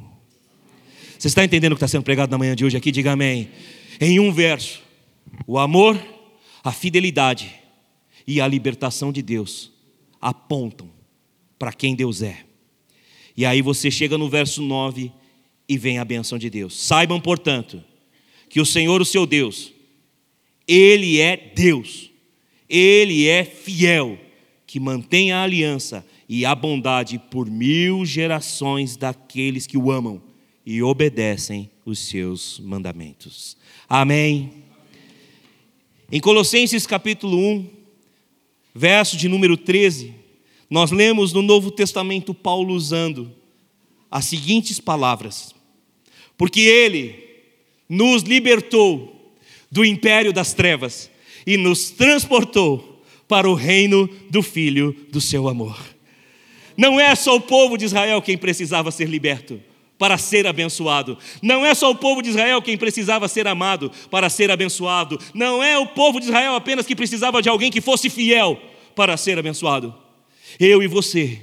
Você 1.18 1.28
está 1.28 1.44
entendendo 1.44 1.72
o 1.72 1.74
que 1.74 1.84
está 1.84 1.88
sendo 1.88 2.02
pregado 2.02 2.30
na 2.30 2.38
manhã 2.38 2.56
de 2.56 2.64
hoje 2.64 2.76
aqui? 2.76 2.90
Diga 2.90 3.12
amém. 3.12 3.50
Em 4.00 4.18
um 4.18 4.32
verso, 4.32 4.80
o 5.46 5.58
amor, 5.58 6.00
a 6.64 6.72
fidelidade 6.72 7.54
e 8.26 8.40
a 8.40 8.48
libertação 8.48 9.12
de 9.12 9.20
Deus 9.20 9.70
apontam 10.20 10.90
para 11.58 11.72
quem 11.72 11.94
Deus 11.94 12.22
é. 12.22 12.44
E 13.36 13.44
aí 13.44 13.60
você 13.60 13.90
chega 13.90 14.16
no 14.16 14.28
verso 14.28 14.62
9 14.62 15.12
e 15.68 15.78
vem 15.78 15.98
a 15.98 16.04
benção 16.04 16.38
de 16.38 16.48
Deus. 16.48 16.78
Saibam, 16.78 17.20
portanto, 17.20 17.82
que 18.48 18.60
o 18.60 18.66
Senhor, 18.66 19.00
o 19.00 19.04
seu 19.04 19.26
Deus, 19.26 19.72
Ele 20.72 21.18
é 21.18 21.36
Deus, 21.36 22.12
Ele 22.68 23.26
é 23.26 23.42
fiel, 23.42 24.16
que 24.68 24.78
mantém 24.78 25.32
a 25.32 25.42
aliança 25.42 26.06
e 26.28 26.46
a 26.46 26.54
bondade 26.54 27.20
por 27.28 27.50
mil 27.50 28.06
gerações 28.06 28.96
daqueles 28.96 29.66
que 29.66 29.76
o 29.76 29.90
amam 29.90 30.22
e 30.64 30.80
obedecem 30.80 31.68
os 31.84 31.98
seus 31.98 32.60
mandamentos. 32.60 33.56
Amém. 33.88 34.62
Em 36.12 36.20
Colossenses 36.20 36.86
capítulo 36.86 37.36
1, 37.36 37.68
verso 38.72 39.16
de 39.16 39.28
número 39.28 39.56
13, 39.56 40.14
nós 40.70 40.92
lemos 40.92 41.32
no 41.32 41.42
Novo 41.42 41.72
Testamento 41.72 42.32
Paulo 42.32 42.72
usando 42.74 43.32
as 44.08 44.26
seguintes 44.26 44.78
palavras: 44.78 45.52
Porque 46.38 46.60
Ele 46.60 47.24
nos 47.88 48.22
libertou 48.22 49.19
do 49.70 49.84
império 49.84 50.32
das 50.32 50.52
trevas 50.52 51.10
e 51.46 51.56
nos 51.56 51.90
transportou 51.90 53.02
para 53.28 53.48
o 53.48 53.54
reino 53.54 54.08
do 54.28 54.42
Filho 54.42 54.94
do 55.10 55.20
seu 55.20 55.48
amor. 55.48 55.78
Não 56.76 56.98
é 56.98 57.14
só 57.14 57.36
o 57.36 57.40
povo 57.40 57.76
de 57.76 57.84
Israel 57.84 58.20
quem 58.22 58.36
precisava 58.36 58.90
ser 58.90 59.08
liberto 59.08 59.60
para 60.00 60.16
ser 60.16 60.46
abençoado. 60.46 61.18
Não 61.42 61.64
é 61.64 61.74
só 61.74 61.90
o 61.90 61.94
povo 61.94 62.22
de 62.22 62.30
Israel 62.30 62.62
quem 62.62 62.78
precisava 62.78 63.28
ser 63.28 63.46
amado 63.46 63.92
para 64.10 64.30
ser 64.30 64.50
abençoado. 64.50 65.18
Não 65.34 65.62
é 65.62 65.78
o 65.78 65.88
povo 65.88 66.18
de 66.18 66.26
Israel 66.26 66.54
apenas 66.54 66.86
que 66.86 66.96
precisava 66.96 67.42
de 67.42 67.50
alguém 67.50 67.70
que 67.70 67.82
fosse 67.82 68.08
fiel 68.08 68.58
para 68.96 69.14
ser 69.18 69.38
abençoado. 69.38 69.94
Eu 70.58 70.82
e 70.82 70.86
você 70.86 71.42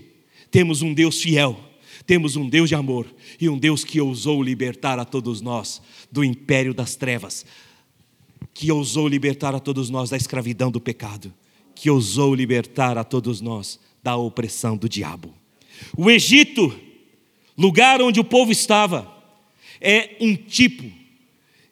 temos 0.50 0.82
um 0.82 0.92
Deus 0.92 1.22
fiel, 1.22 1.56
temos 2.08 2.36
um 2.36 2.50
Deus 2.50 2.68
de 2.68 2.74
amor 2.74 3.06
e 3.40 3.48
um 3.48 3.60
Deus 3.60 3.84
que 3.84 4.02
ousou 4.02 4.42
libertar 4.42 4.98
a 4.98 5.06
todos 5.06 5.40
nós 5.40 5.80
do 6.12 6.24
império 6.24 6.74
das 6.74 6.96
trevas, 6.96 7.46
que 8.58 8.72
ousou 8.72 9.08
libertar 9.08 9.54
a 9.54 9.60
todos 9.60 9.88
nós 9.92 10.10
da 10.10 10.18
escravidão 10.18 10.72
do 10.72 10.82
pecado, 10.82 11.32
que 11.76 11.92
ousou 11.92 12.34
libertar 12.34 12.98
a 12.98 13.04
todos 13.04 13.40
nós 13.40 13.80
da 14.02 14.18
opressão 14.18 14.76
do 14.76 14.90
diabo. 14.90 15.32
O 15.96 16.10
Egito, 16.10 16.76
lugar 17.56 18.02
onde 18.02 18.20
o 18.20 18.24
povo 18.24 18.52
estava, 18.52 19.16
é 19.80 20.18
um 20.20 20.36
tipo 20.36 20.92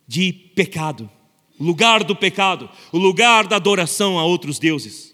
de 0.07 0.31
pecado, 0.31 1.09
lugar 1.59 2.03
do 2.03 2.15
pecado, 2.15 2.69
o 2.91 2.99
lugar 2.99 3.47
da 3.47 3.55
adoração 3.55 4.19
a 4.19 4.23
outros 4.23 4.59
deuses. 4.59 5.11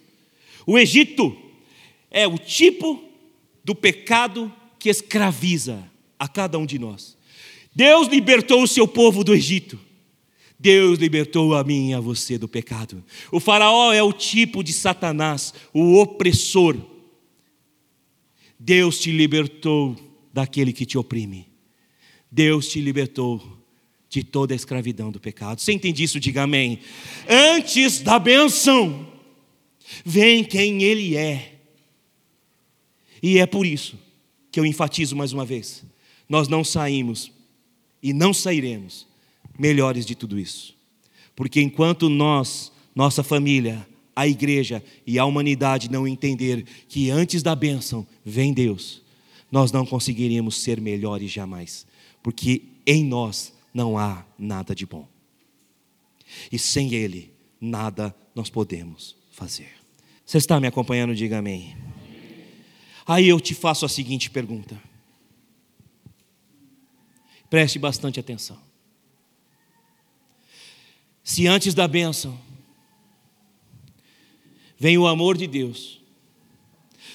O 0.67 0.77
Egito 0.77 1.33
é 2.11 2.27
o 2.27 2.37
tipo 2.37 3.01
do 3.63 3.73
pecado 3.73 4.51
que 4.77 4.89
escraviza 4.89 5.89
a 6.19 6.27
cada 6.27 6.59
um 6.59 6.65
de 6.65 6.77
nós. 6.77 7.17
Deus 7.73 8.09
libertou 8.09 8.61
o 8.61 8.67
seu 8.67 8.85
povo 8.85 9.23
do 9.23 9.33
Egito. 9.33 9.79
Deus 10.61 10.99
libertou 10.99 11.55
a 11.55 11.63
mim 11.63 11.89
e 11.89 11.93
a 11.95 11.99
você 11.99 12.37
do 12.37 12.47
pecado. 12.47 13.03
O 13.31 13.39
Faraó 13.39 13.91
é 13.91 14.03
o 14.03 14.13
tipo 14.13 14.63
de 14.63 14.71
Satanás, 14.71 15.55
o 15.73 15.99
opressor. 15.99 16.77
Deus 18.59 18.99
te 18.99 19.11
libertou 19.11 19.95
daquele 20.31 20.71
que 20.71 20.85
te 20.85 20.99
oprime. 20.99 21.47
Deus 22.31 22.67
te 22.67 22.79
libertou 22.79 23.41
de 24.07 24.23
toda 24.23 24.53
a 24.53 24.55
escravidão 24.55 25.11
do 25.11 25.19
pecado. 25.19 25.59
Você 25.59 25.73
entende 25.73 26.03
isso? 26.03 26.19
Diga 26.19 26.43
amém. 26.43 26.79
Antes 27.27 27.99
da 27.99 28.19
benção, 28.19 29.11
vem 30.05 30.43
quem 30.43 30.83
Ele 30.83 31.17
é. 31.17 31.59
E 33.23 33.39
é 33.39 33.47
por 33.47 33.65
isso 33.65 33.97
que 34.51 34.59
eu 34.59 34.65
enfatizo 34.65 35.15
mais 35.15 35.33
uma 35.33 35.43
vez: 35.43 35.83
nós 36.29 36.47
não 36.47 36.63
saímos 36.63 37.31
e 38.03 38.13
não 38.13 38.31
sairemos 38.31 39.09
melhores 39.61 40.07
de 40.07 40.15
tudo 40.15 40.39
isso. 40.39 40.75
Porque 41.35 41.61
enquanto 41.61 42.09
nós, 42.09 42.71
nossa 42.95 43.21
família, 43.21 43.87
a 44.15 44.27
igreja 44.27 44.83
e 45.05 45.19
a 45.19 45.25
humanidade 45.25 45.89
não 45.89 46.07
entender 46.07 46.65
que 46.89 47.11
antes 47.11 47.43
da 47.43 47.55
bênção 47.55 48.05
vem 48.25 48.53
Deus, 48.53 49.03
nós 49.51 49.71
não 49.71 49.85
conseguiríamos 49.85 50.55
ser 50.55 50.81
melhores 50.81 51.31
jamais, 51.31 51.85
porque 52.23 52.63
em 52.87 53.05
nós 53.05 53.53
não 53.71 53.99
há 53.99 54.25
nada 54.37 54.73
de 54.73 54.87
bom. 54.87 55.07
E 56.51 56.57
sem 56.57 56.95
Ele, 56.95 57.31
nada 57.59 58.15
nós 58.33 58.49
podemos 58.49 59.15
fazer. 59.31 59.69
Você 60.25 60.39
está 60.39 60.59
me 60.59 60.65
acompanhando? 60.65 61.13
Diga 61.13 61.37
amém. 61.37 61.77
Aí 63.05 63.27
eu 63.27 63.39
te 63.39 63.53
faço 63.53 63.85
a 63.85 63.89
seguinte 63.89 64.29
pergunta. 64.31 64.81
Preste 67.47 67.77
bastante 67.77 68.19
atenção. 68.19 68.70
Se 71.23 71.47
antes 71.47 71.73
da 71.73 71.87
bênção 71.87 72.39
vem 74.77 74.97
o 74.97 75.07
amor 75.07 75.37
de 75.37 75.47
Deus, 75.47 76.01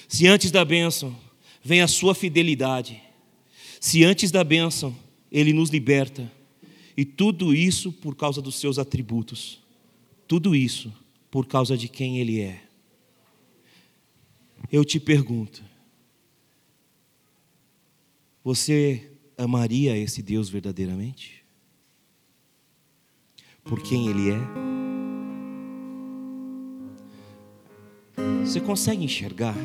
se 0.07 0.27
antes 0.27 0.51
da 0.51 0.63
bênção 0.63 1.15
vem 1.63 1.81
a 1.81 1.87
sua 1.87 2.15
fidelidade, 2.15 3.01
se 3.79 4.03
antes 4.03 4.31
da 4.31 4.43
bênção 4.43 4.95
Ele 5.31 5.51
nos 5.51 5.69
liberta, 5.69 6.31
e 6.95 7.05
tudo 7.05 7.53
isso 7.53 7.91
por 7.91 8.15
causa 8.15 8.41
dos 8.41 8.55
seus 8.55 8.79
atributos, 8.79 9.61
tudo 10.27 10.55
isso 10.55 10.91
por 11.29 11.45
causa 11.45 11.77
de 11.77 11.87
quem 11.87 12.19
Ele 12.19 12.39
é. 12.41 12.63
Eu 14.71 14.83
te 14.83 14.99
pergunto, 14.99 15.63
você 18.43 19.11
amaria 19.37 19.95
esse 19.95 20.21
Deus 20.21 20.49
verdadeiramente? 20.49 21.36
Por 23.67 23.81
quem 23.81 24.07
Ele 24.07 24.31
é? 24.31 24.39
Você 28.43 28.61
consegue 28.61 29.03
enxergar 29.03 29.55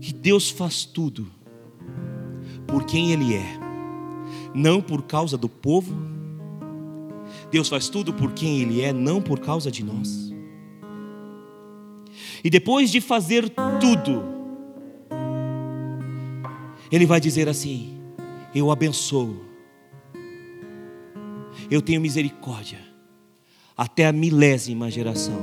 que 0.00 0.12
Deus 0.12 0.50
faz 0.50 0.84
tudo 0.84 1.26
por 2.66 2.84
quem 2.84 3.12
Ele 3.12 3.34
é, 3.34 3.58
não 4.54 4.80
por 4.80 5.02
causa 5.02 5.36
do 5.36 5.48
povo? 5.48 5.94
Deus 7.50 7.68
faz 7.68 7.88
tudo 7.88 8.14
por 8.14 8.32
quem 8.32 8.60
Ele 8.60 8.80
é, 8.80 8.92
não 8.92 9.20
por 9.20 9.40
causa 9.40 9.70
de 9.70 9.84
nós. 9.84 10.32
E 12.44 12.50
depois 12.50 12.90
de 12.90 13.00
fazer 13.00 13.48
tudo, 13.80 14.22
ele 16.90 17.06
vai 17.06 17.20
dizer 17.20 17.48
assim: 17.48 17.98
Eu 18.54 18.70
abençoo, 18.70 19.36
eu 21.70 21.80
tenho 21.80 22.00
misericórdia, 22.00 22.78
até 23.76 24.06
a 24.06 24.12
milésima 24.12 24.90
geração 24.90 25.40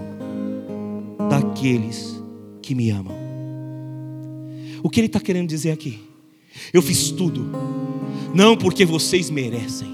daqueles 1.30 2.22
que 2.62 2.76
me 2.76 2.90
amam. 2.90 3.16
O 4.82 4.90
que 4.90 5.00
ele 5.00 5.08
está 5.08 5.20
querendo 5.20 5.50
dizer 5.50 5.72
aqui? 5.72 6.00
Eu 6.74 6.82
fiz 6.82 7.12
tudo, 7.12 7.46
não 8.34 8.56
porque 8.56 8.86
vocês 8.86 9.30
merecem, 9.30 9.90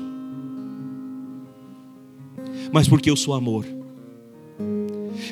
mas 2.71 2.87
porque 2.87 3.09
eu 3.09 3.15
sou 3.15 3.33
amor. 3.33 3.65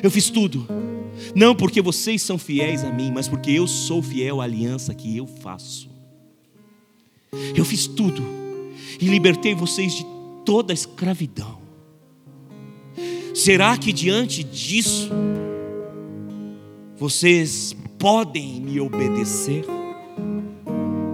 Eu 0.02 0.10
fiz 0.10 0.30
tudo, 0.30 0.66
Não 1.34 1.54
porque 1.54 1.80
vocês 1.80 2.22
são 2.22 2.38
fiéis 2.38 2.84
a 2.84 2.90
mim, 2.90 3.10
mas 3.12 3.28
porque 3.28 3.50
eu 3.50 3.66
sou 3.66 4.02
fiel 4.02 4.40
à 4.40 4.44
aliança 4.44 4.94
que 4.94 5.16
eu 5.16 5.26
faço. 5.26 5.88
Eu 7.54 7.64
fiz 7.64 7.86
tudo 7.86 8.22
e 9.00 9.06
libertei 9.06 9.54
vocês 9.54 9.94
de 9.94 10.04
toda 10.44 10.72
a 10.72 10.74
escravidão. 10.74 11.58
Será 13.34 13.76
que 13.76 13.92
diante 13.92 14.44
disso 14.44 15.10
vocês 16.96 17.76
podem 17.98 18.60
me 18.60 18.80
obedecer 18.80 19.64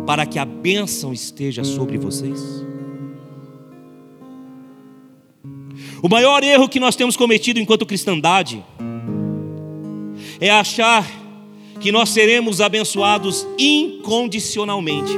para 0.06 0.26
que 0.26 0.38
a 0.38 0.44
bênção 0.44 1.12
esteja 1.12 1.64
sobre 1.64 1.96
vocês? 1.96 2.40
O 6.02 6.08
maior 6.08 6.42
erro 6.42 6.68
que 6.68 6.80
nós 6.80 6.96
temos 6.96 7.16
cometido 7.16 7.58
enquanto 7.58 7.86
cristandade 7.86 8.62
é 10.40 10.50
achar 10.50 11.06
que 11.80 11.90
nós 11.90 12.10
seremos 12.10 12.60
abençoados 12.60 13.46
incondicionalmente. 13.58 15.12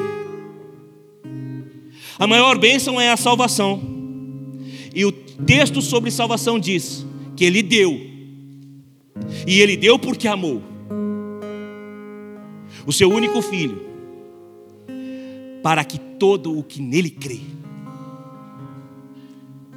A 2.18 2.26
maior 2.26 2.58
bênção 2.58 3.00
é 3.00 3.10
a 3.10 3.16
salvação. 3.16 3.91
E 4.94 5.04
o 5.04 5.12
texto 5.12 5.80
sobre 5.80 6.10
salvação 6.10 6.58
diz 6.58 7.06
que 7.36 7.44
ele 7.44 7.62
deu. 7.62 8.00
E 9.46 9.60
ele 9.60 9.76
deu 9.76 9.98
porque 9.98 10.28
amou. 10.28 10.62
O 12.86 12.92
seu 12.92 13.10
único 13.10 13.40
filho, 13.40 13.80
para 15.62 15.84
que 15.84 15.98
todo 15.98 16.58
o 16.58 16.64
que 16.64 16.80
nele 16.82 17.10
crê 17.10 17.40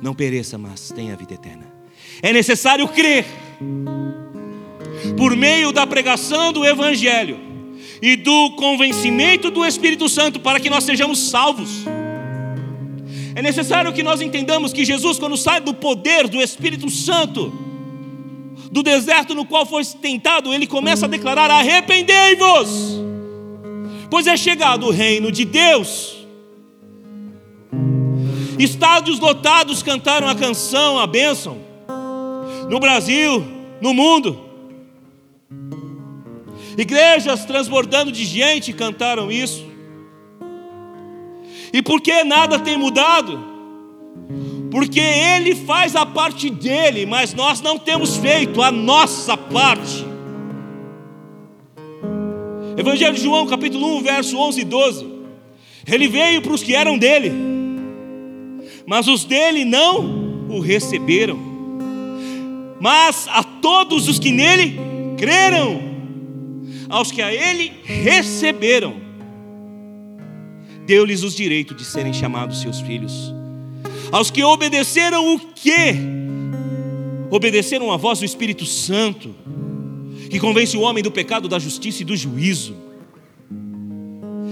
não 0.02 0.14
pereça, 0.14 0.58
mas 0.58 0.92
tenha 0.92 1.16
vida 1.16 1.34
eterna. 1.34 1.66
É 2.22 2.32
necessário 2.32 2.88
crer 2.88 3.26
por 5.18 5.36
meio 5.36 5.72
da 5.72 5.88
pregação 5.88 6.54
do 6.54 6.66
Evangelho 6.66 7.40
e 8.02 8.16
do 8.16 8.52
convencimento 8.52 9.50
do 9.50 9.66
Espírito 9.66 10.08
Santo 10.08 10.40
para 10.40 10.60
que 10.60 10.70
nós 10.70 10.84
sejamos 10.84 11.30
salvos. 11.30 11.86
É 13.36 13.42
necessário 13.42 13.92
que 13.92 14.02
nós 14.02 14.22
entendamos 14.22 14.72
que 14.72 14.86
Jesus, 14.86 15.20
quando 15.20 15.36
sai 15.36 15.60
do 15.60 15.74
poder 15.74 16.30
do 16.30 16.42
Espírito 16.42 16.90
Santo, 16.90 17.52
do 18.72 18.82
deserto 18.82 19.36
no 19.36 19.46
qual 19.46 19.66
foi 19.66 19.84
tentado, 19.84 20.54
ele 20.54 20.66
começa 20.66 21.06
a 21.06 21.10
declarar: 21.10 21.52
arrependei-vos, 21.52 23.02
pois 24.10 24.26
é 24.26 24.38
chegado 24.38 24.86
o 24.86 24.92
reino 24.92 25.34
de 25.34 25.44
Deus. 25.44 26.16
Estádios 28.58 29.20
lotados 29.20 29.84
cantaram 29.84 30.30
a 30.30 30.36
canção, 30.36 30.98
a 30.98 31.06
bênção, 31.06 31.58
no 32.70 32.80
Brasil, 32.80 33.46
no 33.82 33.94
mundo. 33.94 34.46
Igrejas 36.78 37.44
transbordando 37.44 38.14
de 38.14 38.24
gente 38.24 38.72
cantaram 38.72 39.30
isso. 39.30 39.75
E 41.76 41.82
por 41.82 42.00
que 42.00 42.24
nada 42.24 42.58
tem 42.58 42.78
mudado? 42.78 43.38
Porque 44.72 45.02
Ele 45.02 45.54
faz 45.54 45.94
a 45.94 46.06
parte 46.06 46.50
dele, 46.50 47.06
mas 47.06 47.34
nós 47.34 47.60
não 47.60 47.78
temos 47.78 48.16
feito 48.16 48.62
a 48.62 48.72
nossa 48.72 49.36
parte. 49.36 50.06
Evangelho 52.78 53.14
de 53.14 53.22
João, 53.22 53.46
capítulo 53.46 53.98
1, 53.98 54.04
verso 54.04 54.38
11 54.38 54.62
e 54.62 54.64
12. 54.64 55.08
Ele 55.86 56.08
veio 56.08 56.42
para 56.42 56.54
os 56.54 56.64
que 56.64 56.74
eram 56.74 56.98
dele, 56.98 57.34
mas 58.88 59.10
os 59.10 59.26
dele 59.26 59.66
não 59.66 60.48
o 60.48 60.62
receberam. 60.62 61.38
Mas 62.80 63.28
a 63.30 63.44
todos 63.44 64.08
os 64.08 64.18
que 64.18 64.32
nele 64.32 64.80
creram, 65.18 65.82
aos 66.88 67.12
que 67.12 67.22
a 67.22 67.34
ele 67.34 67.74
receberam, 67.84 69.05
deu-lhes 70.86 71.24
os 71.24 71.36
direitos 71.36 71.76
de 71.76 71.84
serem 71.84 72.14
chamados 72.14 72.62
seus 72.62 72.80
filhos. 72.80 73.34
Aos 74.12 74.30
que 74.30 74.44
obedeceram 74.44 75.36
o 75.36 75.40
quê? 75.40 75.96
Obedeceram 77.30 77.92
a 77.92 77.98
voz 77.98 78.20
do 78.20 78.26
Espírito 78.26 78.66
Santo, 78.66 79.36
que 80.30 80.40
convence 80.40 80.78
o 80.78 80.82
homem 80.82 81.04
do 81.04 81.12
pecado, 81.12 81.48
da 81.48 81.60
justiça 81.60 82.02
e 82.02 82.06
do 82.06 82.16
juízo, 82.16 82.76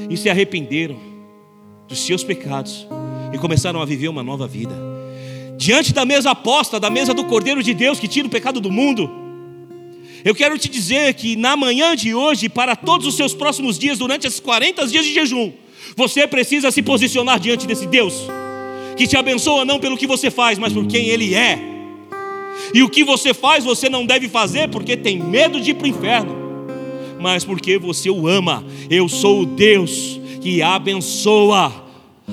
e 0.09 0.17
se 0.17 0.29
arrependeram 0.29 0.99
dos 1.87 2.05
seus 2.05 2.23
pecados 2.23 2.87
e 3.31 3.37
começaram 3.37 3.81
a 3.81 3.85
viver 3.85 4.07
uma 4.07 4.23
nova 4.23 4.47
vida. 4.47 4.75
Diante 5.57 5.93
da 5.93 6.03
mesa 6.03 6.31
aposta, 6.31 6.79
da 6.79 6.89
mesa 6.89 7.13
do 7.13 7.23
Cordeiro 7.25 7.63
de 7.63 7.73
Deus 7.73 7.99
que 7.99 8.07
tira 8.07 8.27
o 8.27 8.31
pecado 8.31 8.59
do 8.59 8.71
mundo, 8.71 9.09
eu 10.25 10.33
quero 10.33 10.57
te 10.57 10.69
dizer 10.69 11.13
que 11.13 11.35
na 11.35 11.55
manhã 11.55 11.95
de 11.95 12.15
hoje, 12.15 12.49
para 12.49 12.75
todos 12.75 13.05
os 13.05 13.15
seus 13.15 13.33
próximos 13.33 13.77
dias, 13.77 13.99
durante 13.99 14.25
esses 14.25 14.39
40 14.39 14.87
dias 14.87 15.05
de 15.05 15.13
jejum, 15.13 15.51
você 15.95 16.27
precisa 16.27 16.71
se 16.71 16.81
posicionar 16.81 17.39
diante 17.39 17.67
desse 17.67 17.87
Deus, 17.87 18.27
que 18.95 19.07
te 19.07 19.17
abençoa 19.17 19.65
não 19.65 19.79
pelo 19.79 19.97
que 19.97 20.07
você 20.07 20.29
faz, 20.31 20.57
mas 20.57 20.73
por 20.73 20.85
quem 20.87 21.07
Ele 21.07 21.33
é. 21.35 21.59
E 22.73 22.83
o 22.83 22.89
que 22.89 23.03
você 23.03 23.33
faz, 23.33 23.63
você 23.63 23.89
não 23.89 24.05
deve 24.05 24.27
fazer 24.29 24.69
porque 24.69 24.95
tem 24.95 25.19
medo 25.19 25.59
de 25.59 25.71
ir 25.71 25.73
para 25.73 25.85
o 25.85 25.89
inferno, 25.89 26.35
mas 27.19 27.43
porque 27.43 27.77
você 27.77 28.09
o 28.09 28.27
ama. 28.27 28.63
Eu 28.89 29.07
sou 29.09 29.41
o 29.41 29.45
Deus 29.45 30.19
que 30.41 30.61
abençoa 30.61 31.71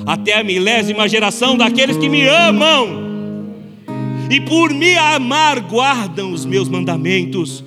até 0.06 0.34
a 0.34 0.44
milésima 0.44 1.08
geração 1.08 1.56
daqueles 1.56 1.96
que 1.96 2.08
me 2.08 2.26
amam 2.26 3.10
e 4.30 4.40
por 4.40 4.72
me 4.72 4.96
amar 4.96 5.60
guardam 5.60 6.32
os 6.32 6.44
meus 6.44 6.68
mandamentos. 6.68 7.64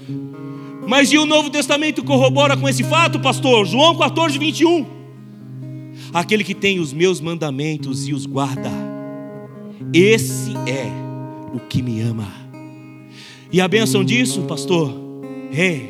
Mas 0.88 1.12
e 1.12 1.18
o 1.18 1.26
Novo 1.26 1.50
Testamento 1.50 2.04
corrobora 2.04 2.56
com 2.56 2.68
esse 2.68 2.84
fato, 2.84 3.20
pastor? 3.20 3.66
João 3.66 3.98
14, 3.98 4.38
21. 4.38 5.03
Aquele 6.14 6.44
que 6.44 6.54
tem 6.54 6.80
os 6.80 6.94
meus 6.94 7.20
mandamentos 7.20 8.08
e 8.08 8.14
os 8.14 8.28
guarda, 8.28 8.70
esse 9.92 10.52
é 10.68 10.86
o 11.52 11.60
que 11.60 11.82
me 11.82 12.02
ama. 12.02 12.32
E 13.52 13.60
a 13.60 13.68
bênção 13.68 14.04
disso, 14.04 14.44
pastor, 14.44 14.94
é: 15.52 15.82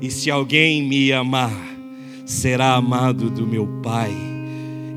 e 0.00 0.10
se 0.10 0.28
alguém 0.28 0.82
me 0.82 1.12
amar, 1.12 1.54
será 2.26 2.74
amado 2.74 3.30
do 3.30 3.46
meu 3.46 3.66
Pai, 3.80 4.12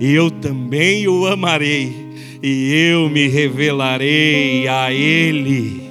eu 0.02 0.32
também 0.32 1.08
o 1.08 1.28
amarei 1.28 1.94
e 2.42 2.74
eu 2.92 3.10
me 3.10 3.28
revelarei 3.28 4.68
a 4.68 4.92
Ele. 4.92 5.84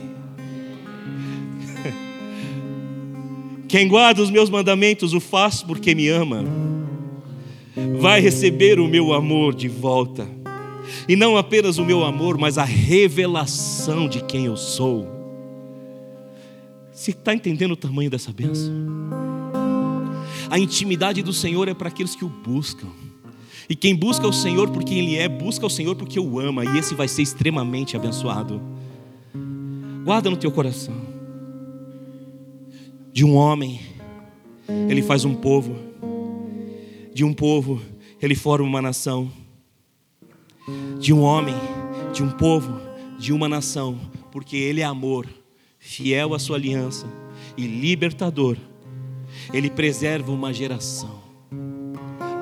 Quem 3.69 3.87
guarda 3.87 4.23
os 4.23 4.31
meus 4.31 4.51
mandamentos 4.51 5.13
o 5.13 5.21
faz 5.21 5.63
porque 5.63 5.95
me 5.95 6.09
ama, 6.09 6.45
vai 7.99 8.21
receber 8.21 8.81
o 8.81 8.89
meu 8.89 9.13
amor 9.13 9.55
de 9.55 9.69
volta, 9.69 10.27
e 11.09 11.15
não 11.15 11.37
apenas 11.37 11.79
o 11.79 11.85
meu 11.85 12.05
amor, 12.05 12.39
mas 12.39 12.59
a 12.59 12.65
revelação 12.65 14.09
de 14.09 14.23
quem 14.25 14.47
eu 14.47 14.57
sou. 14.57 15.07
Você 16.93 17.11
está 17.11 17.35
entendendo 17.35 17.73
o 17.73 17.77
tamanho 17.77 18.11
dessa 18.11 18.33
bênção? 18.33 18.73
A 20.49 20.59
intimidade 20.59 21.23
do 21.23 21.33
Senhor 21.33 21.69
é 21.69 21.75
para 21.75 21.89
aqueles 21.89 22.15
que 22.15 22.25
o 22.25 22.29
buscam. 22.29 22.89
E 23.69 23.75
quem 23.75 23.95
busca 23.95 24.27
o 24.27 24.33
Senhor 24.33 24.71
por 24.71 24.85
quem 24.85 24.99
Ele 24.99 25.17
é, 25.17 25.29
busca 25.29 25.67
o 25.67 25.71
Senhor 25.71 25.97
porque 25.97 26.19
o 26.21 26.39
ama, 26.39 26.65
e 26.65 26.79
esse 26.79 26.95
vai 26.95 27.09
ser 27.09 27.23
extremamente 27.23 27.97
abençoado. 27.97 28.61
Guarda 30.05 30.31
no 30.31 30.37
teu 30.37 30.53
coração. 30.53 30.95
De 33.13 33.25
um 33.25 33.35
homem, 33.35 33.81
ele 34.89 35.03
faz 35.03 35.25
um 35.25 35.35
povo. 35.35 35.77
De 37.17 37.25
um 37.25 37.33
povo, 37.33 37.81
ele 38.21 38.35
forma 38.35 38.67
uma 38.67 38.83
nação. 38.83 39.33
De 41.01 41.15
um 41.15 41.23
homem, 41.23 41.55
de 42.13 42.23
um 42.23 42.29
povo, 42.29 42.79
de 43.19 43.33
uma 43.33 43.49
nação, 43.49 43.99
porque 44.31 44.55
ele 44.55 44.83
é 44.83 44.85
amor, 44.85 45.27
fiel 45.79 46.35
à 46.35 46.39
sua 46.39 46.59
aliança 46.59 47.07
e 47.57 47.67
libertador. 47.67 48.59
Ele 49.51 49.71
preserva 49.71 50.31
uma 50.31 50.53
geração 50.53 51.23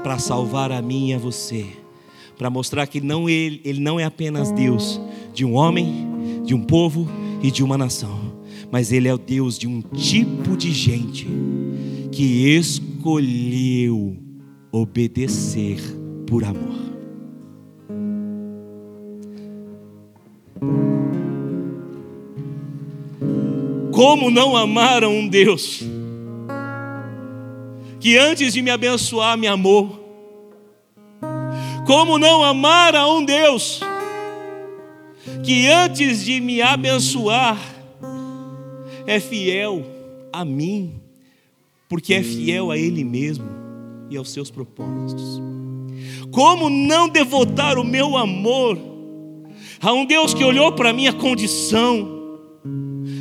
para 0.02 0.18
salvar 0.18 0.72
a 0.72 0.82
mim 0.82 1.10
e 1.10 1.14
a 1.14 1.18
você, 1.18 1.66
para 2.36 2.50
mostrar 2.50 2.88
que 2.88 3.00
não 3.00 3.30
ele, 3.30 3.60
ele 3.64 3.78
não 3.78 4.00
é 4.00 4.02
apenas 4.02 4.50
Deus 4.50 5.00
de 5.32 5.44
um 5.44 5.54
homem, 5.54 6.42
de 6.44 6.52
um 6.52 6.64
povo 6.64 7.08
e 7.40 7.48
de 7.48 7.62
uma 7.62 7.78
nação, 7.78 8.42
mas 8.72 8.90
ele 8.90 9.06
é 9.06 9.14
o 9.14 9.18
Deus 9.18 9.56
de 9.56 9.68
um 9.68 9.80
tipo 9.80 10.56
de 10.56 10.72
gente 10.72 11.28
que 12.10 12.48
escolheu 12.56 14.23
obedecer 14.74 15.78
por 16.26 16.42
amor. 16.42 16.74
Como 23.92 24.32
não 24.32 24.56
amar 24.56 25.04
a 25.04 25.08
um 25.08 25.28
Deus 25.28 25.84
que 28.00 28.18
antes 28.18 28.52
de 28.52 28.62
me 28.62 28.70
abençoar 28.70 29.38
me 29.38 29.46
amou. 29.46 30.00
Como 31.86 32.18
não 32.18 32.42
amar 32.42 32.96
a 32.96 33.06
um 33.06 33.24
Deus 33.24 33.80
que 35.44 35.68
antes 35.68 36.24
de 36.24 36.40
me 36.40 36.60
abençoar 36.60 37.56
é 39.06 39.20
fiel 39.20 39.86
a 40.32 40.44
mim, 40.44 41.00
porque 41.88 42.12
é 42.14 42.24
fiel 42.24 42.72
a 42.72 42.76
Ele 42.76 43.04
mesmo 43.04 43.53
e 44.10 44.16
aos 44.16 44.30
seus 44.30 44.50
propósitos. 44.50 45.40
Como 46.30 46.68
não 46.68 47.08
devotar 47.08 47.78
o 47.78 47.84
meu 47.84 48.16
amor 48.16 48.78
a 49.80 49.92
um 49.92 50.04
Deus 50.04 50.34
que 50.34 50.44
olhou 50.44 50.72
para 50.72 50.92
minha 50.92 51.12
condição, 51.12 52.08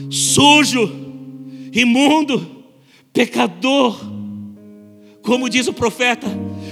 sujo, 0.10 0.90
imundo, 1.74 2.46
pecador, 3.12 4.00
como 5.22 5.50
diz 5.50 5.68
o 5.68 5.74
profeta, 5.74 6.28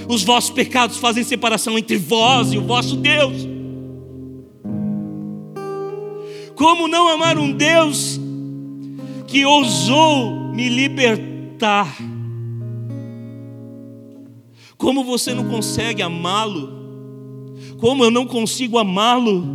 os 0.08 0.22
vossos 0.22 0.50
pecados 0.50 0.96
fazem 0.96 1.24
separação 1.24 1.78
entre 1.78 1.96
vós 1.96 2.52
e 2.52 2.58
o 2.58 2.62
vosso 2.62 2.96
Deus. 2.96 3.48
Como 6.54 6.86
não 6.86 7.08
amar 7.08 7.38
um 7.38 7.52
Deus 7.52 8.20
que 9.26 9.44
ousou 9.44 10.52
me 10.52 10.68
libertar? 10.68 12.11
Como 14.82 15.04
você 15.04 15.32
não 15.32 15.48
consegue 15.48 16.02
amá-lo? 16.02 16.68
Como 17.78 18.02
eu 18.02 18.10
não 18.10 18.26
consigo 18.26 18.78
amá-lo? 18.78 19.46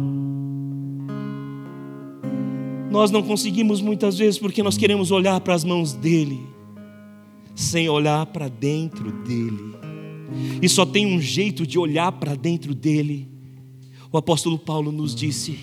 Nós 2.90 3.12
não 3.12 3.22
conseguimos 3.22 3.82
muitas 3.82 4.18
vezes 4.18 4.40
porque 4.40 4.64
nós 4.64 4.78
queremos 4.78 5.12
olhar 5.12 5.42
para 5.42 5.54
as 5.54 5.66
mãos 5.66 5.92
dele, 5.92 6.40
sem 7.54 7.90
olhar 7.90 8.26
para 8.28 8.48
dentro 8.48 9.12
dele. 9.24 9.76
E 10.62 10.70
só 10.70 10.86
tem 10.86 11.06
um 11.06 11.20
jeito 11.20 11.68
de 11.68 11.78
olhar 11.78 12.10
para 12.14 12.34
dentro 12.34 12.74
dele. 12.74 13.28
O 14.10 14.18
apóstolo 14.18 14.58
Paulo 14.58 14.94
nos 14.94 15.14
disse: 15.14 15.60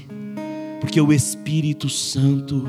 porque 0.78 1.00
o 1.00 1.10
Espírito 1.10 1.88
Santo 1.88 2.64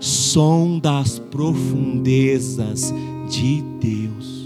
sonda 0.00 0.98
as 0.98 1.20
profundezas 1.20 2.92
de 3.30 3.62
Deus. 3.80 4.37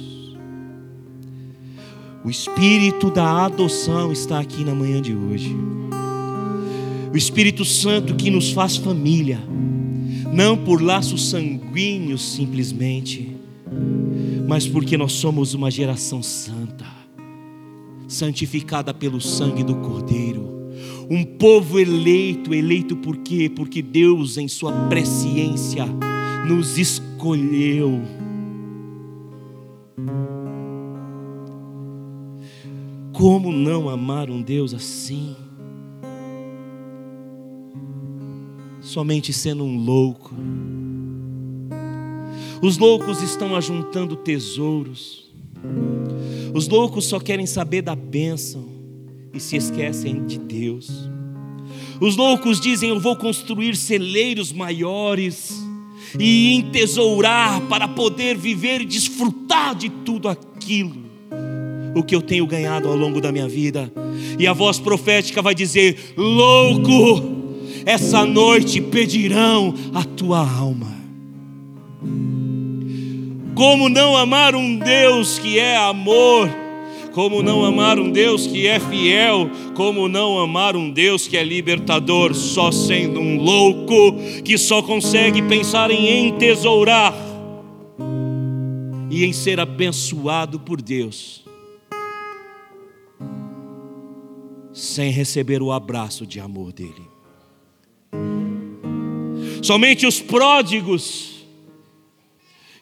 O 2.24 2.30
espírito 2.30 3.10
da 3.10 3.46
adoção 3.46 4.12
está 4.12 4.38
aqui 4.38 4.64
na 4.64 4.72
manhã 4.72 5.02
de 5.02 5.12
hoje. 5.12 5.56
O 7.12 7.16
Espírito 7.16 7.64
Santo 7.64 8.14
que 8.14 8.30
nos 8.30 8.52
faz 8.52 8.76
família, 8.76 9.40
não 10.32 10.56
por 10.56 10.80
laços 10.80 11.30
sanguíneos 11.30 12.22
simplesmente, 12.34 13.36
mas 14.46 14.68
porque 14.68 14.96
nós 14.96 15.12
somos 15.12 15.52
uma 15.52 15.68
geração 15.68 16.22
santa, 16.22 16.86
santificada 18.06 18.94
pelo 18.94 19.20
sangue 19.20 19.64
do 19.64 19.74
Cordeiro, 19.76 20.70
um 21.10 21.24
povo 21.24 21.80
eleito, 21.80 22.54
eleito 22.54 22.94
por 22.96 23.16
quê? 23.16 23.50
Porque 23.54 23.82
Deus, 23.82 24.38
em 24.38 24.46
Sua 24.46 24.72
presciência, 24.88 25.86
nos 26.46 26.78
escolheu 26.78 28.00
Como 33.12 33.52
não 33.52 33.90
amar 33.90 34.30
um 34.30 34.40
Deus 34.40 34.72
assim? 34.72 35.36
Somente 38.80 39.32
sendo 39.32 39.64
um 39.64 39.76
louco. 39.76 40.34
Os 42.62 42.78
loucos 42.78 43.22
estão 43.22 43.54
ajuntando 43.54 44.16
tesouros. 44.16 45.30
Os 46.54 46.68
loucos 46.68 47.04
só 47.04 47.20
querem 47.20 47.46
saber 47.46 47.82
da 47.82 47.94
bênção 47.94 48.66
e 49.32 49.38
se 49.38 49.56
esquecem 49.56 50.24
de 50.24 50.38
Deus. 50.38 50.90
Os 52.00 52.16
loucos 52.16 52.60
dizem: 52.60 52.88
Eu 52.88 53.00
vou 53.00 53.16
construir 53.16 53.76
celeiros 53.76 54.52
maiores 54.52 55.62
e 56.18 56.54
entesourar 56.54 57.60
para 57.68 57.86
poder 57.88 58.38
viver 58.38 58.80
e 58.80 58.86
desfrutar 58.86 59.74
de 59.74 59.90
tudo 59.90 60.28
aquilo 60.28 61.01
o 61.94 62.02
que 62.02 62.14
eu 62.14 62.22
tenho 62.22 62.46
ganhado 62.46 62.88
ao 62.88 62.96
longo 62.96 63.20
da 63.20 63.32
minha 63.32 63.48
vida. 63.48 63.92
E 64.38 64.46
a 64.46 64.52
voz 64.52 64.78
profética 64.78 65.42
vai 65.42 65.54
dizer: 65.54 66.14
Louco, 66.16 67.42
essa 67.84 68.24
noite 68.24 68.80
pedirão 68.80 69.74
a 69.94 70.04
tua 70.04 70.38
alma. 70.38 70.92
Como 73.54 73.88
não 73.88 74.16
amar 74.16 74.54
um 74.54 74.76
Deus 74.76 75.38
que 75.38 75.58
é 75.58 75.76
amor? 75.76 76.48
Como 77.12 77.42
não 77.42 77.62
amar 77.62 77.98
um 77.98 78.10
Deus 78.10 78.46
que 78.46 78.66
é 78.66 78.80
fiel? 78.80 79.50
Como 79.74 80.08
não 80.08 80.38
amar 80.38 80.74
um 80.74 80.90
Deus 80.90 81.28
que 81.28 81.36
é 81.36 81.44
libertador? 81.44 82.34
Só 82.34 82.72
sendo 82.72 83.20
um 83.20 83.38
louco 83.38 84.16
que 84.42 84.56
só 84.56 84.82
consegue 84.82 85.42
pensar 85.42 85.90
em 85.90 86.28
entesourar 86.28 87.14
e 89.10 89.26
em 89.26 89.32
ser 89.34 89.60
abençoado 89.60 90.58
por 90.58 90.80
Deus 90.80 91.41
sem 94.72 95.10
receber 95.10 95.62
o 95.62 95.70
abraço 95.70 96.26
de 96.26 96.40
amor 96.40 96.72
dele. 96.72 97.10
Somente 99.62 100.06
os 100.06 100.20
pródigos 100.20 101.46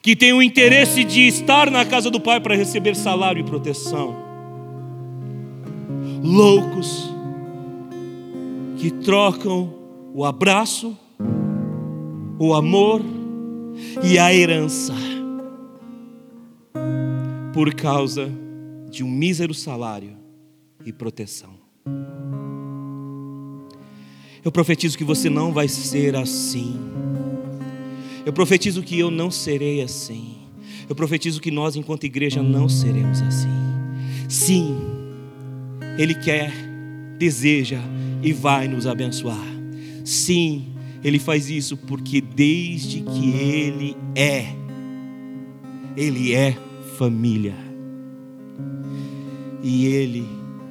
que 0.03 0.17
têm 0.17 0.33
o 0.33 0.43
interesse 0.43 1.05
de 1.05 1.27
estar 1.27 1.71
na 1.71 1.85
casa 1.85 2.11
do 2.11 2.21
Pai 2.21 2.41
para 2.41 2.55
receber 2.55 2.97
salário 2.97 3.41
e 3.41 3.45
proteção. 3.45 4.17
Loucos 6.23 7.11
que 8.79 8.91
trocam 8.91 9.75
o 10.15 10.25
abraço, 10.25 10.97
o 12.39 12.55
amor 12.55 13.03
e 14.03 14.19
a 14.19 14.35
herança 14.35 14.95
por 17.53 17.75
causa 17.75 18.31
de 18.89 19.05
um 19.05 19.11
mísero 19.11 19.53
salário 19.53 20.17
e 20.85 20.93
proteção. 20.93 21.60
Eu 24.45 24.51
profetizo 24.51 24.97
que 24.97 25.05
você 25.05 25.29
não 25.29 25.53
vai 25.53 25.69
ser 25.69 26.17
assim. 26.17 26.79
Eu 28.25 28.33
profetizo 28.33 28.83
que 28.83 28.99
eu 28.99 29.11
não 29.11 29.31
serei 29.31 29.83
assim. 29.83 30.37
Eu 30.89 30.95
profetizo 30.95 31.41
que 31.41 31.51
nós, 31.51 31.77
enquanto 31.77 32.05
igreja, 32.05 32.43
não 32.43 32.69
seremos 32.69 33.21
assim. 33.23 33.49
Sim, 34.29 34.77
Ele 35.99 36.15
quer, 36.15 36.53
deseja 37.19 37.81
e 38.23 38.33
vai 38.33 38.67
nos 38.67 38.87
abençoar. 38.87 39.47
Sim, 40.05 40.69
Ele 41.05 41.19
faz 41.19 41.51
isso 41.51 41.77
porque 41.77 42.21
desde 42.21 43.03
que 43.03 43.31
Ele 43.31 43.97
é, 44.15 44.47
Ele 45.97 46.35
é 46.35 46.57
família. 46.97 47.55
E 49.63 49.87
Ele 49.87 50.27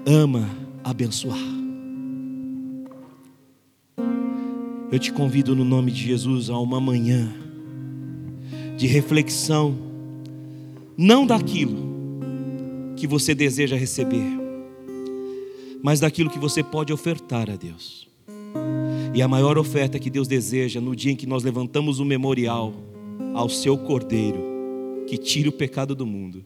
ama 0.05 0.49
abençoar. 0.83 1.39
Eu 4.91 4.97
te 4.97 5.13
convido 5.13 5.55
no 5.55 5.63
nome 5.63 5.91
de 5.91 6.01
Jesus 6.01 6.49
a 6.49 6.57
uma 6.57 6.81
manhã 6.81 7.31
de 8.75 8.87
reflexão, 8.87 9.77
não 10.97 11.27
daquilo 11.27 11.77
que 12.95 13.05
você 13.05 13.35
deseja 13.35 13.75
receber, 13.75 14.25
mas 15.83 15.99
daquilo 15.99 16.29
que 16.29 16.39
você 16.39 16.63
pode 16.63 16.91
ofertar 16.91 17.49
a 17.49 17.55
Deus. 17.55 18.07
E 19.13 19.21
a 19.21 19.27
maior 19.27 19.57
oferta 19.57 19.99
que 19.99 20.09
Deus 20.09 20.27
deseja 20.27 20.81
no 20.81 20.95
dia 20.95 21.11
em 21.11 21.15
que 21.15 21.27
nós 21.27 21.43
levantamos 21.43 21.99
o 21.99 22.05
memorial 22.05 22.73
ao 23.33 23.49
seu 23.49 23.77
Cordeiro, 23.77 24.39
que 25.07 25.17
tira 25.17 25.49
o 25.49 25.53
pecado 25.53 25.93
do 25.93 26.05
mundo, 26.05 26.43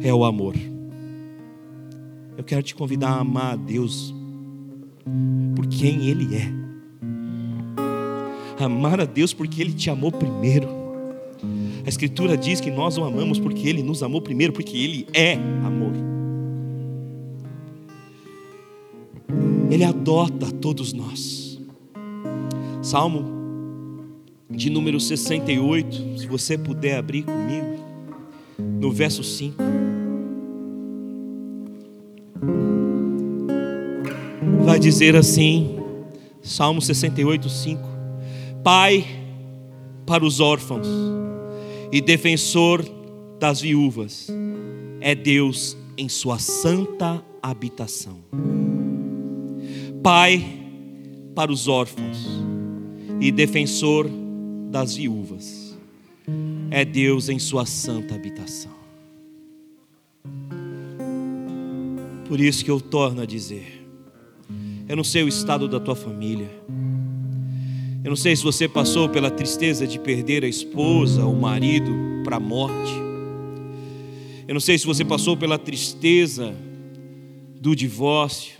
é 0.00 0.12
o 0.12 0.24
amor. 0.24 0.54
Eu 2.36 2.44
quero 2.44 2.62
te 2.62 2.74
convidar 2.74 3.10
a 3.10 3.20
amar 3.20 3.54
a 3.54 3.56
Deus 3.56 4.14
por 5.54 5.66
quem 5.66 6.08
Ele 6.08 6.34
é 6.34 6.66
amar 8.64 9.00
a 9.00 9.04
Deus 9.04 9.32
porque 9.32 9.60
Ele 9.60 9.72
te 9.72 9.90
amou 9.90 10.10
primeiro. 10.10 10.68
A 11.84 11.88
Escritura 11.88 12.36
diz 12.36 12.60
que 12.60 12.70
nós 12.70 12.96
o 12.96 13.04
amamos 13.04 13.38
porque 13.38 13.68
Ele 13.68 13.82
nos 13.82 14.02
amou 14.02 14.20
primeiro, 14.20 14.52
porque 14.52 14.76
Ele 14.76 15.06
é 15.12 15.34
amor. 15.34 15.92
Ele 19.70 19.84
adota 19.84 20.50
todos 20.50 20.92
nós. 20.92 21.60
Salmo 22.82 23.36
de 24.48 24.70
número 24.70 24.98
68, 24.98 26.20
se 26.20 26.26
você 26.26 26.56
puder 26.56 26.98
abrir 26.98 27.24
comigo, 27.24 27.84
no 28.58 28.92
verso 28.92 29.22
5. 29.22 29.75
Dizer 34.86 35.16
assim, 35.16 35.80
Salmo 36.40 36.80
68, 36.80 37.48
5 37.48 37.82
pai 38.62 39.04
para 40.06 40.24
os 40.24 40.38
órfãos 40.38 40.86
e 41.90 42.00
defensor 42.00 42.84
das 43.36 43.60
viúvas, 43.60 44.28
é 45.00 45.12
Deus 45.12 45.76
em 45.98 46.08
sua 46.08 46.38
santa 46.38 47.20
habitação. 47.42 48.18
Pai 50.04 50.44
para 51.34 51.50
os 51.50 51.66
órfãos 51.66 52.24
e 53.20 53.32
defensor 53.32 54.08
das 54.70 54.94
viúvas. 54.94 55.76
é 56.70 56.84
Deus 56.84 57.28
em 57.28 57.40
sua 57.40 57.66
santa 57.66 58.14
habitação. 58.14 58.72
Por 62.28 62.40
isso 62.40 62.64
que 62.64 62.70
eu 62.70 62.80
torno 62.80 63.22
a 63.22 63.26
dizer: 63.26 63.75
eu 64.88 64.96
não 64.96 65.04
sei 65.04 65.22
o 65.22 65.28
estado 65.28 65.68
da 65.68 65.80
tua 65.80 65.96
família, 65.96 66.50
eu 68.04 68.10
não 68.10 68.16
sei 68.16 68.36
se 68.36 68.42
você 68.42 68.68
passou 68.68 69.08
pela 69.08 69.30
tristeza 69.30 69.86
de 69.86 69.98
perder 69.98 70.44
a 70.44 70.48
esposa, 70.48 71.24
o 71.24 71.34
marido 71.34 71.92
para 72.22 72.36
a 72.36 72.40
morte, 72.40 72.92
eu 74.46 74.54
não 74.54 74.60
sei 74.60 74.78
se 74.78 74.86
você 74.86 75.04
passou 75.04 75.36
pela 75.36 75.58
tristeza 75.58 76.54
do 77.60 77.74
divórcio, 77.74 78.54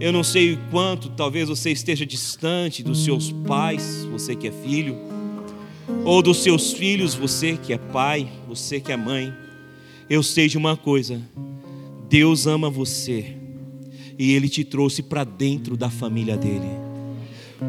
eu 0.00 0.12
não 0.12 0.22
sei 0.22 0.54
o 0.54 0.58
quanto 0.70 1.10
talvez 1.10 1.48
você 1.48 1.70
esteja 1.70 2.06
distante 2.06 2.82
dos 2.82 3.04
seus 3.04 3.32
pais, 3.32 4.06
você 4.10 4.36
que 4.36 4.46
é 4.46 4.52
filho, 4.52 4.96
ou 6.04 6.22
dos 6.22 6.38
seus 6.38 6.72
filhos, 6.72 7.14
você 7.14 7.56
que 7.56 7.72
é 7.72 7.78
pai, 7.78 8.28
você 8.46 8.80
que 8.80 8.92
é 8.92 8.96
mãe. 8.96 9.32
Eu 10.08 10.22
sei 10.22 10.48
de 10.48 10.56
uma 10.56 10.76
coisa: 10.76 11.20
Deus 12.08 12.46
ama 12.46 12.70
você 12.70 13.37
e 14.18 14.32
Ele 14.32 14.48
te 14.48 14.64
trouxe 14.64 15.02
para 15.02 15.24
dentro 15.24 15.76
da 15.76 15.88
família 15.88 16.36
dele. 16.36 16.68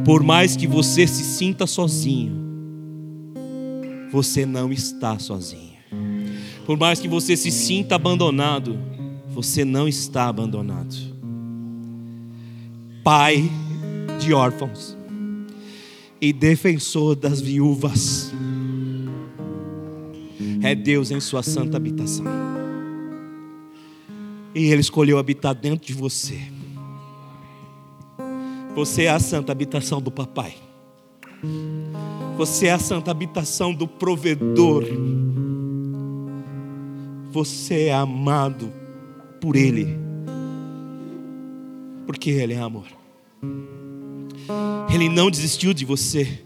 Por 0.04 0.24
mais 0.24 0.56
que 0.56 0.68
você 0.68 1.06
se 1.06 1.24
sinta 1.24 1.68
sozinho, 1.68 2.34
você 4.12 4.46
não 4.46 4.72
está 4.72 5.20
sozinho. 5.20 5.78
Por 6.66 6.78
mais 6.78 7.00
que 7.00 7.08
você 7.08 7.36
se 7.38 7.52
sinta 7.52 7.96
abandonado, 7.96 8.78
você 9.34 9.64
não 9.64 9.88
está 9.88 10.28
abandonado 10.28 11.20
pai 13.10 13.50
de 14.20 14.36
órfãos 14.36 14.96
e 16.22 16.32
defensor 16.32 17.16
das 17.16 17.42
viúvas. 17.42 18.32
É 20.62 20.76
Deus 20.76 21.10
em 21.10 21.20
sua 21.20 21.42
santa 21.42 21.78
habitação. 21.78 22.26
E 24.54 24.66
Ele 24.72 24.82
escolheu 24.82 25.18
habitar 25.18 25.54
dentro 25.54 25.86
de 25.86 25.94
você. 25.94 26.40
Você 28.76 29.04
é 29.04 29.10
a 29.10 29.20
santa 29.20 29.52
habitação 29.52 30.02
do 30.02 30.12
papai. 30.12 30.56
Você 32.38 32.68
é 32.68 32.72
a 32.72 32.80
santa 32.80 33.12
habitação 33.12 33.74
do 33.74 33.88
provedor. 33.88 34.86
Você 37.32 37.86
é 37.86 37.94
amado 37.94 38.72
por 39.42 39.56
Ele. 39.56 39.98
Porque 42.06 42.30
Ele 42.30 42.54
é 42.54 42.60
amor. 42.60 42.88
Ele 44.94 45.10
não 45.10 45.30
desistiu 45.30 45.74
de 45.74 45.86
você 45.86 46.42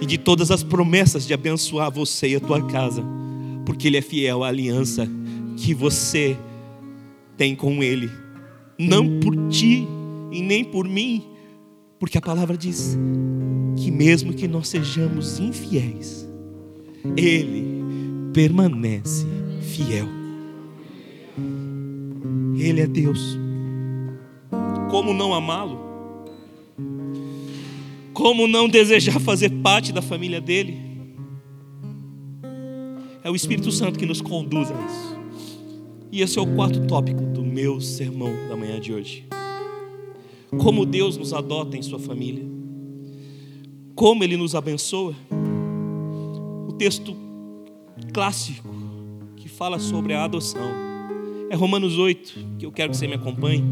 e 0.00 0.06
de 0.06 0.18
todas 0.18 0.50
as 0.50 0.62
promessas 0.62 1.26
de 1.26 1.34
abençoar 1.34 1.90
você 1.90 2.28
e 2.28 2.36
a 2.36 2.40
tua 2.40 2.64
casa, 2.66 3.02
porque 3.64 3.88
Ele 3.88 3.98
é 3.98 4.02
fiel 4.02 4.42
à 4.42 4.48
aliança 4.48 5.08
que 5.56 5.74
você 5.74 6.36
tem 7.36 7.54
com 7.54 7.82
Ele, 7.82 8.10
não 8.78 9.20
por 9.20 9.48
ti 9.48 9.86
e 10.32 10.42
nem 10.42 10.64
por 10.64 10.88
mim, 10.88 11.22
porque 11.98 12.18
a 12.18 12.22
palavra 12.22 12.56
diz 12.56 12.96
que 13.76 13.90
mesmo 13.90 14.32
que 14.32 14.48
nós 14.48 14.68
sejamos 14.68 15.38
infiéis, 15.38 16.26
Ele 17.16 17.64
permanece 18.32 19.26
fiel. 19.60 20.06
Ele 22.58 22.80
é 22.80 22.86
Deus. 22.86 23.38
Como 24.90 25.12
não 25.12 25.34
amá-lo? 25.34 25.86
Como 28.12 28.46
não 28.46 28.68
desejar 28.68 29.20
fazer 29.20 29.50
parte 29.62 29.92
da 29.92 30.00
família 30.00 30.40
dele? 30.40 30.80
É 33.22 33.30
o 33.30 33.36
Espírito 33.36 33.70
Santo 33.70 33.98
que 33.98 34.06
nos 34.06 34.20
conduz 34.20 34.70
a 34.70 34.74
isso. 34.74 35.15
E 36.10 36.22
esse 36.22 36.38
é 36.38 36.42
o 36.42 36.54
quarto 36.54 36.86
tópico 36.86 37.22
do 37.22 37.42
meu 37.42 37.80
sermão 37.80 38.32
da 38.48 38.56
manhã 38.56 38.80
de 38.80 38.92
hoje. 38.92 39.26
Como 40.58 40.86
Deus 40.86 41.16
nos 41.16 41.32
adota 41.32 41.76
em 41.76 41.82
sua 41.82 41.98
família. 41.98 42.44
Como 43.94 44.22
Ele 44.22 44.36
nos 44.36 44.54
abençoa. 44.54 45.14
O 46.68 46.72
texto 46.72 47.16
clássico 48.12 48.68
que 49.36 49.48
fala 49.48 49.78
sobre 49.78 50.14
a 50.14 50.24
adoção 50.24 50.70
é 51.50 51.56
Romanos 51.56 51.98
8, 51.98 52.56
que 52.58 52.66
eu 52.66 52.72
quero 52.72 52.90
que 52.90 52.96
você 52.96 53.06
me 53.06 53.14
acompanhe. 53.14 53.64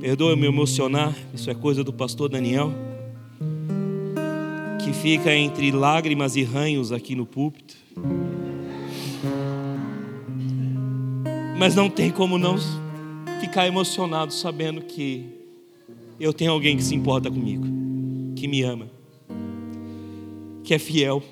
Perdoa 0.00 0.34
me 0.36 0.46
emocionar, 0.46 1.16
isso 1.34 1.50
é 1.50 1.54
coisa 1.54 1.84
do 1.84 1.92
pastor 1.92 2.28
Daniel 2.28 2.72
que 4.90 4.92
fica 4.94 5.32
entre 5.34 5.70
lágrimas 5.70 6.36
e 6.36 6.42
ranhos 6.42 6.90
aqui 6.90 7.14
no 7.14 7.26
púlpito. 7.26 7.76
Mas 11.60 11.74
não 11.74 11.90
tem 11.90 12.10
como 12.10 12.38
não 12.38 12.56
ficar 13.38 13.66
emocionado 13.66 14.32
sabendo 14.32 14.80
que 14.80 15.26
eu 16.18 16.32
tenho 16.32 16.52
alguém 16.52 16.74
que 16.74 16.82
se 16.82 16.94
importa 16.94 17.30
comigo, 17.30 17.66
que 18.34 18.48
me 18.48 18.62
ama, 18.62 18.86
que 20.64 20.72
é 20.72 20.78
fiel 20.78 21.22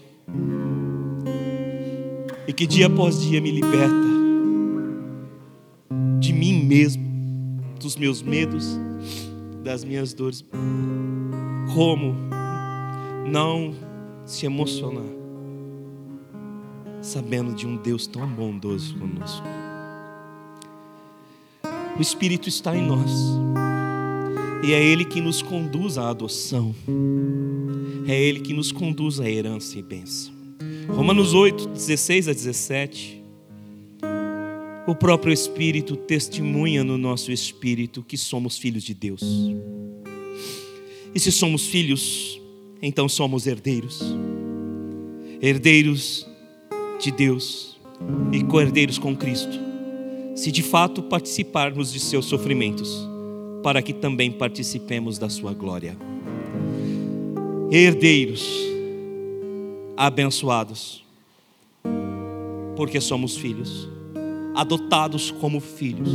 e 2.47 2.53
que 2.53 2.67
dia 2.67 2.89
após 2.89 3.23
dia 3.23 3.41
me 3.41 3.51
liberta 3.51 3.95
de 6.21 6.35
mim 6.35 6.63
mesmo, 6.63 7.03
dos 7.81 7.97
meus 7.97 8.21
medos, 8.21 8.79
das 9.65 9.83
minhas 9.83 10.13
dores. 10.13 10.45
Como 11.75 12.15
não 13.27 13.75
se 14.27 14.45
emocionar, 14.45 15.09
sabendo 17.01 17.55
de 17.55 17.67
um 17.67 17.79
Deus 17.79 18.07
tão 18.07 18.29
bondoso 18.29 18.95
conosco. 18.99 19.58
O 21.99 22.01
Espírito 22.03 22.49
está 22.49 22.77
em 22.77 22.87
nós, 22.87 23.11
e 24.65 24.73
é 24.73 24.81
Ele 24.81 25.05
que 25.05 25.21
nos 25.21 25.43
conduz 25.43 25.99
à 25.99 26.11
adoção, 26.11 26.73
é 28.07 28.23
Ele 28.23 28.39
que 28.39 28.55
nos 28.55 28.71
conduz 28.71 29.19
à 29.19 29.29
herança 29.29 29.77
e 29.77 29.83
bênção. 29.83 30.33
Romanos 30.89 31.35
8, 31.35 31.69
16 31.71 32.29
a 32.29 32.33
17. 32.33 33.21
O 34.87 34.95
próprio 34.95 35.33
Espírito 35.33 35.97
testemunha 35.97 36.85
no 36.85 36.97
nosso 36.97 37.33
espírito 37.33 38.03
que 38.03 38.17
somos 38.17 38.57
filhos 38.57 38.85
de 38.85 38.95
Deus. 38.95 39.23
E 41.13 41.19
se 41.19 41.33
somos 41.33 41.67
filhos, 41.67 42.41
então 42.81 43.09
somos 43.09 43.47
herdeiros. 43.47 44.01
Herdeiros 45.43 46.27
de 47.01 47.11
Deus 47.11 47.77
e 48.33 48.43
co-herdeiros 48.45 48.99
com 48.99 49.17
Cristo. 49.17 49.68
Se 50.39 50.53
de 50.53 50.63
fato 50.63 51.03
participarmos 51.03 51.93
de 51.93 51.99
seus 51.99 52.27
sofrimentos, 52.27 53.05
para 53.61 53.83
que 53.83 53.93
também 53.93 54.31
participemos 54.31 55.19
da 55.19 55.29
sua 55.29 55.53
glória. 55.53 55.97
Herdeiros, 57.73 58.49
abençoados, 59.97 61.05
porque 62.77 63.01
somos 63.01 63.37
filhos, 63.37 63.89
adotados 64.55 65.33
como 65.33 65.59
filhos, 65.59 66.09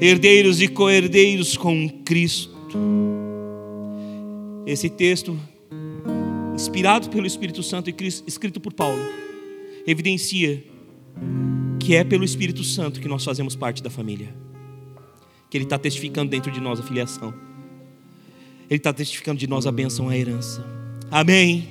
herdeiros 0.00 0.60
e 0.60 0.66
co-herdeiros 0.66 1.56
com 1.56 1.88
Cristo 2.04 2.50
esse 4.66 4.90
texto, 4.90 5.38
inspirado 6.56 7.08
pelo 7.08 7.24
Espírito 7.24 7.62
Santo 7.62 7.88
e 7.88 7.94
escrito 8.26 8.58
por 8.58 8.72
Paulo, 8.72 9.00
evidencia 9.86 10.60
que 11.90 11.96
é 11.96 12.04
pelo 12.04 12.22
Espírito 12.22 12.62
Santo 12.62 13.00
que 13.00 13.08
nós 13.08 13.24
fazemos 13.24 13.56
parte 13.56 13.82
da 13.82 13.90
família. 13.90 14.32
Que 15.50 15.56
Ele 15.56 15.64
está 15.64 15.76
testificando 15.76 16.30
dentro 16.30 16.52
de 16.52 16.60
nós 16.60 16.78
a 16.78 16.84
filiação. 16.84 17.34
Ele 18.70 18.78
está 18.78 18.92
testificando 18.92 19.40
de 19.40 19.48
nós 19.48 19.66
a 19.66 19.72
bênção, 19.72 20.08
a 20.08 20.16
herança. 20.16 20.64
Amém. 21.10 21.68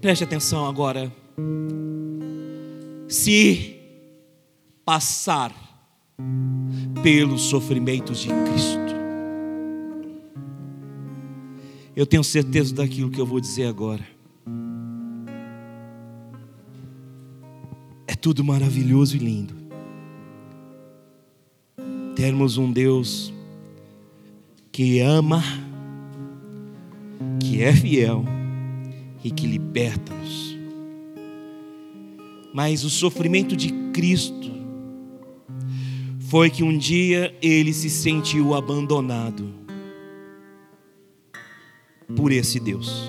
Preste 0.00 0.22
atenção 0.22 0.68
agora. 0.68 1.12
Se 3.08 3.74
passar 4.84 5.52
pelos 7.02 7.42
sofrimentos 7.42 8.20
de 8.20 8.28
Cristo, 8.28 8.94
eu 11.96 12.06
tenho 12.06 12.22
certeza 12.22 12.72
daquilo 12.72 13.10
que 13.10 13.20
eu 13.20 13.26
vou 13.26 13.40
dizer 13.40 13.66
agora. 13.66 14.06
É 18.10 18.14
tudo 18.16 18.42
maravilhoso 18.42 19.14
e 19.14 19.20
lindo. 19.20 19.54
Termos 22.16 22.58
um 22.58 22.72
Deus 22.72 23.32
que 24.72 24.98
ama, 24.98 25.40
que 27.38 27.62
é 27.62 27.72
fiel 27.72 28.24
e 29.22 29.30
que 29.30 29.46
liberta-nos. 29.46 30.58
Mas 32.52 32.82
o 32.82 32.90
sofrimento 32.90 33.54
de 33.56 33.72
Cristo 33.92 34.50
foi 36.18 36.50
que 36.50 36.64
um 36.64 36.76
dia 36.76 37.32
ele 37.40 37.72
se 37.72 37.88
sentiu 37.88 38.56
abandonado 38.56 39.54
por 42.16 42.32
esse 42.32 42.58
Deus. 42.58 43.08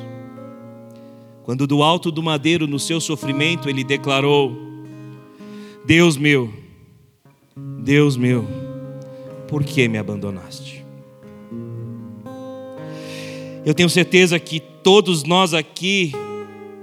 quando 1.41 1.65
do 1.65 1.81
alto 1.81 2.11
do 2.11 2.21
madeiro, 2.21 2.67
no 2.67 2.77
seu 2.77 3.01
sofrimento, 3.01 3.67
ele 3.67 3.83
declarou: 3.83 4.70
Deus 5.93 6.15
meu, 6.15 6.49
Deus 7.83 8.15
meu, 8.15 8.47
por 9.49 9.61
que 9.61 9.89
me 9.89 9.97
abandonaste? 9.97 10.85
Eu 13.65 13.73
tenho 13.73 13.89
certeza 13.89 14.39
que 14.39 14.61
todos 14.61 15.25
nós 15.25 15.53
aqui, 15.53 16.13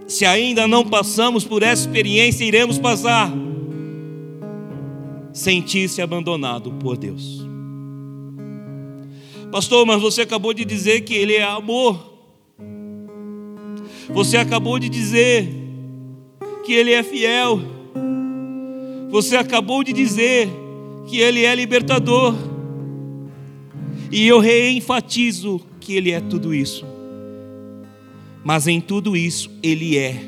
se 0.06 0.26
ainda 0.26 0.68
não 0.68 0.84
passamos 0.84 1.42
por 1.42 1.62
essa 1.62 1.88
experiência, 1.88 2.44
iremos 2.44 2.78
passar. 2.78 3.32
Sentir-se 5.32 6.02
abandonado 6.02 6.70
por 6.72 6.98
Deus. 6.98 7.46
Pastor, 9.50 9.86
mas 9.86 10.02
você 10.02 10.20
acabou 10.20 10.52
de 10.52 10.66
dizer 10.66 11.00
que 11.00 11.14
Ele 11.14 11.32
é 11.32 11.44
amor. 11.44 12.12
Você 14.11 14.36
acabou 14.36 14.78
de 14.78 14.90
dizer 14.90 15.48
que 16.62 16.74
Ele 16.74 16.92
é 16.92 17.02
fiel. 17.02 17.78
Você 19.11 19.36
acabou 19.36 19.82
de 19.82 19.92
dizer 19.92 20.48
que 21.09 21.18
Ele 21.18 21.44
é 21.44 21.54
libertador. 21.54 22.34
E 24.11 24.26
eu 24.26 24.38
reenfatizo 24.38 25.61
que 25.80 25.94
Ele 25.94 26.11
é 26.11 26.20
tudo 26.20 26.54
isso. 26.54 26.84
Mas 28.44 28.66
em 28.66 28.80
tudo 28.80 29.16
isso, 29.16 29.50
Ele 29.62 29.96
é, 29.96 30.22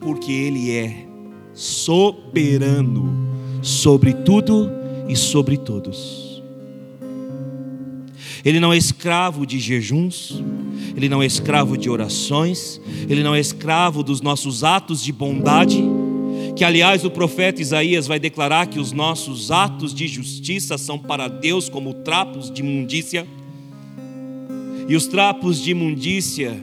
porque 0.00 0.32
Ele 0.32 0.70
é 0.70 1.06
soberano 1.54 3.12
sobre 3.62 4.12
tudo 4.12 4.70
e 5.08 5.16
sobre 5.16 5.56
todos. 5.56 6.42
Ele 8.44 8.60
não 8.60 8.72
é 8.72 8.76
escravo 8.76 9.44
de 9.44 9.58
jejuns, 9.58 10.40
ele 10.96 11.08
não 11.08 11.20
é 11.20 11.26
escravo 11.26 11.76
de 11.76 11.90
orações, 11.90 12.80
ele 13.08 13.24
não 13.24 13.34
é 13.34 13.40
escravo 13.40 14.04
dos 14.04 14.20
nossos 14.20 14.62
atos 14.62 15.02
de 15.02 15.12
bondade, 15.12 15.82
que 16.56 16.64
aliás 16.64 17.04
o 17.04 17.10
profeta 17.10 17.60
Isaías 17.60 18.06
vai 18.06 18.18
declarar 18.18 18.66
que 18.66 18.80
os 18.80 18.90
nossos 18.90 19.50
atos 19.50 19.94
de 19.94 20.08
justiça 20.08 20.78
são 20.78 20.98
para 20.98 21.28
Deus 21.28 21.68
como 21.68 21.94
trapos 21.94 22.50
de 22.50 22.62
imundícia. 22.62 23.26
E 24.88 24.96
os 24.96 25.06
trapos 25.06 25.60
de 25.60 25.72
imundícia 25.72 26.56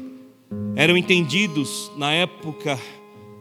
eram 0.76 0.98
entendidos 0.98 1.92
na 1.96 2.12
época 2.12 2.80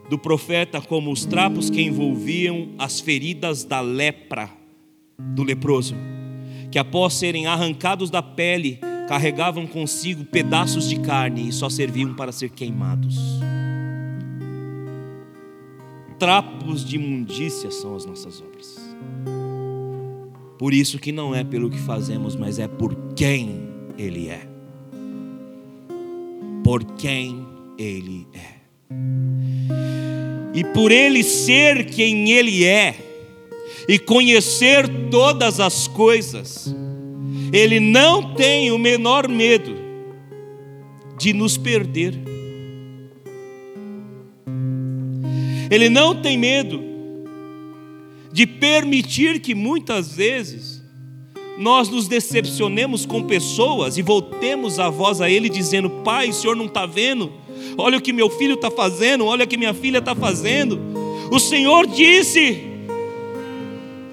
do 0.09 0.17
profeta 0.17 0.79
como 0.79 1.11
os 1.11 1.25
trapos 1.25 1.69
que 1.69 1.81
envolviam 1.81 2.69
as 2.77 2.99
feridas 2.99 3.63
da 3.63 3.81
lepra 3.81 4.49
do 5.17 5.43
leproso 5.43 5.95
que 6.73 6.79
após 6.79 7.13
serem 7.13 7.45
arrancados 7.45 8.09
da 8.09 8.23
pele, 8.23 8.79
carregavam 9.07 9.67
consigo 9.67 10.25
pedaços 10.25 10.89
de 10.89 10.99
carne 11.01 11.49
e 11.49 11.51
só 11.51 11.69
serviam 11.69 12.15
para 12.15 12.31
ser 12.31 12.49
queimados. 12.49 13.15
Trapos 16.23 16.85
de 16.85 16.95
imundícia 16.95 17.69
são 17.69 17.97
as 17.97 18.05
nossas 18.05 18.39
obras. 18.39 18.79
Por 20.57 20.73
isso 20.73 20.97
que 20.97 21.11
não 21.11 21.35
é 21.35 21.43
pelo 21.43 21.69
que 21.69 21.77
fazemos, 21.77 22.33
mas 22.33 22.59
é 22.59 22.65
por 22.65 22.95
quem 23.13 23.67
Ele 23.97 24.29
é. 24.29 24.47
Por 26.63 26.85
quem 26.95 27.45
Ele 27.77 28.25
é. 28.33 28.53
E 30.53 30.63
por 30.73 30.93
Ele 30.93 31.23
ser 31.23 31.87
quem 31.87 32.31
Ele 32.31 32.63
é, 32.63 32.95
e 33.85 33.99
conhecer 33.99 34.87
todas 35.11 35.59
as 35.59 35.89
coisas, 35.89 36.73
ele 37.51 37.81
não 37.81 38.33
tem 38.33 38.71
o 38.71 38.77
menor 38.77 39.27
medo 39.27 39.75
de 41.19 41.33
nos 41.33 41.57
perder. 41.57 42.32
Ele 45.73 45.89
não 45.89 46.13
tem 46.13 46.37
medo 46.37 46.79
de 48.31 48.45
permitir 48.45 49.39
que 49.39 49.55
muitas 49.55 50.15
vezes 50.15 50.83
nós 51.57 51.89
nos 51.89 52.07
decepcionemos 52.07 53.07
com 53.07 53.23
pessoas 53.23 53.97
e 53.97 54.03
voltemos 54.03 54.77
a 54.77 54.91
voz 54.91 55.19
a 55.19 55.27
Ele 55.27 55.49
dizendo: 55.49 55.89
Pai, 55.89 56.29
o 56.29 56.33
Senhor 56.33 56.55
não 56.55 56.65
está 56.65 56.85
vendo? 56.85 57.33
Olha 57.75 57.97
o 57.97 58.01
que 58.01 58.13
meu 58.13 58.29
filho 58.29 58.53
está 58.53 58.69
fazendo, 58.69 59.25
olha 59.25 59.45
o 59.45 59.47
que 59.47 59.57
minha 59.57 59.73
filha 59.73 59.97
está 59.97 60.13
fazendo. 60.13 60.79
O 61.31 61.39
Senhor 61.39 61.87
disse 61.87 62.69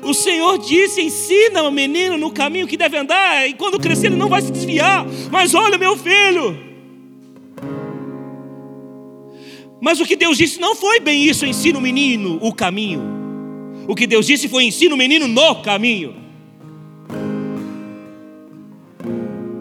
o 0.03 0.15
Senhor 0.15 0.57
disse: 0.57 1.03
ensina 1.03 1.63
o 1.63 1.71
menino 1.71 2.17
no 2.17 2.31
caminho 2.31 2.67
que 2.67 2.77
deve 2.79 2.97
andar, 2.97 3.47
e 3.47 3.53
quando 3.53 3.79
crescer 3.79 4.07
ele 4.07 4.17
não 4.17 4.31
vai 4.31 4.41
se 4.41 4.51
desviar. 4.51 5.07
Mas 5.31 5.55
olha, 5.55 5.77
meu 5.77 5.95
filho. 5.95 6.70
Mas 9.81 9.99
o 9.99 10.05
que 10.05 10.15
Deus 10.15 10.37
disse 10.37 10.61
não 10.61 10.75
foi 10.75 11.01
bem 11.01 11.25
isso: 11.25 11.47
ensina 11.47 11.79
o 11.79 11.83
menino 11.83 12.39
o 12.43 12.53
caminho. 12.53 13.03
O 13.89 13.95
que 13.95 14.07
Deus 14.07 14.27
disse 14.27 14.49
foi: 14.49 14.65
ensina 14.65 14.95
o 14.95 14.99
menino 14.99 15.27
no 15.27 15.63
caminho. 15.63 16.15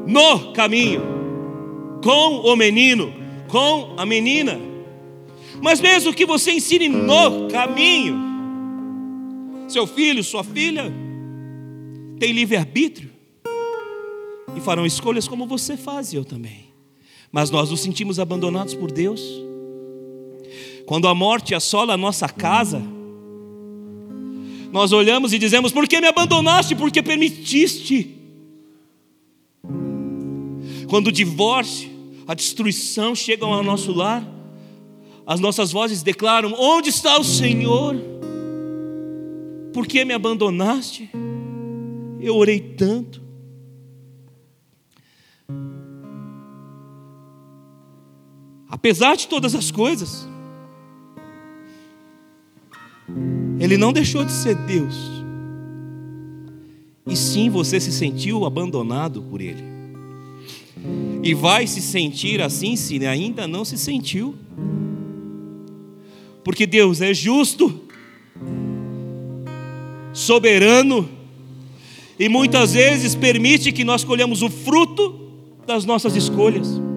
No 0.05 0.51
caminho. 0.53 1.01
Com 2.03 2.41
o 2.41 2.55
menino, 2.55 3.13
com 3.47 3.95
a 3.97 4.05
menina. 4.05 4.59
Mas 5.61 5.81
mesmo 5.81 6.13
que 6.13 6.25
você 6.25 6.51
ensine 6.51 6.87
no 6.87 7.47
caminho, 7.49 8.17
seu 9.67 9.85
filho, 9.85 10.23
sua 10.23 10.43
filha, 10.43 10.91
tem 12.17 12.31
livre-arbítrio 12.31 13.09
e 14.55 14.61
farão 14.61 14.85
escolhas 14.85 15.27
como 15.27 15.45
você 15.45 15.75
faz 15.75 16.13
e 16.13 16.15
eu 16.15 16.23
também. 16.23 16.69
Mas 17.31 17.49
nós 17.51 17.69
nos 17.69 17.81
sentimos 17.81 18.19
abandonados 18.19 18.73
por 18.73 18.91
Deus. 18.91 19.48
Quando 20.89 21.07
a 21.07 21.13
morte 21.13 21.53
assola 21.53 21.93
a 21.93 21.97
nossa 21.97 22.27
casa, 22.27 22.81
nós 24.71 24.91
olhamos 24.91 25.31
e 25.33 25.37
dizemos: 25.37 25.71
Por 25.71 25.87
que 25.87 26.01
me 26.01 26.07
abandonaste? 26.07 26.73
Porque 26.73 27.03
permitiste. 27.03 28.17
Quando 30.89 31.09
o 31.09 31.11
divórcio, 31.11 31.91
a 32.27 32.33
destruição 32.33 33.13
chegam 33.13 33.53
ao 33.53 33.61
nosso 33.61 33.91
lar, 33.91 34.27
as 35.27 35.39
nossas 35.39 35.71
vozes 35.71 36.01
declaram: 36.01 36.55
Onde 36.57 36.89
está 36.89 37.19
o 37.19 37.23
Senhor? 37.23 37.95
Por 39.71 39.85
que 39.85 40.03
me 40.03 40.15
abandonaste? 40.15 41.07
Eu 42.19 42.35
orei 42.35 42.59
tanto. 42.59 43.21
Apesar 48.67 49.15
de 49.15 49.27
todas 49.27 49.53
as 49.53 49.69
coisas, 49.69 50.27
Ele 53.59 53.77
não 53.77 53.91
deixou 53.91 54.23
de 54.23 54.31
ser 54.31 54.55
Deus. 54.55 54.95
E 57.07 57.15
sim, 57.15 57.49
você 57.49 57.79
se 57.79 57.91
sentiu 57.91 58.45
abandonado 58.45 59.21
por 59.21 59.41
Ele. 59.41 59.63
E 61.23 61.33
vai 61.33 61.67
se 61.67 61.81
sentir 61.81 62.41
assim 62.41 62.75
se 62.75 63.05
ainda 63.05 63.47
não 63.47 63.65
se 63.65 63.77
sentiu. 63.77 64.35
Porque 66.43 66.65
Deus 66.65 67.01
é 67.01 67.13
justo 67.13 67.81
soberano, 70.13 71.07
e 72.17 72.27
muitas 72.27 72.73
vezes 72.73 73.15
permite 73.15 73.71
que 73.71 73.83
nós 73.83 74.03
colhamos 74.03 74.41
o 74.41 74.49
fruto 74.49 75.31
das 75.65 75.85
nossas 75.85 76.15
escolhas. 76.15 76.88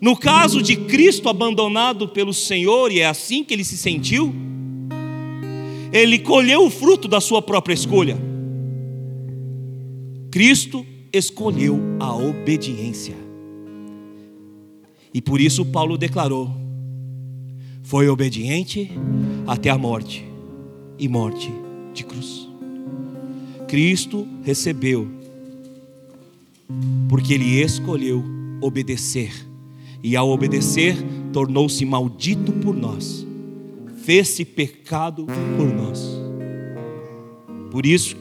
No 0.00 0.16
caso 0.16 0.62
de 0.62 0.76
Cristo 0.76 1.28
abandonado 1.28 2.08
pelo 2.08 2.34
Senhor, 2.34 2.92
e 2.92 3.00
é 3.00 3.06
assim 3.06 3.42
que 3.42 3.54
ele 3.54 3.64
se 3.64 3.78
sentiu, 3.78 4.34
ele 5.92 6.18
colheu 6.18 6.66
o 6.66 6.70
fruto 6.70 7.08
da 7.08 7.20
sua 7.20 7.40
própria 7.40 7.74
escolha. 7.74 8.18
Cristo 10.30 10.84
escolheu 11.12 11.80
a 11.98 12.14
obediência. 12.14 13.14
E 15.14 15.22
por 15.22 15.40
isso 15.40 15.64
Paulo 15.64 15.96
declarou: 15.96 16.50
foi 17.82 18.08
obediente 18.08 18.90
até 19.46 19.70
a 19.70 19.78
morte 19.78 20.24
e 20.98 21.08
morte 21.08 21.50
de 21.94 22.04
cruz. 22.04 22.46
Cristo 23.66 24.26
recebeu, 24.42 25.08
porque 27.08 27.32
ele 27.32 27.60
escolheu 27.62 28.22
obedecer, 28.60 29.32
e 30.06 30.14
ao 30.14 30.30
obedecer, 30.30 30.96
tornou-se 31.32 31.84
maldito 31.84 32.52
por 32.52 32.76
nós, 32.76 33.26
fez-se 34.04 34.44
pecado 34.44 35.26
por 35.56 35.66
nós. 35.66 36.00
Por 37.72 37.84
isso, 37.84 38.16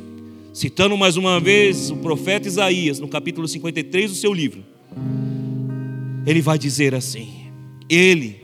citando 0.51 0.97
mais 0.97 1.15
uma 1.15 1.39
vez 1.39 1.91
o 1.91 1.97
profeta 1.97 2.47
Isaías, 2.47 2.99
no 2.99 3.07
capítulo 3.07 3.47
53 3.47 4.09
do 4.09 4.17
seu 4.17 4.33
livro, 4.33 4.65
ele 6.25 6.41
vai 6.41 6.57
dizer 6.57 6.95
assim: 6.95 7.51
Ele 7.87 8.41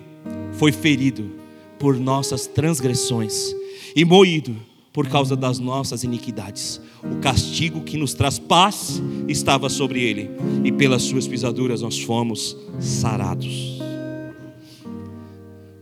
foi 0.52 0.72
ferido 0.72 1.32
por 1.80 1.98
nossas 1.98 2.46
transgressões 2.46 3.56
e 3.96 4.06
moído 4.06 4.56
por 4.94 5.08
causa 5.08 5.36
das 5.36 5.58
nossas 5.60 6.04
iniquidades. 6.04 6.82
O 7.04 7.20
castigo 7.22 7.82
que 7.82 7.98
nos 7.98 8.14
traz 8.14 8.38
paz 8.38 9.02
estava 9.28 9.70
sobre 9.70 10.02
ele, 10.02 10.30
e 10.64 10.72
pelas 10.72 11.04
suas 11.04 11.28
pisaduras 11.28 11.82
nós 11.82 12.00
fomos 12.02 12.58
sarados. 12.80 13.80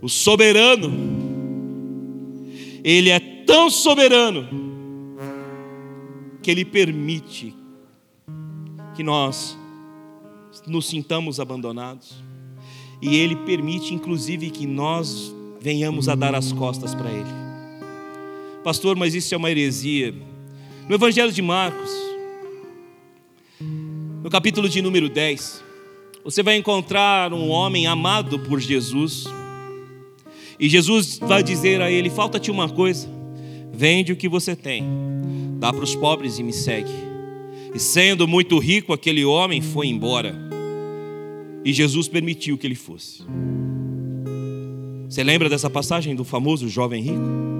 O 0.01 0.07
soberano, 0.07 0.91
ele 2.83 3.09
é 3.09 3.19
tão 3.19 3.69
soberano 3.69 4.47
que 6.41 6.51
ele 6.51 6.63
permite 6.63 7.53
que 8.95 9.03
nós 9.03 9.57
nos 10.67 10.87
sintamos 10.87 11.39
abandonados, 11.39 12.23
e 13.01 13.15
ele 13.15 13.35
permite 13.37 13.93
inclusive 13.93 14.51
que 14.51 14.67
nós 14.67 15.33
venhamos 15.59 16.07
a 16.07 16.15
dar 16.15 16.35
as 16.35 16.51
costas 16.51 16.93
para 16.93 17.09
ele. 17.11 17.48
Pastor, 18.63 18.95
mas 18.97 19.15
isso 19.15 19.33
é 19.33 19.37
uma 19.37 19.49
heresia. 19.49 20.13
No 20.87 20.95
Evangelho 20.95 21.31
de 21.31 21.41
Marcos, 21.41 21.91
no 24.23 24.29
capítulo 24.29 24.67
de 24.67 24.81
número 24.81 25.07
10, 25.07 25.63
você 26.23 26.43
vai 26.43 26.57
encontrar 26.57 27.33
um 27.33 27.49
homem 27.49 27.87
amado 27.87 28.39
por 28.39 28.59
Jesus. 28.59 29.25
E 30.59 30.67
Jesus 30.67 31.19
vai 31.19 31.41
dizer 31.41 31.81
a 31.81 31.89
ele: 31.89 32.09
Falta-te 32.09 32.51
uma 32.51 32.67
coisa, 32.67 33.07
vende 33.71 34.11
o 34.11 34.15
que 34.15 34.27
você 34.27 34.55
tem, 34.55 34.83
dá 35.57 35.71
para 35.71 35.83
os 35.83 35.95
pobres 35.95 36.37
e 36.37 36.43
me 36.43 36.51
segue. 36.51 36.91
E 37.73 37.79
sendo 37.79 38.27
muito 38.27 38.57
rico, 38.59 38.91
aquele 38.91 39.23
homem 39.23 39.61
foi 39.61 39.87
embora. 39.87 40.35
E 41.63 41.71
Jesus 41.71 42.07
permitiu 42.07 42.57
que 42.57 42.67
ele 42.67 42.75
fosse. 42.75 43.23
Você 45.07 45.23
lembra 45.23 45.49
dessa 45.49 45.69
passagem 45.69 46.15
do 46.15 46.23
famoso 46.23 46.67
jovem 46.67 47.01
rico? 47.01 47.58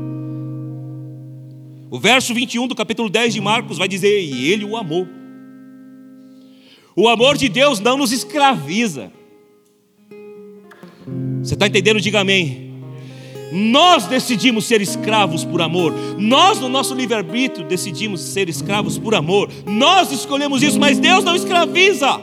O 1.92 2.00
verso 2.00 2.34
21 2.36 2.68
do 2.68 2.76
capítulo 2.76 3.10
10 3.10 3.34
de 3.34 3.42
Marcos 3.42 3.78
vai 3.78 3.88
dizer: 3.88 4.22
E 4.22 4.52
ele 4.52 4.64
o 4.64 4.78
amou. 4.78 5.08
O 6.96 7.08
amor 7.08 7.36
de 7.36 7.50
Deus 7.50 7.80
não 7.80 7.98
nos 7.98 8.12
escraviza. 8.12 9.12
Você 11.42 11.56
está 11.56 11.66
entendendo? 11.68 12.00
Diga 12.00 12.20
amém. 12.20 12.70
Nós 13.52 14.06
decidimos 14.06 14.66
ser 14.66 14.82
escravos 14.82 15.44
por 15.44 15.62
amor. 15.62 15.92
Nós, 16.20 16.60
no 16.60 16.70
nosso 16.70 16.94
livre-arbítrio, 16.94 17.66
decidimos 17.66 18.22
ser 18.22 18.48
escravos 18.48 19.00
por 19.00 19.16
amor. 19.16 19.50
Nós 19.66 20.12
escolhemos 20.12 20.62
isso, 20.62 20.80
mas 20.80 21.00
Deus 21.00 21.24
não 21.24 21.36
escraviza. 21.36 22.22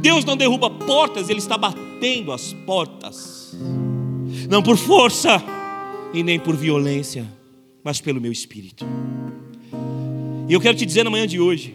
Deus 0.00 0.24
não 0.24 0.36
derruba 0.36 0.70
portas, 0.70 1.28
Ele 1.28 1.40
está 1.40 1.58
batendo 1.58 2.32
as 2.32 2.54
portas. 2.64 3.54
Não 4.48 4.62
por 4.62 4.78
força 4.78 5.42
e 6.14 6.22
nem 6.22 6.38
por 6.38 6.56
violência 6.56 7.43
mas 7.84 8.00
pelo 8.00 8.20
meu 8.20 8.32
espírito. 8.32 8.86
E 10.48 10.52
eu 10.52 10.60
quero 10.60 10.76
te 10.76 10.86
dizer 10.86 11.04
na 11.04 11.10
manhã 11.10 11.26
de 11.26 11.38
hoje 11.38 11.74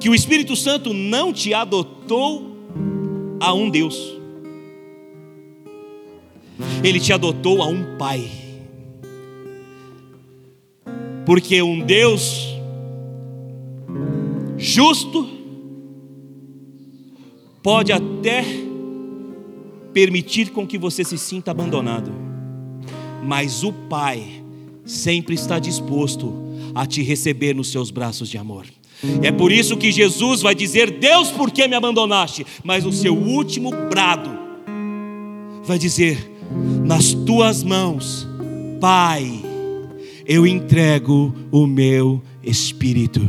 que 0.00 0.08
o 0.08 0.14
Espírito 0.14 0.56
Santo 0.56 0.92
não 0.92 1.32
te 1.32 1.54
adotou 1.54 2.56
a 3.38 3.54
um 3.54 3.70
Deus. 3.70 4.18
Ele 6.82 6.98
te 6.98 7.12
adotou 7.12 7.62
a 7.62 7.66
um 7.66 7.96
pai. 7.96 8.28
Porque 11.26 11.62
um 11.62 11.80
Deus 11.80 12.48
justo 14.56 15.28
pode 17.62 17.92
até 17.92 18.44
permitir 19.92 20.50
com 20.50 20.66
que 20.66 20.78
você 20.78 21.04
se 21.04 21.18
sinta 21.18 21.50
abandonado. 21.50 22.10
Mas 23.22 23.62
o 23.62 23.72
pai 23.72 24.40
sempre 24.90 25.34
está 25.34 25.58
disposto 25.58 26.32
a 26.74 26.84
te 26.84 27.02
receber 27.02 27.54
nos 27.54 27.70
seus 27.70 27.90
braços 27.90 28.28
de 28.28 28.36
amor. 28.36 28.66
É 29.22 29.32
por 29.32 29.50
isso 29.50 29.76
que 29.76 29.90
Jesus 29.90 30.42
vai 30.42 30.54
dizer: 30.54 30.90
Deus, 30.98 31.30
por 31.30 31.50
que 31.50 31.66
me 31.66 31.74
abandonaste? 31.74 32.46
Mas 32.62 32.84
o 32.84 32.92
seu 32.92 33.14
último 33.14 33.70
brado 33.88 34.30
vai 35.64 35.78
dizer: 35.78 36.30
Nas 36.84 37.14
tuas 37.14 37.62
mãos, 37.62 38.26
Pai, 38.80 39.42
eu 40.26 40.46
entrego 40.46 41.34
o 41.50 41.66
meu 41.66 42.22
espírito. 42.42 43.26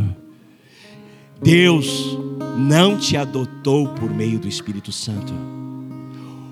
Deus 1.41 2.18
não 2.57 2.97
te 2.97 3.18
adotou 3.18 3.88
por 3.88 4.09
meio 4.14 4.38
do 4.38 4.47
Espírito 4.47 4.91
Santo. 4.91 5.34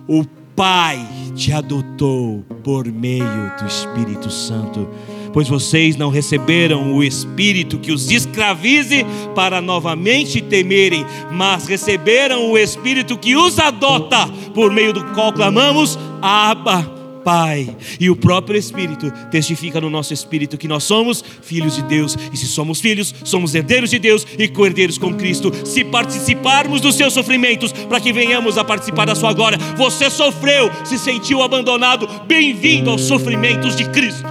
O 0.07 0.25
Pai 0.59 0.99
te 1.37 1.53
adotou 1.53 2.43
por 2.65 2.85
meio 2.85 3.23
do 3.57 3.65
Espírito 3.65 4.29
Santo, 4.29 4.89
pois 5.31 5.47
vocês 5.47 5.95
não 5.95 6.09
receberam 6.09 6.95
o 6.95 7.01
Espírito 7.01 7.79
que 7.79 7.93
os 7.93 8.11
escravize 8.11 9.05
para 9.33 9.61
novamente 9.61 10.41
temerem, 10.41 11.05
mas 11.31 11.65
receberam 11.65 12.51
o 12.51 12.57
Espírito 12.57 13.17
que 13.17 13.37
os 13.37 13.57
adota, 13.57 14.27
por 14.53 14.69
meio 14.69 14.91
do 14.91 15.01
qual 15.13 15.31
clamamos: 15.31 15.97
Abba 16.21 16.98
Pai. 17.23 17.75
E 17.99 18.09
o 18.09 18.15
próprio 18.15 18.57
Espírito 18.57 19.11
testifica 19.29 19.79
no 19.79 19.89
nosso 19.89 20.13
espírito 20.13 20.57
que 20.57 20.67
nós 20.67 20.83
somos 20.83 21.23
filhos 21.41 21.75
de 21.75 21.83
Deus. 21.83 22.17
E 22.33 22.37
se 22.37 22.47
somos 22.47 22.79
filhos, 22.79 23.13
somos 23.23 23.53
herdeiros 23.55 23.89
de 23.89 23.99
Deus 23.99 24.25
e 24.37 24.47
co-herdeiros 24.47 24.97
com 24.97 25.13
Cristo. 25.13 25.51
Se 25.65 25.83
participarmos 25.83 26.81
dos 26.81 26.95
seus 26.95 27.13
sofrimentos, 27.13 27.71
para 27.71 27.99
que 27.99 28.13
venhamos 28.13 28.57
a 28.57 28.63
participar 28.63 29.05
da 29.05 29.15
sua 29.15 29.33
glória. 29.33 29.57
Você 29.77 30.09
sofreu, 30.09 30.69
se 30.85 30.97
sentiu 30.97 31.41
abandonado. 31.41 32.07
Bem-vindo 32.25 32.89
aos 32.89 33.01
sofrimentos 33.01 33.75
de 33.75 33.89
Cristo. 33.89 34.27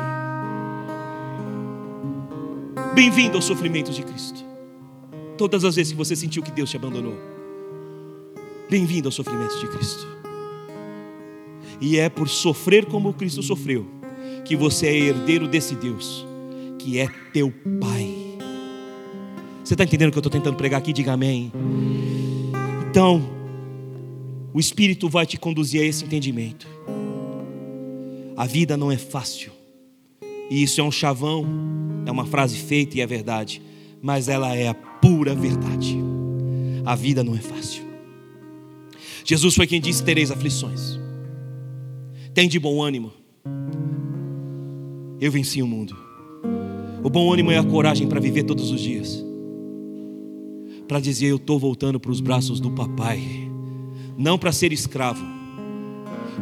Bem-vindo 2.94 3.36
aos 3.36 3.44
sofrimentos 3.44 3.94
de 3.94 4.02
Cristo. 4.02 4.44
Todas 5.36 5.64
as 5.64 5.76
vezes 5.76 5.92
que 5.92 5.98
você 5.98 6.16
sentiu 6.16 6.42
que 6.42 6.50
Deus 6.50 6.68
te 6.68 6.76
abandonou. 6.76 7.16
Bem-vindo 8.68 9.08
aos 9.08 9.14
sofrimentos 9.14 9.60
de 9.60 9.68
Cristo. 9.68 10.17
E 11.80 11.98
é 11.98 12.08
por 12.08 12.28
sofrer 12.28 12.86
como 12.86 13.12
Cristo 13.12 13.42
sofreu 13.42 13.86
que 14.44 14.56
você 14.56 14.86
é 14.86 14.96
herdeiro 14.96 15.46
desse 15.46 15.74
Deus, 15.74 16.26
que 16.78 16.98
é 16.98 17.08
teu 17.32 17.52
Pai. 17.80 18.14
Você 19.62 19.74
está 19.74 19.84
entendendo 19.84 20.08
o 20.08 20.12
que 20.12 20.18
eu 20.18 20.20
estou 20.20 20.32
tentando 20.32 20.56
pregar 20.56 20.78
aqui? 20.78 20.92
Diga 20.92 21.12
amém. 21.12 21.52
Então, 22.90 23.22
o 24.54 24.58
Espírito 24.58 25.08
vai 25.08 25.26
te 25.26 25.36
conduzir 25.36 25.82
a 25.82 25.84
esse 25.84 26.04
entendimento. 26.04 26.66
A 28.34 28.46
vida 28.46 28.76
não 28.76 28.90
é 28.90 28.96
fácil. 28.96 29.52
E 30.50 30.62
isso 30.62 30.80
é 30.80 30.84
um 30.84 30.90
chavão, 30.90 31.44
é 32.06 32.10
uma 32.10 32.24
frase 32.24 32.56
feita 32.56 32.96
e 32.96 33.02
é 33.02 33.06
verdade, 33.06 33.60
mas 34.00 34.28
ela 34.28 34.56
é 34.56 34.68
a 34.68 34.74
pura 34.74 35.34
verdade. 35.34 35.98
A 36.86 36.94
vida 36.94 37.22
não 37.22 37.34
é 37.34 37.40
fácil. 37.40 37.82
Jesus 39.24 39.54
foi 39.54 39.66
quem 39.66 39.78
disse: 39.78 40.02
tereis 40.02 40.30
aflições. 40.30 40.98
Tem 42.38 42.48
de 42.48 42.60
bom 42.60 42.80
ânimo. 42.80 43.10
Eu 45.20 45.32
venci 45.32 45.60
o 45.60 45.66
mundo. 45.66 45.96
O 47.02 47.10
bom 47.10 47.32
ânimo 47.32 47.50
é 47.50 47.58
a 47.58 47.64
coragem 47.64 48.06
para 48.06 48.20
viver 48.20 48.44
todos 48.44 48.70
os 48.70 48.80
dias. 48.80 49.24
Para 50.86 51.00
dizer 51.00 51.26
eu 51.26 51.36
estou 51.36 51.58
voltando 51.58 51.98
para 51.98 52.12
os 52.12 52.20
braços 52.20 52.60
do 52.60 52.70
papai. 52.70 53.20
Não 54.16 54.38
para 54.38 54.52
ser 54.52 54.72
escravo. 54.72 55.20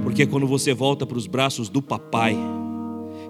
Porque 0.02 0.26
quando 0.26 0.46
você 0.46 0.74
volta 0.74 1.06
para 1.06 1.16
os 1.16 1.26
braços 1.26 1.70
do 1.70 1.80
papai, 1.80 2.36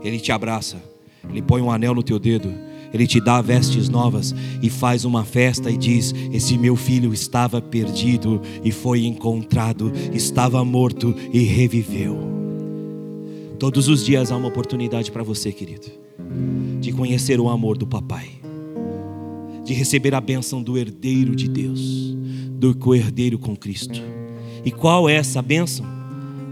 ele 0.03 0.19
te 0.19 0.33
abraça, 0.33 0.83
ele 1.31 1.43
põe 1.43 1.63
um 1.63 1.71
anel 1.71 1.95
no 1.95 2.03
teu 2.03 2.19
dedo, 2.19 2.53
ele 2.93 3.07
te 3.07 3.21
dá 3.21 3.41
vestes 3.41 3.89
novas 3.89 4.35
e 4.61 4.69
faz 4.69 5.05
uma 5.05 5.25
festa 5.25 5.71
e 5.71 5.77
diz: 5.77 6.13
Esse 6.33 6.59
meu 6.59 6.75
filho 6.75 7.15
estava 7.15 7.63
perdido 7.63 8.43
e 8.65 8.73
foi 8.73 9.05
encontrado, 9.05 9.93
estava 10.13 10.65
morto 10.65 11.15
e 11.33 11.45
reviveu. 11.45 12.46
Todos 13.59 13.89
os 13.89 14.05
dias 14.05 14.31
há 14.31 14.37
uma 14.37 14.49
oportunidade 14.49 15.11
para 15.11 15.23
você, 15.23 15.51
querido, 15.51 15.87
de 16.79 16.93
conhecer 16.93 17.41
o 17.41 17.49
amor 17.49 17.79
do 17.79 17.87
Papai, 17.87 18.29
de 19.65 19.73
receber 19.73 20.15
a 20.15 20.21
bênção 20.21 20.63
do 20.63 20.77
herdeiro 20.77 21.35
de 21.35 21.49
Deus, 21.49 22.15
do 22.51 22.77
co-herdeiro 22.77 23.39
com 23.39 23.57
Cristo. 23.57 24.03
E 24.63 24.71
qual 24.71 25.09
é 25.09 25.15
essa 25.15 25.41
bênção? 25.41 25.87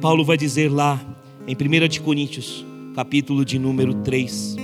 Paulo 0.00 0.24
vai 0.24 0.38
dizer 0.38 0.70
lá 0.70 0.98
em 1.46 1.54
1 1.54 2.02
Coríntios, 2.02 2.64
capítulo 2.94 3.44
de 3.44 3.58
número 3.58 3.94
3, 3.94 4.56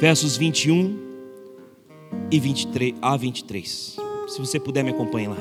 versos 0.00 0.38
21 0.38 0.96
e 2.30 2.40
23 2.40 2.94
a 3.02 3.16
23. 3.18 3.96
Se 4.28 4.38
você 4.38 4.58
puder 4.58 4.82
me 4.82 4.90
acompanhar 4.90 5.30
lá. 5.30 5.36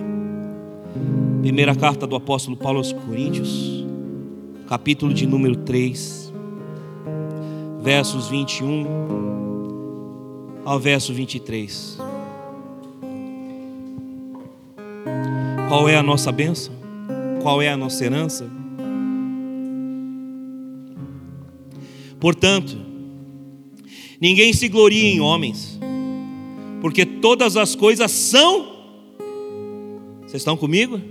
Primeira 1.41 1.73
carta 1.73 2.05
do 2.05 2.15
apóstolo 2.15 2.57
Paulo 2.57 2.79
aos 2.79 2.91
Coríntios, 2.91 3.80
capítulo 4.71 5.13
de 5.13 5.27
número 5.27 5.57
3, 5.57 6.31
versos 7.81 8.29
21 8.29 8.85
ao 10.63 10.79
verso 10.79 11.13
23. 11.13 11.97
Qual 15.67 15.89
é 15.89 15.97
a 15.97 16.01
nossa 16.01 16.31
bênção? 16.31 16.73
Qual 17.41 17.61
é 17.61 17.67
a 17.67 17.75
nossa 17.75 18.05
herança? 18.05 18.49
Portanto, 22.17 22.77
Ninguém 24.21 24.53
se 24.53 24.69
glorie 24.69 25.07
em 25.07 25.19
homens, 25.19 25.79
porque 26.79 27.03
todas 27.07 27.57
as 27.57 27.73
coisas 27.75 28.11
são. 28.11 28.71
Vocês 30.21 30.41
estão 30.41 30.55
comigo? 30.55 31.01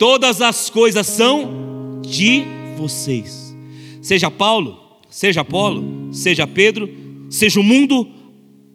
Todas 0.00 0.42
as 0.42 0.68
coisas 0.68 1.06
são 1.06 2.00
de 2.02 2.57
vocês. 2.78 3.54
Seja 4.00 4.30
Paulo, 4.30 4.78
seja 5.10 5.40
Apolo, 5.40 6.12
seja 6.12 6.46
Pedro, 6.46 6.88
seja 7.28 7.58
o 7.58 7.62
mundo, 7.62 8.08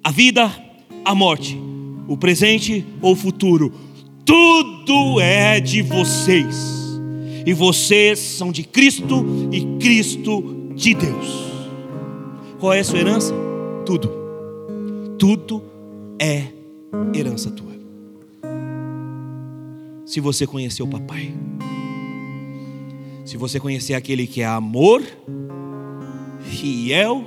a 0.04 0.12
vida, 0.12 0.52
a 1.06 1.16
morte, 1.16 1.58
o 2.08 2.18
presente 2.18 2.86
ou 3.02 3.14
o 3.14 3.16
futuro, 3.16 3.74
tudo 4.26 5.20
é 5.20 5.60
de 5.60 5.82
vocês. 5.82 6.84
E 7.46 7.54
vocês 7.54 8.20
são 8.20 8.52
de 8.52 8.64
Cristo 8.64 9.26
e 9.52 9.78
Cristo 9.80 10.72
de 10.76 10.94
Deus. 10.94 11.28
Qual 12.60 12.74
é 12.74 12.80
a 12.80 12.84
sua 12.84 13.00
herança? 13.00 13.34
Tudo. 13.86 14.10
Tudo 15.18 15.62
é 16.20 16.48
herança 17.14 17.52
tua. 17.52 17.74
Se 20.06 20.20
você 20.20 20.46
conhecer 20.46 20.84
o 20.84 20.88
papai, 20.88 21.34
se 23.26 23.38
você 23.38 23.60
conhecer 23.60 23.94
aquele 23.94 24.28
que 24.28 24.42
é 24.42 24.46
amor, 24.46 25.02
fiel, 26.42 27.26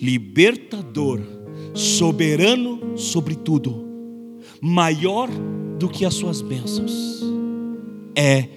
libertador, 0.00 1.20
soberano 1.72 2.96
sobre 2.96 3.34
tudo, 3.34 3.84
maior 4.60 5.28
do 5.78 5.88
que 5.88 6.04
as 6.04 6.14
suas 6.14 6.42
bênçãos, 6.42 7.22
é 8.16 8.48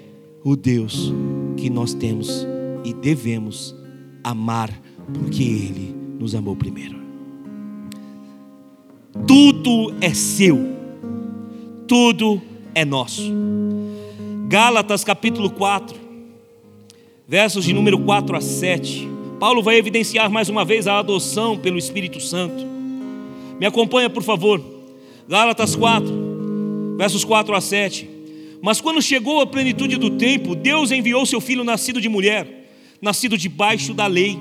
o 0.44 0.56
Deus 0.56 1.14
que 1.58 1.70
nós 1.70 1.94
temos 1.94 2.46
e 2.84 2.94
devemos 2.94 3.76
amar 4.24 4.72
porque 5.14 5.44
Ele 5.44 5.96
nos 6.20 6.36
amou 6.36 6.56
primeiro. 6.56 6.98
Tudo 9.26 9.96
é 10.00 10.14
seu, 10.14 10.58
tudo 11.88 12.42
é 12.74 12.86
nosso. 12.86 13.24
Gálatas 14.48 15.04
capítulo 15.04 15.50
4, 15.50 16.07
versos 17.28 17.66
de 17.66 17.74
número 17.74 18.00
4 18.00 18.36
a 18.36 18.42
7. 18.42 19.08
Paulo 19.40 19.62
vai 19.62 19.78
evidenciar 19.78 20.30
mais 20.30 20.50
uma 20.50 20.64
vez 20.64 20.88
a 20.88 20.98
adoção 20.98 21.58
pelo 21.58 21.78
Espírito 21.78 22.20
Santo. 22.20 22.66
Me 23.60 23.66
acompanha, 23.66 24.10
por 24.10 24.24
favor. 24.24 24.64
Gálatas 25.28 25.76
4, 25.76 26.96
versos 26.98 27.26
4 27.26 27.54
a 27.54 27.62
7. 27.62 28.10
Mas 28.62 28.80
quando 28.80 29.02
chegou 29.02 29.42
a 29.42 29.46
plenitude 29.46 29.98
do 29.98 30.12
tempo, 30.12 30.56
Deus 30.56 30.92
enviou 30.92 31.26
seu 31.26 31.42
filho 31.42 31.64
nascido 31.64 32.00
de 32.00 32.10
mulher, 32.10 32.70
nascido 33.02 33.38
debaixo 33.38 33.94
da 33.94 34.08
lei 34.08 34.40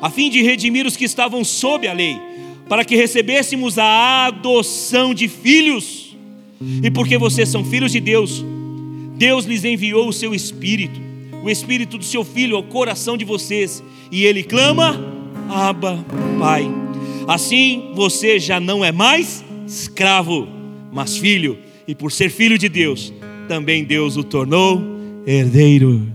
a 0.00 0.10
fim 0.10 0.30
de 0.30 0.42
redimir 0.42 0.86
os 0.86 0.96
que 0.96 1.04
estavam 1.04 1.42
sob 1.44 1.86
a 1.88 1.92
lei, 1.92 2.20
para 2.68 2.84
que 2.84 2.96
recebêssemos 2.96 3.78
a 3.78 4.26
adoção 4.26 5.14
de 5.14 5.28
filhos. 5.28 6.16
E 6.82 6.90
porque 6.90 7.18
vocês 7.18 7.48
são 7.48 7.64
filhos 7.64 7.92
de 7.92 8.00
Deus, 8.00 8.44
Deus 9.16 9.44
lhes 9.44 9.64
enviou 9.64 10.08
o 10.08 10.12
seu 10.12 10.34
Espírito, 10.34 11.00
o 11.46 11.50
Espírito 11.50 11.96
do 11.96 12.04
seu 12.04 12.24
Filho 12.24 12.56
ao 12.56 12.62
coração 12.64 13.16
de 13.16 13.24
vocês, 13.24 13.82
e 14.10 14.24
ele 14.24 14.42
clama: 14.42 15.00
Abba, 15.48 16.04
Pai. 16.38 16.68
Assim 17.28 17.92
você 17.94 18.38
já 18.38 18.58
não 18.58 18.84
é 18.84 18.90
mais 18.90 19.44
escravo, 19.66 20.48
mas 20.92 21.16
filho, 21.16 21.58
e 21.86 21.94
por 21.94 22.10
ser 22.10 22.30
filho 22.30 22.58
de 22.58 22.68
Deus, 22.68 23.12
também 23.48 23.84
Deus 23.84 24.16
o 24.16 24.24
tornou 24.24 24.82
herdeiro. 25.26 26.06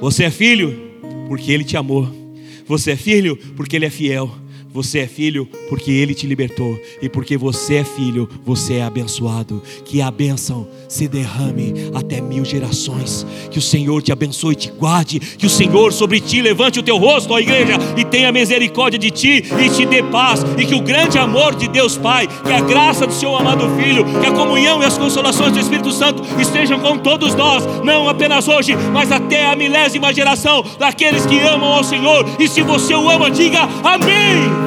Você 0.00 0.24
é 0.24 0.30
filho 0.30 0.92
porque 1.28 1.52
ele 1.52 1.64
te 1.64 1.76
amou. 1.76 2.24
Você 2.66 2.92
é 2.92 2.96
filho 2.96 3.36
porque 3.56 3.76
Ele 3.76 3.84
é 3.84 3.90
fiel. 3.90 4.30
Você 4.74 4.98
é 4.98 5.06
filho 5.06 5.48
porque 5.68 5.92
Ele 5.92 6.16
te 6.16 6.26
libertou. 6.26 6.76
E 7.00 7.08
porque 7.08 7.36
você 7.36 7.76
é 7.76 7.84
filho, 7.84 8.28
você 8.44 8.74
é 8.74 8.82
abençoado. 8.82 9.62
Que 9.84 10.02
a 10.02 10.10
bênção 10.10 10.66
se 10.88 11.06
derrame 11.06 11.72
até 11.94 12.20
mil 12.20 12.44
gerações. 12.44 13.24
Que 13.52 13.58
o 13.60 13.62
Senhor 13.62 14.02
te 14.02 14.10
abençoe 14.10 14.54
e 14.54 14.56
te 14.56 14.70
guarde. 14.72 15.20
Que 15.20 15.46
o 15.46 15.50
Senhor 15.50 15.92
sobre 15.92 16.18
ti 16.18 16.42
levante 16.42 16.80
o 16.80 16.82
teu 16.82 16.96
rosto, 16.96 17.32
ó 17.32 17.38
igreja, 17.38 17.74
e 17.96 18.04
tenha 18.04 18.32
misericórdia 18.32 18.98
de 18.98 19.12
ti 19.12 19.44
e 19.64 19.70
te 19.70 19.86
dê 19.86 20.02
paz. 20.02 20.44
E 20.58 20.66
que 20.66 20.74
o 20.74 20.82
grande 20.82 21.18
amor 21.18 21.54
de 21.54 21.68
Deus 21.68 21.96
Pai, 21.96 22.26
que 22.26 22.52
a 22.52 22.60
graça 22.60 23.06
do 23.06 23.12
seu 23.12 23.36
amado 23.36 23.64
Filho, 23.76 24.04
que 24.20 24.26
a 24.26 24.32
comunhão 24.32 24.82
e 24.82 24.86
as 24.86 24.98
consolações 24.98 25.52
do 25.52 25.60
Espírito 25.60 25.92
Santo 25.92 26.20
estejam 26.40 26.80
com 26.80 26.98
todos 26.98 27.32
nós, 27.36 27.64
não 27.84 28.08
apenas 28.08 28.48
hoje, 28.48 28.74
mas 28.92 29.12
até 29.12 29.46
a 29.46 29.54
milésima 29.54 30.12
geração 30.12 30.64
daqueles 30.80 31.24
que 31.26 31.38
amam 31.38 31.72
ao 31.74 31.84
Senhor. 31.84 32.26
E 32.40 32.48
se 32.48 32.60
você 32.60 32.92
o 32.92 33.08
ama, 33.08 33.30
diga 33.30 33.68
amém. 33.84 34.63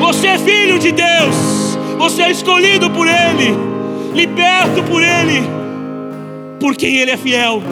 Você 0.00 0.28
é 0.28 0.38
filho 0.38 0.78
de 0.78 0.92
Deus, 0.92 1.76
você 1.98 2.22
é 2.22 2.30
escolhido 2.30 2.90
por 2.90 3.06
Ele, 3.06 3.54
liberto 4.14 4.82
por 4.84 5.02
Ele, 5.02 5.42
por 6.58 6.74
quem 6.74 6.96
Ele 6.96 7.10
é 7.10 7.16
fiel, 7.18 7.62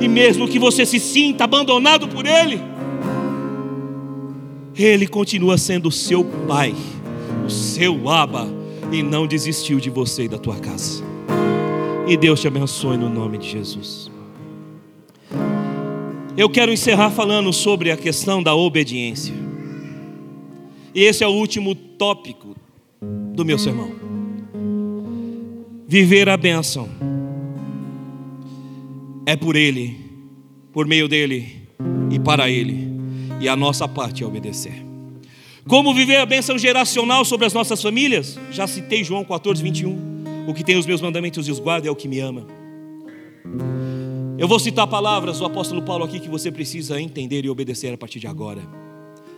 e 0.00 0.08
mesmo 0.08 0.48
que 0.48 0.58
você 0.58 0.84
se 0.84 0.98
sinta 0.98 1.44
abandonado 1.44 2.08
por 2.08 2.26
Ele, 2.26 2.60
Ele 4.74 5.06
continua 5.06 5.56
sendo 5.56 5.88
o 5.88 5.92
seu 5.92 6.24
Pai, 6.24 6.74
o 7.46 7.50
seu 7.50 8.08
Aba, 8.08 8.48
e 8.90 9.00
não 9.00 9.26
desistiu 9.26 9.78
de 9.78 9.88
você 9.88 10.24
e 10.24 10.28
da 10.28 10.38
tua 10.38 10.56
casa. 10.56 11.04
E 12.08 12.16
Deus 12.16 12.40
te 12.40 12.48
abençoe 12.48 12.96
no 12.96 13.08
nome 13.08 13.38
de 13.38 13.48
Jesus. 13.48 14.10
Eu 16.36 16.50
quero 16.50 16.72
encerrar 16.72 17.10
falando 17.10 17.52
sobre 17.52 17.92
a 17.92 17.96
questão 17.96 18.42
da 18.42 18.54
obediência. 18.54 19.49
E 20.94 21.04
esse 21.04 21.22
é 21.22 21.26
o 21.26 21.32
último 21.32 21.74
tópico 21.74 22.56
do 23.34 23.44
meu 23.44 23.58
sermão. 23.58 23.90
Viver 25.86 26.28
a 26.28 26.36
bênção 26.36 26.88
é 29.26 29.36
por 29.36 29.56
Ele, 29.56 29.96
por 30.72 30.86
meio 30.86 31.08
dele 31.08 31.62
e 32.10 32.18
para 32.18 32.50
Ele, 32.50 32.88
e 33.40 33.48
a 33.48 33.56
nossa 33.56 33.86
parte 33.88 34.22
é 34.22 34.26
obedecer. 34.26 34.90
Como 35.68 35.94
viver 35.94 36.16
a 36.16 36.26
bênção 36.26 36.58
geracional 36.58 37.24
sobre 37.24 37.46
as 37.46 37.52
nossas 37.52 37.80
famílias? 37.80 38.38
Já 38.50 38.66
citei 38.66 39.04
João 39.04 39.24
14, 39.24 39.62
21. 39.62 40.20
O 40.48 40.54
que 40.54 40.64
tem 40.64 40.76
os 40.76 40.86
meus 40.86 41.00
mandamentos 41.00 41.46
e 41.46 41.50
os 41.50 41.60
guarda 41.60 41.86
é 41.86 41.90
o 41.90 41.96
que 41.96 42.08
me 42.08 42.18
ama. 42.18 42.46
Eu 44.38 44.48
vou 44.48 44.58
citar 44.58 44.86
palavras 44.86 45.38
do 45.38 45.44
apóstolo 45.44 45.82
Paulo 45.82 46.04
aqui 46.04 46.18
que 46.18 46.28
você 46.28 46.50
precisa 46.50 47.00
entender 47.00 47.44
e 47.44 47.50
obedecer 47.50 47.92
a 47.92 47.98
partir 47.98 48.18
de 48.18 48.26
agora, 48.26 48.62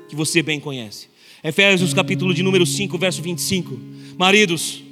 que 0.09 0.15
você 0.15 0.43
bem 0.43 0.61
conhece. 0.61 1.12
Efésios 1.45 1.93
capítulo 1.93 2.33
de 2.33 2.41
número 2.41 2.65
5, 2.65 2.97
verso 2.97 3.21
25. 3.21 3.77
Maridos, 4.17 4.85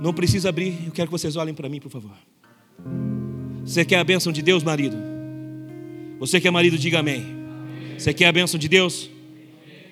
não 0.00 0.12
precisa 0.14 0.50
abrir, 0.50 0.72
eu 0.86 0.92
quero 0.92 1.08
que 1.08 1.12
vocês 1.12 1.34
olhem 1.34 1.52
para 1.52 1.68
mim, 1.68 1.80
por 1.80 1.90
favor. 1.90 2.12
Você 3.64 3.84
quer 3.84 3.98
a 3.98 4.04
bênção 4.04 4.32
de 4.32 4.40
Deus, 4.40 4.62
marido? 4.62 4.96
Você 6.20 6.40
que 6.40 6.46
é 6.46 6.50
marido, 6.50 6.78
diga 6.78 7.00
amém. 7.00 7.24
Você 7.98 8.14
quer 8.14 8.26
a 8.26 8.32
bênção 8.32 8.58
de 8.58 8.68
Deus? 8.68 9.10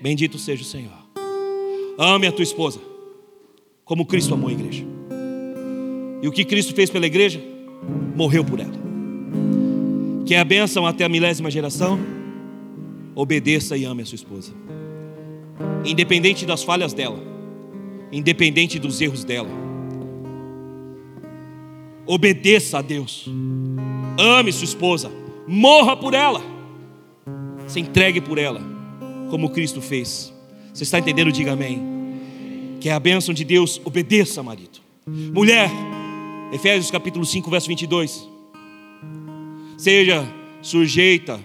Bendito 0.01 0.39
seja 0.39 0.63
o 0.63 0.65
Senhor. 0.65 0.93
Ame 1.99 2.29
a 2.29 2.33
tua 2.33 2.45
esposa, 2.45 2.81
como 3.85 4.07
Cristo 4.07 4.35
amou 4.35 4.51
a 4.51 4.53
igreja. 4.53 4.85
E 6.23 6.29
o 6.29 6.31
que 6.31 6.45
Cristo 6.45 6.75
fez 6.77 6.91
pela 6.91 7.07
igreja? 7.07 7.43
Morreu 8.15 8.45
por 8.45 8.61
ela. 8.61 8.81
Quer 10.27 10.39
a 10.39 10.45
bênção 10.45 10.87
até 10.87 11.05
a 11.05 11.09
milésima 11.09 11.51
geração? 11.51 11.99
Obedeça 13.17 13.77
e 13.77 13.85
ame 13.85 14.03
a 14.03 14.07
sua 14.07 14.17
esposa 14.17 14.53
independente 15.85 16.47
das 16.47 16.63
falhas 16.63 16.93
dela, 16.93 17.19
independente 18.11 18.79
dos 18.79 19.01
erros 19.01 19.25
dela. 19.25 19.51
Obedeça 22.07 22.79
a 22.79 22.83
Deus, 22.83 23.29
ame 24.19 24.53
sua 24.53 24.65
esposa, 24.65 25.11
morra 25.47 25.97
por 25.97 26.15
ela, 26.15 26.43
se 27.67 27.81
entregue 27.81 28.21
por 28.21 28.39
ela, 28.39 28.61
como 29.31 29.51
Cristo 29.51 29.81
fez. 29.81 30.33
Você 30.73 30.83
está 30.85 30.99
entendendo? 30.99 31.31
Diga 31.31 31.53
amém. 31.53 31.91
Que 32.81 32.89
é 32.89 32.93
a 32.93 33.01
bênção 33.01 33.33
de 33.33 33.45
Deus, 33.45 33.81
obedeça, 33.85 34.43
marido. 34.43 34.81
Mulher, 35.07 35.71
Efésios 36.53 36.91
capítulo 36.91 37.25
5, 37.25 37.49
verso 37.51 37.69
22. 37.69 38.29
Seja 39.79 40.27
sujeita, 40.61 41.41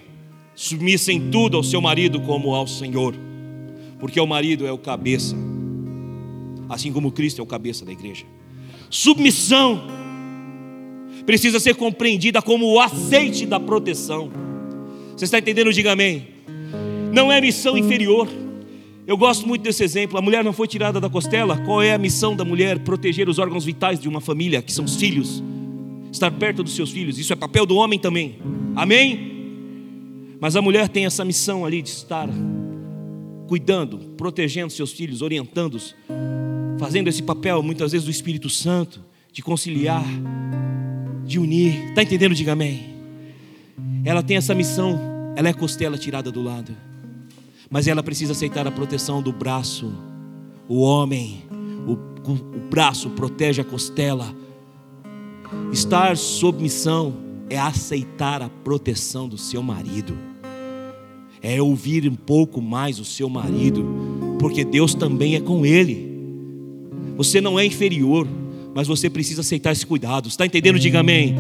submissa 0.55 1.11
em 1.11 1.29
tudo 1.29 1.57
ao 1.57 1.63
seu 1.63 1.79
marido 1.79 2.19
como 2.21 2.55
ao 2.55 2.67
Senhor 2.67 3.15
porque 3.99 4.19
o 4.19 4.27
marido 4.27 4.65
é 4.65 4.71
o 4.71 4.77
cabeça, 4.77 5.35
assim 6.69 6.91
como 6.91 7.11
Cristo 7.11 7.39
é 7.39 7.43
o 7.43 7.47
cabeça 7.47 7.85
da 7.85 7.91
igreja. 7.91 8.25
Submissão 8.89 9.81
precisa 11.25 11.59
ser 11.59 11.75
compreendida 11.75 12.41
como 12.41 12.65
o 12.65 12.79
aceite 12.79 13.45
da 13.45 13.59
proteção. 13.59 14.31
Você 15.15 15.25
está 15.25 15.39
entendendo? 15.39 15.73
Diga 15.73 15.91
amém. 15.91 16.27
Não 17.11 17.31
é 17.31 17.41
missão 17.41 17.77
inferior. 17.77 18.27
Eu 19.05 19.17
gosto 19.17 19.47
muito 19.47 19.61
desse 19.61 19.83
exemplo. 19.83 20.17
A 20.17 20.21
mulher 20.21 20.43
não 20.43 20.53
foi 20.53 20.67
tirada 20.67 20.99
da 20.99 21.09
costela. 21.09 21.57
Qual 21.65 21.81
é 21.81 21.93
a 21.93 21.97
missão 21.97 22.35
da 22.35 22.45
mulher? 22.45 22.79
Proteger 22.79 23.27
os 23.27 23.39
órgãos 23.39 23.65
vitais 23.65 23.99
de 23.99 24.07
uma 24.07 24.21
família, 24.21 24.61
que 24.61 24.71
são 24.71 24.85
os 24.85 24.95
filhos. 24.95 25.43
Estar 26.11 26.31
perto 26.31 26.63
dos 26.63 26.75
seus 26.75 26.91
filhos. 26.91 27.17
Isso 27.17 27.33
é 27.33 27.35
papel 27.35 27.65
do 27.65 27.75
homem 27.75 27.97
também. 27.97 28.37
Amém? 28.75 29.37
Mas 30.39 30.55
a 30.55 30.61
mulher 30.61 30.87
tem 30.87 31.05
essa 31.05 31.25
missão 31.25 31.65
ali 31.65 31.81
de 31.81 31.89
estar 31.89 32.29
cuidando, 33.47 33.97
protegendo 34.17 34.71
seus 34.71 34.91
filhos, 34.91 35.21
orientando-os, 35.21 35.95
fazendo 36.77 37.07
esse 37.07 37.23
papel 37.23 37.63
muitas 37.63 37.91
vezes 37.93 38.05
do 38.05 38.11
Espírito 38.11 38.49
Santo, 38.49 39.03
de 39.31 39.41
conciliar, 39.41 40.05
de 41.25 41.39
unir. 41.39 41.89
Está 41.89 42.03
entendendo? 42.03 42.35
Diga 42.35 42.51
amém. 42.51 42.95
Ela 44.03 44.21
tem 44.21 44.37
essa 44.37 44.53
missão, 44.53 44.99
ela 45.35 45.49
é 45.49 45.53
costela 45.53 45.97
tirada 45.97 46.31
do 46.31 46.41
lado, 46.41 46.75
mas 47.69 47.87
ela 47.87 48.03
precisa 48.03 48.33
aceitar 48.33 48.67
a 48.67 48.71
proteção 48.71 49.21
do 49.21 49.31
braço. 49.31 49.91
O 50.67 50.81
homem, 50.81 51.43
o, 51.85 51.93
o 52.31 52.69
braço 52.69 53.09
protege 53.11 53.61
a 53.61 53.65
costela. 53.65 54.33
Estar 55.71 56.17
sob 56.17 56.61
missão 56.61 57.15
é 57.49 57.57
aceitar 57.57 58.41
a 58.41 58.49
proteção 58.49 59.27
do 59.27 59.37
seu 59.37 59.63
marido, 59.63 60.17
é 61.41 61.61
ouvir 61.61 62.07
um 62.07 62.15
pouco 62.15 62.61
mais 62.61 62.99
o 62.99 63.05
seu 63.05 63.29
marido, 63.29 63.85
porque 64.39 64.63
Deus 64.63 64.93
também 64.93 65.35
é 65.35 65.39
com 65.39 65.65
ele. 65.65 66.07
Você 67.15 67.41
não 67.41 67.59
é 67.59 67.65
inferior, 67.65 68.27
mas 68.75 68.87
você 68.87 69.09
precisa 69.09 69.41
aceitar 69.41 69.71
esse 69.71 69.85
cuidado. 69.85 70.27
Está 70.27 70.45
entendendo? 70.45 70.77
Diga 70.77 70.99
amém. 70.99 71.35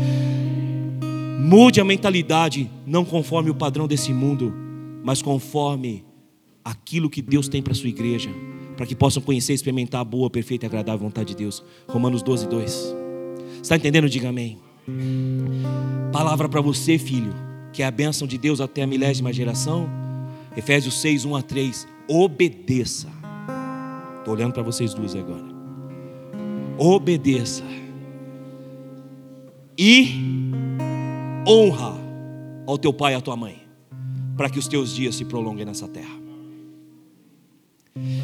Mude 1.39 1.79
a 1.79 1.85
mentalidade, 1.85 2.69
não 2.85 3.05
conforme 3.05 3.49
o 3.49 3.55
padrão 3.55 3.87
desse 3.87 4.11
mundo, 4.11 4.53
mas 5.03 5.21
conforme 5.21 6.03
aquilo 6.65 7.09
que 7.09 7.21
Deus 7.21 7.47
tem 7.47 7.61
para 7.61 7.73
a 7.73 7.75
sua 7.75 7.89
igreja, 7.89 8.29
para 8.75 8.85
que 8.85 8.95
possam 8.95 9.21
conhecer 9.21 9.53
e 9.53 9.55
experimentar 9.55 10.01
a 10.01 10.03
boa, 10.03 10.29
perfeita 10.29 10.65
e 10.65 10.67
agradável 10.67 10.99
vontade 10.99 11.29
de 11.29 11.35
Deus. 11.35 11.63
Romanos 11.87 12.21
12, 12.21 12.47
2. 12.47 12.95
Está 13.61 13.75
entendendo? 13.75 14.09
Diga 14.09 14.29
amém. 14.29 14.57
Palavra 16.11 16.49
para 16.49 16.59
você, 16.59 16.97
filho, 16.97 17.33
que 17.77 17.83
é 17.83 17.85
a 17.85 17.91
bênção 17.91 18.27
de 18.27 18.39
Deus 18.39 18.59
até 18.59 18.81
a 18.81 18.87
milésima 18.87 19.31
geração. 19.31 19.87
Efésios 20.57 20.99
6, 20.99 21.25
1 21.25 21.35
a 21.35 21.43
3. 21.43 21.87
Obedeça. 22.07 23.07
Estou 24.17 24.33
olhando 24.33 24.51
para 24.51 24.63
vocês 24.63 24.95
duas 24.95 25.15
agora. 25.15 25.45
Obedeça. 26.75 27.63
E 29.77 30.09
honra 31.47 31.95
ao 32.65 32.79
teu 32.79 32.91
pai 32.91 33.13
e 33.13 33.15
à 33.15 33.21
tua 33.21 33.35
mãe, 33.35 33.61
para 34.35 34.49
que 34.49 34.57
os 34.57 34.67
teus 34.67 34.95
dias 34.95 35.13
se 35.13 35.23
prolonguem 35.23 35.63
nessa 35.63 35.87
terra. 35.87 36.17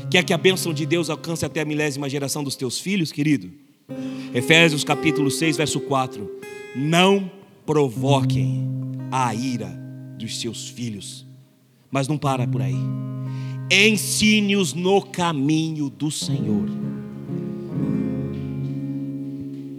Quer 0.09 0.23
que 0.23 0.33
a 0.33 0.37
bênção 0.39 0.73
de 0.73 0.83
Deus 0.83 1.11
alcance 1.11 1.45
até 1.45 1.61
a 1.61 1.65
milésima 1.65 2.09
geração 2.09 2.43
dos 2.43 2.55
teus 2.55 2.79
filhos, 2.79 3.11
querido? 3.11 3.51
Efésios 4.33 4.83
capítulo 4.83 5.29
6, 5.29 5.57
verso 5.57 5.79
4. 5.79 6.27
Não 6.75 7.31
provoquem 7.67 8.82
a 9.15 9.31
ira 9.35 9.69
dos 10.17 10.41
seus 10.41 10.67
filhos, 10.67 11.23
mas 11.91 12.07
não 12.07 12.17
para 12.17 12.47
por 12.47 12.63
aí. 12.63 12.75
Ensine-os 13.69 14.73
no 14.73 15.03
caminho 15.03 15.87
do 15.87 16.09
Senhor. 16.09 16.67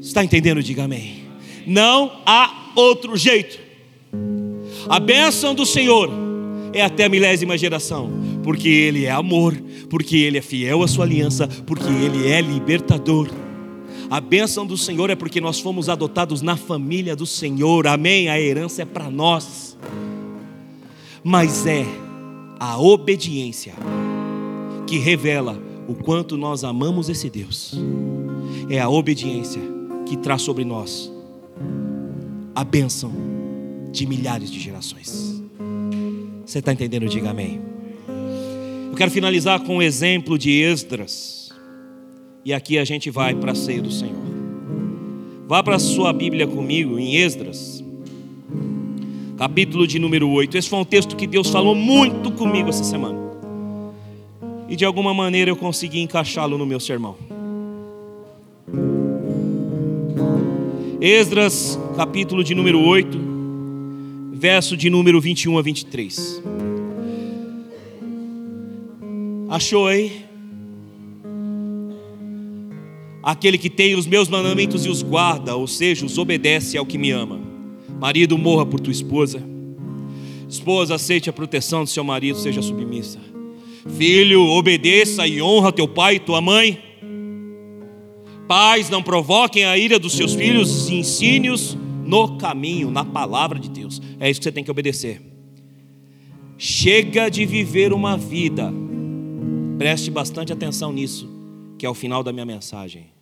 Está 0.01 0.23
entendendo? 0.23 0.63
Diga 0.63 0.85
amém. 0.85 1.25
Não 1.67 2.13
há 2.25 2.71
outro 2.77 3.17
jeito. 3.17 3.59
A 4.89 5.01
bênção 5.01 5.53
do 5.53 5.67
Senhor 5.67 6.11
é 6.73 6.83
até 6.83 7.07
a 7.07 7.09
milésima 7.09 7.59
geração, 7.59 8.13
porque 8.45 8.69
Ele 8.69 9.05
é 9.05 9.11
amor, 9.11 9.61
porque 9.91 10.19
Ele 10.19 10.39
é 10.39 10.43
fiel 10.43 10.81
à 10.81 10.87
sua 10.87 11.07
aliança, 11.07 11.49
porque 11.49 11.89
Ele 11.89 12.31
é 12.31 12.41
libertador. 12.41 13.29
A 14.15 14.21
bênção 14.21 14.65
do 14.65 14.79
Senhor 14.79 15.11
é 15.11 15.17
porque 15.17 15.41
nós 15.41 15.59
fomos 15.59 15.89
adotados 15.89 16.41
na 16.41 16.57
família 16.57 17.17
do 17.17 17.27
Senhor, 17.27 17.85
amém? 17.89 18.29
A 18.29 18.41
herança 18.41 18.83
é 18.83 18.85
para 18.85 19.11
nós, 19.11 19.77
mas 21.25 21.67
é 21.67 21.85
a 22.61 22.79
obediência 22.79 23.75
que 24.87 24.99
revela 24.99 25.61
o 25.89 25.97
quanto 25.97 26.37
nós 26.37 26.63
amamos 26.63 27.09
esse 27.09 27.29
Deus, 27.29 27.75
é 28.71 28.79
a 28.79 28.89
obediência 28.89 29.61
que 30.07 30.17
traz 30.17 30.43
sobre 30.43 30.65
nós 30.65 31.11
a 32.55 32.63
bênção 32.63 33.11
de 33.91 34.07
milhares 34.07 34.49
de 34.49 34.61
gerações. 34.61 35.43
Você 36.47 36.61
está 36.61 36.73
entendendo? 36.73 37.09
Diga 37.09 37.31
amém. 37.31 37.61
Eu 38.93 38.97
quero 38.97 39.11
finalizar 39.11 39.59
com 39.65 39.73
o 39.73 39.79
um 39.79 39.83
exemplo 39.83 40.39
de 40.39 40.53
Esdras. 40.53 41.44
E 42.45 42.53
aqui 42.53 42.77
a 42.77 42.85
gente 42.85 43.11
vai 43.11 43.35
para 43.35 43.53
a 43.53 43.55
ceia 43.55 43.81
do 43.81 43.91
Senhor. 43.91 44.23
Vá 45.49 45.63
para 45.63 45.77
a 45.77 45.79
sua 45.79 46.13
Bíblia 46.13 46.47
comigo 46.47 46.99
em 46.99 47.17
Esdras, 47.17 47.83
capítulo 49.39 49.87
de 49.87 49.99
número 49.99 50.29
8. 50.29 50.59
Esse 50.59 50.69
foi 50.69 50.79
um 50.79 50.85
texto 50.85 51.17
que 51.17 51.27
Deus 51.27 51.49
falou 51.49 51.75
muito 51.75 52.31
comigo 52.33 52.69
essa 52.69 52.85
semana. 52.85 53.19
E 54.69 54.77
de 54.77 54.85
alguma 54.85 55.15
maneira 55.15 55.51
eu 55.51 55.57
consegui 55.57 56.01
encaixá-lo 56.01 56.59
no 56.59 56.67
meu 56.67 56.79
sermão. 56.79 57.17
Esdras, 61.01 61.79
capítulo 61.97 62.45
de 62.45 62.55
número 62.55 62.81
8, 62.81 63.19
verso 64.35 64.77
de 64.77 64.91
número 64.91 65.19
21 65.19 65.57
a 65.57 65.63
23. 65.63 66.43
Achou 69.49 69.87
aí? 69.87 70.24
Aquele 73.25 73.57
que 73.57 73.71
tem 73.71 73.95
os 73.95 74.07
meus 74.07 74.29
mandamentos 74.29 74.85
e 74.85 74.91
os 74.91 75.03
guarda, 75.03 75.57
ou 75.57 75.67
seja, 75.67 76.05
os 76.05 76.19
obedece 76.19 76.77
ao 76.77 76.85
que 76.85 76.99
me 76.99 77.11
ama. 77.11 77.41
Marido, 77.99 78.37
morra 78.37 78.67
por 78.67 78.79
tua 78.81 78.93
esposa. 78.93 79.43
Esposa, 80.47 80.97
aceite 80.97 81.31
a 81.31 81.33
proteção 81.33 81.85
do 81.85 81.89
seu 81.89 82.05
marido, 82.05 82.39
seja 82.39 82.61
submissa. 82.61 83.19
Filho, 83.97 84.43
obedeça 84.43 85.27
e 85.27 85.41
honra 85.41 85.73
teu 85.73 85.89
pai 85.89 86.17
e 86.17 86.21
tua 86.21 86.43
mãe. 86.43 86.79
Pais, 88.47 88.91
não 88.91 89.03
provoquem 89.03 89.65
a 89.65 89.79
ira 89.79 89.99
dos 89.99 90.13
seus 90.13 90.35
filhos, 90.35 90.91
ensine-os 90.91 91.79
no 92.05 92.37
caminho, 92.37 92.91
na 92.91 93.07
palavra 93.07 93.59
de 93.59 93.71
Deus. 93.71 94.03
É 94.21 94.29
isso 94.29 94.39
que 94.39 94.45
você 94.45 94.53
tem 94.53 94.63
que 94.63 94.71
obedecer. 94.71 95.23
Chega 96.59 97.31
de 97.31 97.47
viver 97.47 97.91
uma 97.95 98.19
vida, 98.19 98.71
preste 99.79 100.11
bastante 100.11 100.53
atenção 100.53 100.93
nisso, 100.93 101.27
que 101.79 101.87
é 101.87 101.89
o 101.89 101.95
final 101.95 102.23
da 102.23 102.33
minha 102.33 102.45
mensagem, 102.45 103.14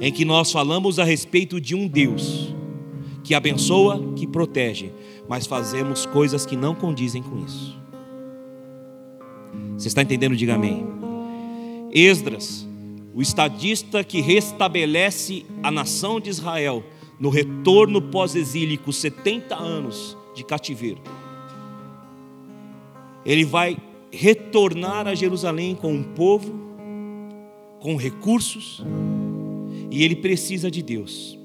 em 0.00 0.12
que 0.12 0.24
nós 0.24 0.52
falamos 0.52 0.98
a 0.98 1.04
respeito 1.04 1.60
de 1.60 1.74
um 1.74 1.88
Deus 1.88 2.54
que 3.24 3.34
abençoa, 3.34 4.12
que 4.16 4.26
protege, 4.26 4.92
mas 5.28 5.46
fazemos 5.46 6.04
coisas 6.04 6.44
que 6.44 6.56
não 6.56 6.74
condizem 6.74 7.22
com 7.22 7.38
isso. 7.44 7.78
Você 9.76 9.88
está 9.88 10.02
entendendo? 10.02 10.36
Diga 10.36 10.54
amém. 10.54 10.86
Esdras 11.92 12.68
o 13.14 13.20
estadista 13.20 14.04
que 14.04 14.20
restabelece 14.20 15.44
a 15.62 15.70
nação 15.70 16.20
de 16.20 16.30
Israel 16.30 16.82
no 17.18 17.28
retorno 17.28 18.00
pós-exílico, 18.00 18.92
70 18.92 19.54
anos 19.54 20.16
de 20.34 20.44
cativeiro. 20.44 21.00
Ele 23.26 23.44
vai 23.44 23.76
retornar 24.10 25.06
a 25.06 25.14
Jerusalém 25.14 25.74
com 25.74 25.92
um 25.92 26.02
povo, 26.02 26.52
com 27.80 27.96
recursos, 27.96 28.82
e 29.90 30.04
ele 30.04 30.16
precisa 30.16 30.70
de 30.70 30.82
Deus. 30.82 31.38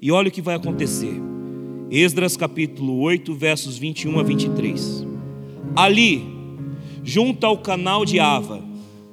E 0.00 0.10
olha 0.10 0.28
o 0.28 0.32
que 0.32 0.42
vai 0.42 0.54
acontecer. 0.54 1.14
Esdras 1.90 2.36
capítulo 2.36 2.98
8, 3.00 3.34
versos 3.34 3.76
21 3.76 4.18
a 4.18 4.22
23. 4.22 5.06
Ali, 5.76 6.24
junto 7.04 7.44
ao 7.44 7.58
canal 7.58 8.04
de 8.04 8.18
Ava, 8.18 8.64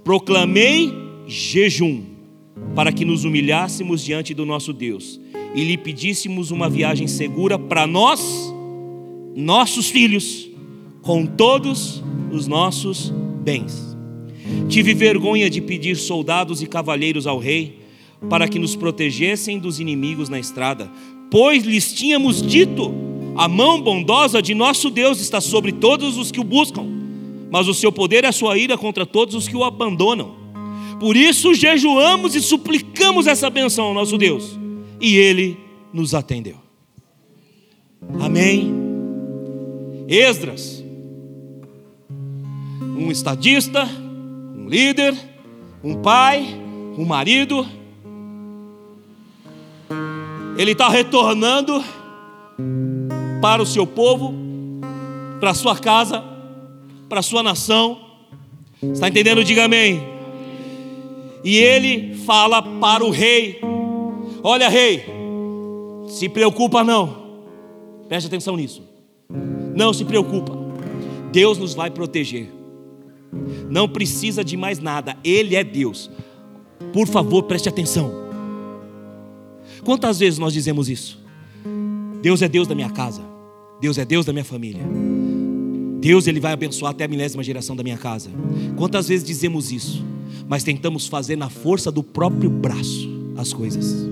proclamei 0.03 0.93
jejum, 1.27 2.03
para 2.75 2.91
que 2.91 3.03
nos 3.03 3.25
humilhássemos 3.25 4.03
diante 4.03 4.33
do 4.33 4.45
nosso 4.45 4.71
Deus 4.71 5.19
e 5.53 5.63
lhe 5.63 5.77
pedíssemos 5.77 6.51
uma 6.51 6.69
viagem 6.69 7.07
segura 7.07 7.57
para 7.57 7.87
nós, 7.87 8.53
nossos 9.35 9.89
filhos, 9.89 10.49
com 11.01 11.25
todos 11.25 12.03
os 12.31 12.47
nossos 12.47 13.11
bens. 13.43 13.97
Tive 14.67 14.93
vergonha 14.93 15.49
de 15.49 15.61
pedir 15.61 15.95
soldados 15.95 16.61
e 16.61 16.67
cavalheiros 16.67 17.25
ao 17.25 17.39
rei 17.39 17.79
para 18.27 18.47
que 18.47 18.59
nos 18.59 18.75
protegessem 18.75 19.59
dos 19.59 19.79
inimigos 19.79 20.27
na 20.27 20.39
estrada, 20.39 20.91
pois 21.29 21.63
lhes 21.63 21.93
tínhamos 21.93 22.41
dito: 22.41 22.93
a 23.35 23.47
mão 23.47 23.81
bondosa 23.81 24.41
de 24.41 24.53
nosso 24.53 24.89
Deus 24.89 25.21
está 25.21 25.39
sobre 25.39 25.71
todos 25.71 26.17
os 26.17 26.31
que 26.31 26.39
o 26.39 26.43
buscam, 26.43 26.85
mas 27.51 27.67
o 27.67 27.73
seu 27.73 27.91
poder 27.91 28.23
é 28.23 28.27
a 28.27 28.33
sua 28.33 28.57
ira 28.57 28.77
contra 28.77 29.05
todos 29.05 29.35
os 29.35 29.47
que 29.47 29.55
o 29.55 29.63
abandonam. 29.63 30.37
Por 30.99 31.15
isso 31.15 31.53
jejuamos 31.53 32.35
e 32.35 32.41
suplicamos 32.41 33.25
essa 33.27 33.49
benção 33.49 33.85
ao 33.85 33.93
nosso 33.93 34.17
Deus, 34.17 34.59
e 34.99 35.15
Ele 35.15 35.57
nos 35.93 36.13
atendeu. 36.13 36.57
Amém. 38.19 38.73
Esdras, 40.07 40.83
um 42.81 43.11
estadista, 43.11 43.87
um 44.57 44.67
líder, 44.67 45.15
um 45.83 46.01
pai, 46.01 46.45
um 46.97 47.05
marido, 47.05 47.65
ele 50.59 50.73
está 50.73 50.89
retornando 50.89 51.83
para 53.41 53.63
o 53.63 53.65
seu 53.65 53.87
povo, 53.87 54.33
para 55.39 55.51
a 55.51 55.53
sua 55.53 55.77
casa, 55.77 56.23
para 57.07 57.21
a 57.21 57.23
sua 57.23 57.41
nação, 57.41 58.09
Está 58.81 59.09
entendendo? 59.09 59.43
Diga 59.43 59.65
amém. 59.65 60.01
E 61.43 61.57
ele 61.57 62.15
fala 62.15 62.61
para 62.61 63.03
o 63.03 63.09
rei: 63.09 63.59
Olha, 64.41 64.69
rei, 64.69 65.03
se 66.07 66.29
preocupa 66.29 66.83
não. 66.83 67.29
Preste 68.07 68.27
atenção 68.27 68.55
nisso. 68.55 68.81
Não 69.75 69.93
se 69.93 70.05
preocupa. 70.05 70.57
Deus 71.31 71.57
nos 71.57 71.73
vai 71.73 71.91
proteger. 71.91 72.49
Não 73.69 73.87
precisa 73.87 74.43
de 74.43 74.55
mais 74.55 74.79
nada. 74.79 75.17
Ele 75.23 75.55
é 75.55 75.63
Deus. 75.63 76.09
Por 76.93 77.05
favor, 77.05 77.43
preste 77.43 77.69
atenção. 77.69 78.28
Quantas 79.83 80.19
vezes 80.19 80.39
nós 80.39 80.53
dizemos 80.53 80.89
isso? 80.89 81.19
Deus 82.21 82.41
é 82.41 82.47
Deus 82.47 82.67
da 82.67 82.75
minha 82.75 82.89
casa. 82.89 83.21
Deus 83.79 83.97
é 83.97 84.05
Deus 84.05 84.25
da 84.25 84.33
minha 84.33 84.45
família. 84.45 84.83
Deus 85.99 86.27
ele 86.27 86.39
vai 86.39 86.53
abençoar 86.53 86.91
até 86.91 87.05
a 87.05 87.07
milésima 87.07 87.43
geração 87.43 87.75
da 87.75 87.83
minha 87.83 87.97
casa. 87.97 88.29
Quantas 88.75 89.07
vezes 89.07 89.25
dizemos 89.25 89.71
isso, 89.71 90.03
mas 90.47 90.63
tentamos 90.63 91.07
fazer 91.07 91.35
na 91.35 91.49
força 91.49 91.91
do 91.91 92.03
próprio 92.03 92.49
braço 92.49 93.09
as 93.37 93.53
coisas? 93.53 94.07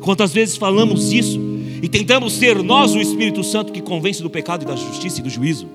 Quantas 0.00 0.32
vezes 0.32 0.56
falamos 0.56 1.12
isso 1.12 1.40
e 1.82 1.88
tentamos 1.88 2.34
ser 2.34 2.62
nós 2.62 2.94
o 2.94 3.00
Espírito 3.00 3.42
Santo 3.42 3.72
que 3.72 3.80
convence 3.80 4.22
do 4.22 4.30
pecado 4.30 4.62
e 4.62 4.66
da 4.66 4.76
justiça 4.76 5.20
e 5.20 5.22
do 5.22 5.30
juízo? 5.30 5.66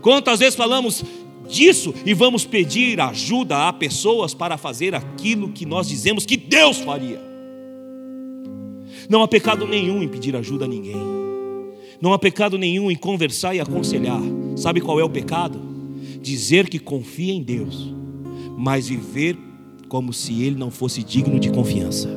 Quantas 0.00 0.38
vezes 0.38 0.54
falamos 0.54 1.02
disso 1.48 1.94
e 2.04 2.12
vamos 2.12 2.44
pedir 2.44 3.00
ajuda 3.00 3.68
a 3.68 3.72
pessoas 3.72 4.34
para 4.34 4.56
fazer 4.56 4.94
aquilo 4.94 5.50
que 5.50 5.64
nós 5.64 5.88
dizemos 5.88 6.26
que 6.26 6.36
Deus 6.36 6.78
faria? 6.78 7.20
Não 9.08 9.22
há 9.22 9.28
pecado 9.28 9.66
nenhum 9.66 10.02
em 10.02 10.08
pedir 10.08 10.36
ajuda 10.36 10.66
a 10.66 10.68
ninguém. 10.68 10.96
Não 12.00 12.12
há 12.12 12.18
pecado 12.18 12.58
nenhum 12.58 12.90
em 12.90 12.96
conversar 12.96 13.54
e 13.54 13.60
aconselhar. 13.60 14.20
Sabe 14.56 14.80
qual 14.80 15.00
é 15.00 15.04
o 15.04 15.10
pecado? 15.10 15.60
Dizer 16.20 16.68
que 16.68 16.78
confia 16.78 17.32
em 17.32 17.42
Deus, 17.42 17.94
mas 18.56 18.88
viver 18.88 19.36
como 19.88 20.12
se 20.12 20.42
Ele 20.42 20.56
não 20.56 20.70
fosse 20.70 21.02
digno 21.02 21.40
de 21.40 21.50
confiança. 21.50 22.08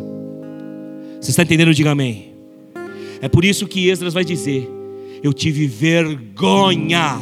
Você 1.19 1.31
está 1.31 1.43
entendendo? 1.43 1.73
Diga 1.73 1.91
amém. 1.91 2.33
É 3.21 3.29
por 3.29 3.45
isso 3.45 3.67
que 3.67 3.87
Esdras 3.87 4.13
vai 4.13 4.25
dizer: 4.25 4.69
Eu 5.23 5.33
tive 5.33 5.67
vergonha, 5.67 7.21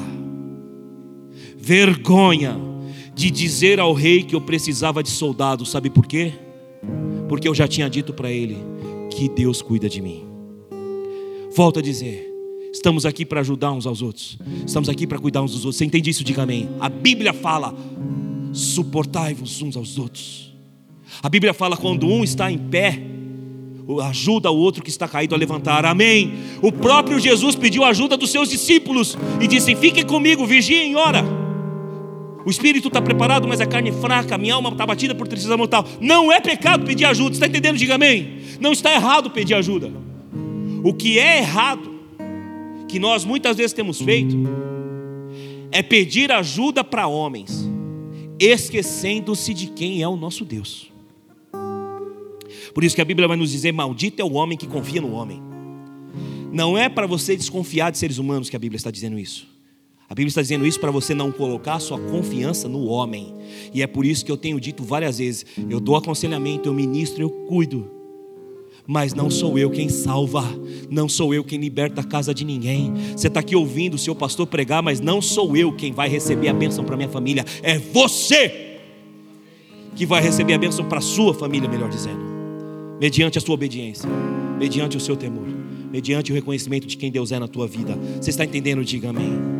vergonha 1.57 2.57
de 3.13 3.29
dizer 3.29 3.79
ao 3.79 3.93
rei 3.93 4.23
que 4.23 4.35
eu 4.35 4.41
precisava 4.41 5.03
de 5.03 5.09
soldados. 5.09 5.69
Sabe 5.69 5.89
por 5.89 6.07
quê? 6.07 6.33
Porque 7.27 7.47
eu 7.47 7.53
já 7.53 7.67
tinha 7.67 7.89
dito 7.89 8.13
para 8.13 8.31
ele: 8.31 8.57
que 9.19 9.27
Deus 9.27 9.61
cuida 9.61 9.89
de 9.89 10.01
mim. 10.01 10.23
Volto 11.53 11.79
a 11.79 11.81
dizer, 11.81 12.25
estamos 12.71 13.05
aqui 13.05 13.25
para 13.25 13.41
ajudar 13.41 13.73
uns 13.73 13.85
aos 13.85 14.01
outros, 14.01 14.37
estamos 14.65 14.87
aqui 14.87 15.05
para 15.05 15.19
cuidar 15.19 15.41
uns 15.41 15.51
dos 15.51 15.65
outros. 15.65 15.75
Você 15.75 15.83
entende 15.83 16.09
isso? 16.09 16.23
Diga 16.23 16.43
amém. 16.43 16.69
A 16.79 16.87
Bíblia 16.87 17.33
fala: 17.33 17.75
suportai-vos 18.53 19.61
uns 19.61 19.75
aos 19.75 19.97
outros. 19.97 20.55
A 21.21 21.27
Bíblia 21.27 21.53
fala: 21.53 21.75
quando 21.75 22.07
um 22.07 22.23
está 22.23 22.49
em 22.49 22.57
pé, 22.57 22.97
ajuda 24.07 24.49
o 24.49 24.57
outro 24.57 24.81
que 24.81 24.89
está 24.89 25.05
caído 25.05 25.35
a 25.35 25.37
levantar. 25.37 25.83
Amém. 25.83 26.35
O 26.61 26.71
próprio 26.71 27.19
Jesus 27.19 27.57
pediu 27.57 27.83
ajuda 27.83 28.15
dos 28.15 28.31
seus 28.31 28.49
discípulos 28.49 29.17
e 29.41 29.47
disse: 29.47 29.75
Fiquem 29.75 30.05
comigo, 30.05 30.45
vigiem 30.45 30.95
ora. 30.95 31.48
O 32.49 32.51
espírito 32.51 32.87
está 32.87 32.99
preparado, 32.99 33.47
mas 33.47 33.61
a 33.61 33.65
carne 33.67 33.91
é 33.91 33.93
fraca, 33.93 34.33
a 34.33 34.37
minha 34.39 34.55
alma 34.55 34.71
está 34.71 34.83
batida 34.83 35.13
por 35.13 35.27
tristeza 35.27 35.55
mortal. 35.55 35.85
Não 36.01 36.31
é 36.31 36.41
pecado 36.41 36.83
pedir 36.83 37.05
ajuda, 37.05 37.35
está 37.35 37.45
entendendo? 37.45 37.77
Diga 37.77 37.93
amém. 37.93 38.39
Não 38.59 38.71
está 38.71 38.91
errado 38.91 39.29
pedir 39.29 39.53
ajuda. 39.53 39.91
O 40.83 40.91
que 40.91 41.19
é 41.19 41.37
errado, 41.37 41.99
que 42.87 42.97
nós 42.97 43.23
muitas 43.23 43.55
vezes 43.55 43.71
temos 43.71 44.01
feito, 44.01 44.35
é 45.71 45.83
pedir 45.83 46.31
ajuda 46.31 46.83
para 46.83 47.05
homens, 47.05 47.69
esquecendo-se 48.39 49.53
de 49.53 49.67
quem 49.67 50.01
é 50.01 50.07
o 50.07 50.15
nosso 50.15 50.43
Deus. 50.43 50.91
Por 52.73 52.83
isso 52.83 52.95
que 52.95 53.01
a 53.01 53.05
Bíblia 53.05 53.27
vai 53.27 53.37
nos 53.37 53.51
dizer: 53.51 53.71
Maldito 53.71 54.23
é 54.23 54.25
o 54.25 54.33
homem 54.33 54.57
que 54.57 54.65
confia 54.65 55.01
no 55.01 55.11
homem. 55.11 55.39
Não 56.51 56.75
é 56.75 56.89
para 56.89 57.05
você 57.05 57.37
desconfiar 57.37 57.91
de 57.91 57.99
seres 57.99 58.17
humanos 58.17 58.49
que 58.49 58.55
a 58.55 58.59
Bíblia 58.59 58.77
está 58.77 58.89
dizendo 58.89 59.19
isso. 59.19 59.58
A 60.09 60.15
Bíblia 60.15 60.29
está 60.29 60.41
dizendo 60.41 60.65
isso 60.65 60.79
para 60.79 60.89
você 60.89 61.13
não 61.13 61.31
colocar 61.31 61.79
sua 61.79 61.99
confiança 61.99 62.67
no 62.67 62.85
homem. 62.85 63.35
E 63.71 63.83
é 63.83 63.87
por 63.87 64.03
isso 64.03 64.25
que 64.25 64.31
eu 64.31 64.37
tenho 64.37 64.59
dito 64.59 64.83
várias 64.83 65.19
vezes: 65.19 65.45
eu 65.69 65.79
dou 65.79 65.95
aconselhamento, 65.95 66.67
eu 66.67 66.73
ministro, 66.73 67.21
eu 67.21 67.29
cuido. 67.29 67.91
Mas 68.87 69.13
não 69.13 69.29
sou 69.29 69.59
eu 69.59 69.69
quem 69.69 69.87
salva, 69.87 70.43
não 70.89 71.07
sou 71.07 71.31
eu 71.31 71.43
quem 71.43 71.59
liberta 71.59 72.01
a 72.01 72.03
casa 72.03 72.33
de 72.33 72.43
ninguém. 72.43 72.91
Você 73.15 73.27
está 73.27 73.39
aqui 73.39 73.55
ouvindo 73.55 73.93
o 73.93 73.99
seu 73.99 74.15
pastor 74.15 74.47
pregar, 74.47 74.81
mas 74.81 74.99
não 74.99 75.21
sou 75.21 75.55
eu 75.55 75.71
quem 75.71 75.93
vai 75.93 76.09
receber 76.09 76.47
a 76.47 76.53
bênção 76.53 76.83
para 76.83 76.97
minha 76.97 77.07
família, 77.07 77.45
é 77.61 77.77
você 77.77 78.79
que 79.95 80.07
vai 80.07 80.23
receber 80.23 80.53
a 80.53 80.57
bênção 80.57 80.85
para 80.85 81.01
sua 81.01 81.35
família, 81.35 81.69
melhor 81.69 81.89
dizendo, 81.89 82.21
mediante 82.99 83.37
a 83.37 83.41
sua 83.41 83.53
obediência, 83.53 84.09
mediante 84.57 84.97
o 84.97 84.99
seu 84.99 85.15
temor, 85.15 85.45
mediante 85.91 86.31
o 86.31 86.35
reconhecimento 86.35 86.87
de 86.87 86.97
quem 86.97 87.11
Deus 87.11 87.31
é 87.31 87.37
na 87.37 87.47
tua 87.47 87.67
vida. 87.67 87.95
Você 88.19 88.31
está 88.31 88.43
entendendo? 88.43 88.83
Diga 88.83 89.09
amém. 89.09 89.58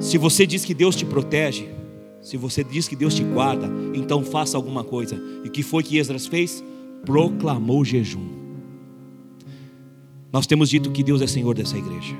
Se 0.00 0.16
você 0.16 0.46
diz 0.46 0.64
que 0.64 0.72
Deus 0.72 0.96
te 0.96 1.04
protege, 1.04 1.68
se 2.22 2.36
você 2.36 2.64
diz 2.64 2.88
que 2.88 2.96
Deus 2.96 3.14
te 3.14 3.22
guarda, 3.22 3.70
então 3.94 4.24
faça 4.24 4.56
alguma 4.56 4.82
coisa. 4.82 5.20
E 5.44 5.48
o 5.48 5.50
que 5.50 5.62
foi 5.62 5.82
que 5.82 5.98
Esdras 5.98 6.26
fez? 6.26 6.64
Proclamou 7.04 7.84
jejum. 7.84 8.26
Nós 10.32 10.46
temos 10.46 10.70
dito 10.70 10.90
que 10.90 11.02
Deus 11.02 11.20
é 11.20 11.26
Senhor 11.26 11.54
dessa 11.54 11.76
igreja. 11.76 12.14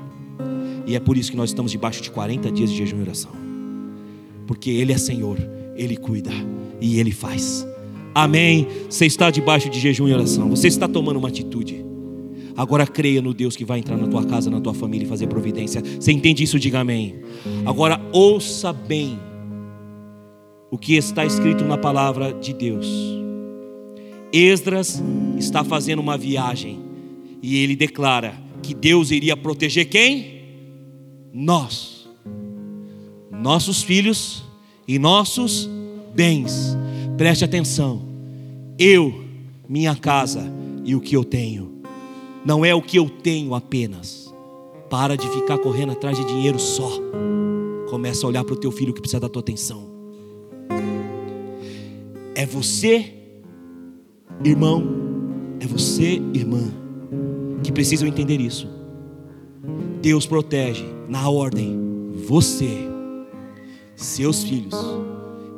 E 0.85 0.95
é 0.95 0.99
por 0.99 1.17
isso 1.17 1.31
que 1.31 1.37
nós 1.37 1.49
estamos 1.49 1.71
debaixo 1.71 2.01
de 2.01 2.11
40 2.11 2.51
dias 2.51 2.69
de 2.69 2.77
jejum 2.77 2.99
e 2.99 3.01
oração. 3.01 3.31
Porque 4.45 4.69
Ele 4.69 4.93
é 4.93 4.97
Senhor, 4.97 5.37
Ele 5.75 5.97
cuida 5.97 6.31
e 6.79 6.99
Ele 6.99 7.11
faz. 7.11 7.65
Amém. 8.13 8.67
Você 8.89 9.05
está 9.05 9.31
debaixo 9.31 9.69
de 9.69 9.79
jejum 9.79 10.07
e 10.07 10.13
oração. 10.13 10.49
Você 10.49 10.67
está 10.67 10.87
tomando 10.87 11.17
uma 11.17 11.29
atitude. 11.29 11.90
Agora 12.55 12.85
creia 12.85 13.21
no 13.21 13.33
Deus 13.33 13.55
que 13.55 13.65
vai 13.65 13.79
entrar 13.79 13.97
na 13.97 14.07
tua 14.07 14.25
casa, 14.25 14.49
na 14.49 14.59
tua 14.59 14.73
família 14.73 15.05
e 15.05 15.09
fazer 15.09 15.27
providência. 15.27 15.81
Você 15.81 16.11
entende 16.11 16.43
isso? 16.43 16.59
Diga 16.59 16.79
amém. 16.79 17.15
Agora 17.65 17.99
ouça 18.11 18.73
bem 18.73 19.19
o 20.69 20.77
que 20.77 20.95
está 20.95 21.25
escrito 21.25 21.63
na 21.63 21.77
palavra 21.77 22.33
de 22.33 22.53
Deus. 22.53 22.87
Esdras 24.31 25.01
está 25.37 25.63
fazendo 25.63 25.99
uma 25.99 26.17
viagem 26.17 26.79
e 27.41 27.57
ele 27.57 27.75
declara 27.75 28.33
que 28.61 28.73
Deus 28.73 29.11
iria 29.11 29.35
proteger 29.35 29.89
quem? 29.89 30.41
Nós, 31.33 32.07
nossos 33.31 33.81
filhos 33.81 34.43
e 34.87 34.99
nossos 34.99 35.69
bens. 36.13 36.77
Preste 37.17 37.43
atenção. 37.43 38.07
Eu, 38.77 39.23
minha 39.67 39.95
casa 39.95 40.51
e 40.85 40.95
o 40.95 41.01
que 41.01 41.15
eu 41.15 41.23
tenho 41.23 41.80
não 42.45 42.65
é 42.65 42.73
o 42.73 42.81
que 42.81 42.97
eu 42.97 43.09
tenho 43.09 43.53
apenas. 43.53 44.33
Para 44.89 45.15
de 45.15 45.27
ficar 45.29 45.57
correndo 45.57 45.93
atrás 45.93 46.17
de 46.17 46.25
dinheiro 46.25 46.59
só. 46.59 46.89
Começa 47.89 48.25
a 48.25 48.29
olhar 48.29 48.43
para 48.43 48.53
o 48.53 48.57
teu 48.57 48.71
filho 48.71 48.93
que 48.93 49.01
precisa 49.01 49.19
da 49.19 49.29
tua 49.29 49.41
atenção. 49.41 49.89
É 52.35 52.45
você, 52.45 53.13
irmão, 54.43 54.83
é 55.59 55.67
você, 55.67 56.21
irmã, 56.33 56.63
que 57.63 57.71
precisam 57.71 58.07
entender 58.07 58.41
isso. 58.41 58.67
Deus 60.01 60.25
protege 60.25 60.85
na 61.07 61.29
ordem 61.29 62.09
você, 62.27 62.89
seus 63.95 64.43
filhos 64.43 64.73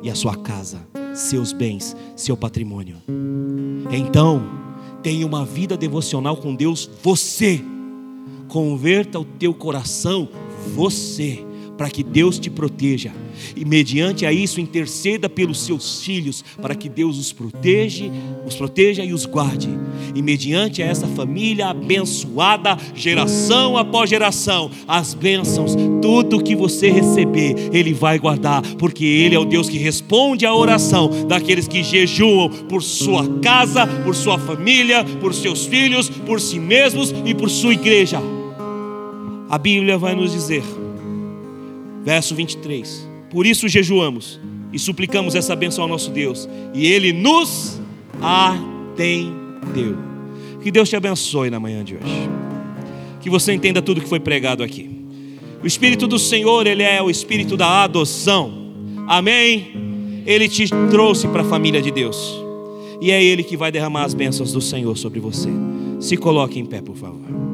e 0.02 0.10
a 0.10 0.14
sua 0.14 0.36
casa, 0.36 0.86
seus 1.14 1.52
bens, 1.52 1.96
seu 2.14 2.36
patrimônio. 2.36 2.96
Então, 3.90 4.63
tenha 5.04 5.26
uma 5.26 5.44
vida 5.44 5.76
devocional 5.76 6.34
com 6.38 6.54
Deus, 6.54 6.90
você. 7.02 7.62
Converta 8.48 9.20
o 9.20 9.24
teu 9.24 9.52
coração, 9.52 10.28
você 10.74 11.43
para 11.76 11.90
que 11.90 12.02
Deus 12.02 12.38
te 12.38 12.50
proteja. 12.50 13.12
E 13.56 13.64
mediante 13.64 14.24
a 14.24 14.32
isso 14.32 14.60
interceda 14.60 15.28
pelos 15.28 15.60
seus 15.60 16.02
filhos, 16.02 16.44
para 16.60 16.74
que 16.74 16.88
Deus 16.88 17.18
os 17.18 17.32
proteja, 17.32 18.04
os 18.46 18.54
proteja 18.54 19.04
e 19.04 19.12
os 19.12 19.26
guarde. 19.26 19.68
E 20.14 20.22
mediante 20.22 20.82
a 20.82 20.86
essa 20.86 21.06
família 21.08 21.68
abençoada, 21.68 22.76
geração 22.94 23.76
após 23.76 24.08
geração, 24.08 24.70
as 24.86 25.14
bênçãos, 25.14 25.74
tudo 26.00 26.42
que 26.42 26.54
você 26.54 26.90
receber, 26.90 27.70
Ele 27.72 27.92
vai 27.92 28.18
guardar, 28.18 28.62
porque 28.78 29.04
Ele 29.04 29.34
é 29.34 29.38
o 29.38 29.44
Deus 29.44 29.68
que 29.68 29.78
responde 29.78 30.46
à 30.46 30.54
oração 30.54 31.26
daqueles 31.26 31.66
que 31.66 31.82
jejuam 31.82 32.48
por 32.68 32.82
sua 32.82 33.26
casa, 33.40 33.86
por 33.86 34.14
sua 34.14 34.38
família, 34.38 35.04
por 35.20 35.34
seus 35.34 35.66
filhos, 35.66 36.08
por 36.08 36.40
si 36.40 36.58
mesmos 36.58 37.12
e 37.24 37.34
por 37.34 37.50
sua 37.50 37.72
igreja. 37.72 38.20
A 39.50 39.58
Bíblia 39.58 39.98
vai 39.98 40.14
nos 40.14 40.32
dizer 40.32 40.62
Verso 42.04 42.34
23. 42.34 43.08
Por 43.30 43.46
isso 43.46 43.66
jejuamos 43.66 44.40
e 44.72 44.78
suplicamos 44.78 45.34
essa 45.34 45.56
bênção 45.56 45.84
ao 45.84 45.88
nosso 45.88 46.10
Deus, 46.10 46.48
e 46.74 46.86
Ele 46.86 47.12
nos 47.12 47.80
atendeu. 48.20 49.96
Que 50.62 50.70
Deus 50.70 50.88
te 50.88 50.96
abençoe 50.96 51.50
na 51.50 51.60
manhã 51.60 51.84
de 51.84 51.94
hoje. 51.94 52.30
Que 53.20 53.30
você 53.30 53.52
entenda 53.52 53.80
tudo 53.80 54.00
que 54.00 54.08
foi 54.08 54.20
pregado 54.20 54.62
aqui. 54.62 54.90
O 55.62 55.66
Espírito 55.66 56.06
do 56.06 56.18
Senhor, 56.18 56.66
ele 56.66 56.82
é 56.82 57.02
o 57.02 57.08
Espírito 57.08 57.56
da 57.56 57.84
adoção. 57.84 58.52
Amém? 59.06 60.22
Ele 60.26 60.48
te 60.48 60.68
trouxe 60.90 61.28
para 61.28 61.42
a 61.42 61.44
família 61.44 61.80
de 61.80 61.90
Deus. 61.90 62.42
E 63.00 63.10
é 63.10 63.22
Ele 63.22 63.42
que 63.42 63.56
vai 63.56 63.70
derramar 63.70 64.04
as 64.04 64.14
bênçãos 64.14 64.52
do 64.52 64.60
Senhor 64.60 64.96
sobre 64.96 65.20
você. 65.20 65.48
Se 66.00 66.16
coloque 66.16 66.58
em 66.58 66.66
pé, 66.66 66.80
por 66.80 66.96
favor. 66.96 67.53